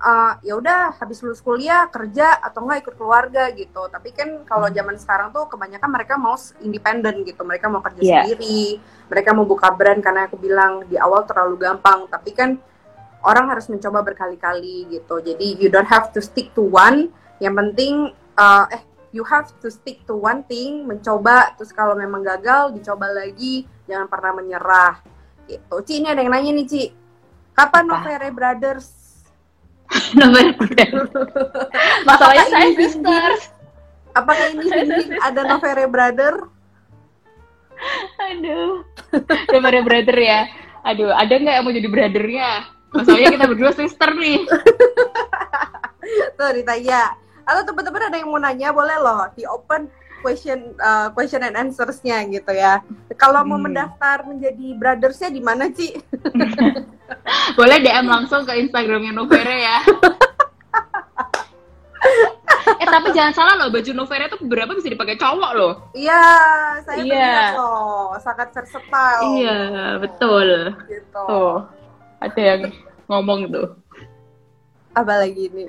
uh, 0.00 0.32
ya 0.40 0.56
udah 0.56 0.96
habis 0.96 1.20
lulus 1.20 1.44
kuliah 1.44 1.86
kerja 1.92 2.40
atau 2.40 2.64
enggak 2.64 2.88
ikut 2.88 2.94
keluarga 2.96 3.52
gitu. 3.52 3.86
Tapi 3.92 4.10
kan 4.16 4.48
kalau 4.48 4.72
Hmm. 4.72 4.76
zaman 4.80 4.96
sekarang 4.96 5.28
tuh 5.30 5.44
kebanyakan 5.46 5.90
mereka 5.92 6.16
mau 6.16 6.34
independen 6.64 7.22
gitu. 7.28 7.44
Mereka 7.44 7.68
mau 7.68 7.84
kerja 7.84 8.00
Iya. 8.00 8.12
sendiri 8.24 8.80
mereka 9.12 9.30
mau 9.36 9.44
buka 9.44 9.68
brand. 9.76 10.00
Karena 10.00 10.26
aku 10.26 10.40
bilang 10.40 10.88
di 10.88 10.96
awal 10.96 11.28
terlalu 11.28 11.60
gampang. 11.60 12.08
Tapi 12.08 12.32
kan 12.32 12.56
orang 13.20 13.52
harus 13.52 13.68
mencoba 13.68 14.00
berkali-kali 14.00 14.88
gitu. 14.88 15.20
Jadi 15.20 15.60
you 15.60 15.68
don't 15.68 15.88
have 15.92 16.08
to 16.08 16.24
stick 16.24 16.56
to 16.56 16.64
one. 16.64 17.12
Yang 17.36 17.54
penting 17.56 17.94
uh, 18.36 18.64
eh 18.72 18.80
you 19.10 19.26
have 19.26 19.50
to 19.58 19.68
stick 19.70 20.02
to 20.06 20.14
one 20.14 20.46
thing 20.46 20.86
mencoba 20.86 21.54
terus 21.58 21.74
kalau 21.74 21.98
memang 21.98 22.22
gagal 22.22 22.74
dicoba 22.74 23.10
lagi 23.10 23.66
jangan 23.90 24.06
pernah 24.06 24.32
menyerah 24.38 24.94
gitu 25.50 25.76
Ci 25.82 25.92
ini 26.02 26.08
ada 26.10 26.22
yang 26.22 26.30
nanya 26.30 26.50
nih 26.54 26.66
Ci 26.66 26.82
kapan 27.58 27.84
Apa? 27.86 27.90
Novere 27.90 28.30
Brothers 28.30 28.88
Nomor 30.18 30.54
Masalahnya 32.06 32.46
Apakah 32.46 32.46
saya 32.46 32.70
sisters. 32.78 33.42
apakah 34.14 34.46
ini 34.54 34.66
ada 35.18 35.40
Novere 35.46 35.86
Brother 35.90 36.34
Aduh. 38.20 38.84
Nomor 39.48 39.72
brother 39.88 40.16
ya. 40.20 40.44
Aduh, 40.84 41.08
ada 41.12 41.32
nggak 41.32 41.54
yang 41.60 41.64
mau 41.64 41.72
jadi 41.72 41.88
brothernya? 41.88 42.50
Masalahnya 42.92 43.30
kita 43.40 43.46
berdua 43.48 43.72
sister 43.72 44.10
nih. 44.16 44.44
tuh 46.38 46.50
ditanya 46.56 47.14
atau 47.50 47.62
teman-teman 47.64 48.02
ada 48.04 48.16
yang 48.16 48.28
mau 48.28 48.38
nanya 48.38 48.70
boleh 48.70 48.96
loh 48.96 49.26
di 49.32 49.42
open 49.44 49.90
question 50.20 50.58
uh, 50.78 51.08
question 51.10 51.40
and 51.40 51.56
answersnya 51.56 52.22
gitu 52.26 52.52
ya 52.52 52.78
kalau 53.14 53.42
mau 53.42 53.56
Hmm. 53.56 53.66
mendaftar 53.66 54.22
menjadi 54.22 54.66
brothersnya 54.74 55.28
di 55.28 55.40
mana 55.40 55.66
Ci 55.68 55.96
Boleh 57.52 57.78
DM 57.78 58.06
langsung 58.06 58.44
ke 58.44 58.54
Instagramnya 58.56 59.10
Novere 59.10 59.58
ya. 59.60 59.78
eh 62.72 62.86
tapi 62.86 63.10
jangan 63.10 63.34
salah 63.34 63.54
loh, 63.56 63.68
baju 63.68 63.90
Novere 63.92 64.24
itu 64.24 64.38
beberapa 64.40 64.72
bisa 64.72 64.88
dipakai 64.88 65.18
cowok 65.18 65.50
loh. 65.52 65.72
Iya, 65.92 66.22
saya 66.80 66.96
Iya. 66.96 67.04
melihat 67.04 67.52
loh, 67.56 68.14
sangat 68.18 68.48
versatile. 68.50 69.20
Iya, 69.36 69.58
betul. 69.98 70.48
Gitu. 70.86 71.20
Tuh, 71.20 71.66
ada 72.20 72.40
yang 72.40 72.60
ngomong 73.06 73.50
tuh. 73.50 73.68
Apa 74.90 75.22
lagi 75.22 75.46
ini? 75.46 75.64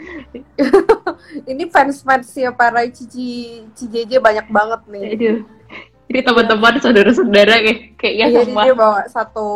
ini 1.51 1.63
fans-fansnya 1.69 2.51
para 2.57 2.81
Cici 2.89 3.61
CJJ 3.77 4.17
banyak 4.17 4.47
banget 4.49 4.81
nih. 4.89 5.03
Aduh. 5.13 5.37
Ini 6.11 6.19
teman-teman 6.27 6.75
saudara-saudara 6.83 7.55
kayak 7.63 7.79
kayaknya 7.95 8.27
Jadi 8.35 8.43
semua 8.51 8.63
dia 8.67 8.75
bawa 8.75 8.99
satu 9.07 9.47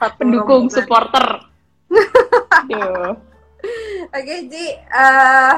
satu 0.00 0.16
pendukung 0.16 0.64
rombongan. 0.64 0.72
supporter. 0.72 1.26
Oke, 4.16 4.34
Ji. 4.48 4.66
eh, 4.80 5.54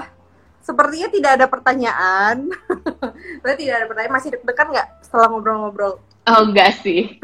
sepertinya 0.59 1.09
tidak 1.15 1.31
ada 1.39 1.47
pertanyaan. 1.47 2.51
Berarti 3.47 3.63
tidak 3.71 3.79
ada 3.85 3.87
pertanyaan. 3.87 4.15
Masih 4.19 4.29
deg-degan 4.35 4.69
nggak 4.75 4.89
setelah 5.07 5.27
ngobrol-ngobrol? 5.31 6.03
Oh 6.27 6.41
enggak 6.43 6.79
sih. 6.83 7.19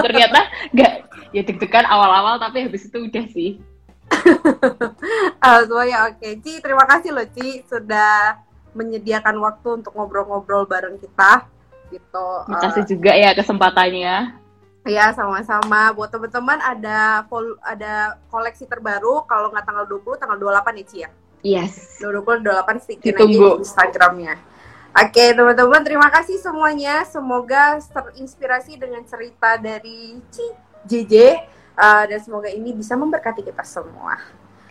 Ternyata 0.00 0.48
enggak. 0.72 0.92
Ya 1.36 1.42
deg-degan 1.44 1.84
awal-awal 1.84 2.40
tapi 2.40 2.64
habis 2.64 2.88
itu 2.88 3.04
udah 3.04 3.24
sih. 3.28 3.60
Ah, 5.44 5.62
semuanya 5.62 6.10
oke. 6.10 6.28
Ci, 6.42 6.58
terima 6.58 6.82
kasih 6.84 7.14
loh 7.14 7.26
Ci 7.30 7.62
sudah 7.66 8.40
menyediakan 8.72 9.38
waktu 9.38 9.80
untuk 9.82 9.94
ngobrol-ngobrol 9.94 10.66
bareng 10.66 10.98
kita. 10.98 11.46
Gitu. 11.88 12.28
Makasih 12.50 12.82
Eh, 12.82 12.88
juga 12.90 13.12
ya 13.14 13.30
kesempatannya. 13.32 14.16
Ya, 14.86 15.10
sama-sama. 15.14 15.90
Buat 15.94 16.14
teman-teman 16.14 16.58
ada 16.58 17.26
ada 17.62 17.94
koleksi 18.30 18.66
terbaru 18.66 19.22
kalau 19.26 19.50
nggak 19.50 19.66
tanggal 19.66 19.86
20, 19.86 20.18
tanggal 20.18 20.38
28 20.38 20.78
ya, 20.78 20.84
Ci 20.86 20.96
ya. 20.98 21.10
Yes. 21.46 22.02
20 22.02 22.42
28 22.42 22.82
stikin 22.82 23.06
aja 23.06 23.10
Ditunggu. 23.14 23.48
di 23.58 23.62
Instagramnya. 23.62 24.34
Oke, 24.96 25.24
teman-teman, 25.30 25.82
terima 25.84 26.08
kasih 26.08 26.40
semuanya. 26.40 27.04
Semoga 27.04 27.78
terinspirasi 27.78 28.80
dengan 28.80 29.04
cerita 29.04 29.54
dari 29.58 30.18
Ci 30.32 30.46
JJ 30.86 31.14
uh, 31.76 32.04
dan 32.08 32.18
semoga 32.18 32.48
ini 32.50 32.72
bisa 32.72 32.96
memberkati 32.96 33.44
kita 33.44 33.62
semua. 33.62 34.18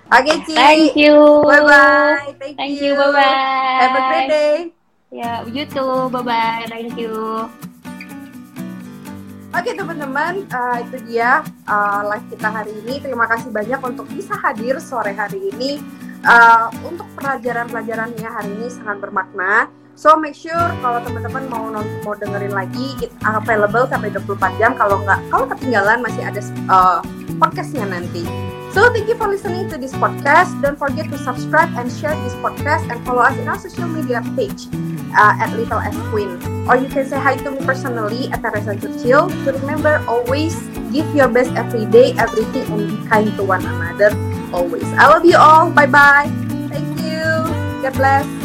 Oke, 0.05 0.33
Ci. 0.45 0.53
Thank 0.53 0.93
you. 0.93 1.41
Bye 1.41 1.65
bye. 1.65 2.33
Thank, 2.37 2.57
Thank 2.57 2.77
you. 2.77 2.93
Bye 2.93 3.09
bye. 3.09 3.79
Have 3.81 3.95
a 3.97 4.01
great 4.05 4.29
day. 4.29 4.55
Ya, 5.09 5.41
you 5.49 5.65
too. 5.65 6.13
Bye 6.13 6.21
bye. 6.21 6.65
Thank 6.69 6.93
you. 6.97 7.49
Oke 9.55 9.71
teman-teman, 9.71 10.43
uh, 10.51 10.77
itu 10.83 10.99
dia 11.07 11.39
uh, 11.63 12.01
live 12.11 12.27
kita 12.27 12.51
hari 12.51 12.75
ini. 12.83 12.99
Terima 12.99 13.23
kasih 13.23 13.55
banyak 13.55 13.79
untuk 13.87 14.03
bisa 14.11 14.35
hadir 14.35 14.83
sore 14.83 15.15
hari 15.15 15.47
ini. 15.55 15.79
Uh, 16.27 16.67
untuk 16.83 17.07
pelajaran-pelajarannya 17.15 18.29
hari 18.29 18.51
ini 18.51 18.67
sangat 18.67 18.99
bermakna. 18.99 19.71
So 19.95 20.19
make 20.19 20.35
sure 20.35 20.59
kalau 20.83 20.99
teman-teman 21.07 21.47
mau 21.47 21.71
nonton, 21.71 22.03
mau 22.03 22.19
dengerin 22.19 22.51
lagi, 22.51 22.99
it 22.99 23.11
available 23.23 23.87
sampai 23.87 24.11
24 24.11 24.59
jam. 24.59 24.75
Kalau 24.75 24.99
nggak, 25.07 25.19
kalau 25.31 25.47
ketinggalan 25.55 26.03
masih 26.03 26.21
ada 26.27 26.43
uh, 26.67 26.99
podcastnya 27.39 27.87
nanti. 27.87 28.27
So 28.75 28.91
thank 28.91 29.07
you 29.07 29.15
for 29.15 29.31
listening 29.31 29.71
to 29.71 29.79
this 29.79 29.95
podcast. 29.95 30.51
Don't 30.59 30.75
forget 30.75 31.07
to 31.07 31.15
subscribe 31.23 31.71
and 31.79 31.87
share 31.87 32.11
this 32.27 32.35
podcast 32.43 32.83
and 32.91 32.99
follow 33.07 33.23
us 33.23 33.39
in 33.39 33.47
our 33.47 33.55
social 33.55 33.87
media 33.87 34.19
page 34.35 34.67
uh, 35.15 35.39
at 35.39 35.55
Little 35.55 35.79
S 35.79 35.95
Queen. 36.11 36.35
Or 36.67 36.75
you 36.75 36.91
can 36.91 37.07
say 37.07 37.15
hi 37.15 37.39
to 37.39 37.55
me 37.55 37.63
personally 37.63 38.27
at 38.35 38.43
Teresa 38.43 38.75
Churchill. 38.75 39.31
To 39.47 39.49
remember, 39.63 40.03
always 40.11 40.59
give 40.91 41.07
your 41.15 41.31
best 41.31 41.55
every 41.55 41.87
day, 41.87 42.11
everything, 42.19 42.67
and 42.67 42.83
be 42.83 42.99
kind 43.07 43.31
to 43.39 43.43
one 43.47 43.63
another. 43.63 44.11
Always. 44.51 44.83
I 44.99 45.07
love 45.07 45.23
you 45.23 45.39
all. 45.39 45.71
Bye 45.71 45.87
bye. 45.87 46.27
Thank 46.67 46.99
you. 46.99 47.23
God 47.79 47.95
bless. 47.95 48.44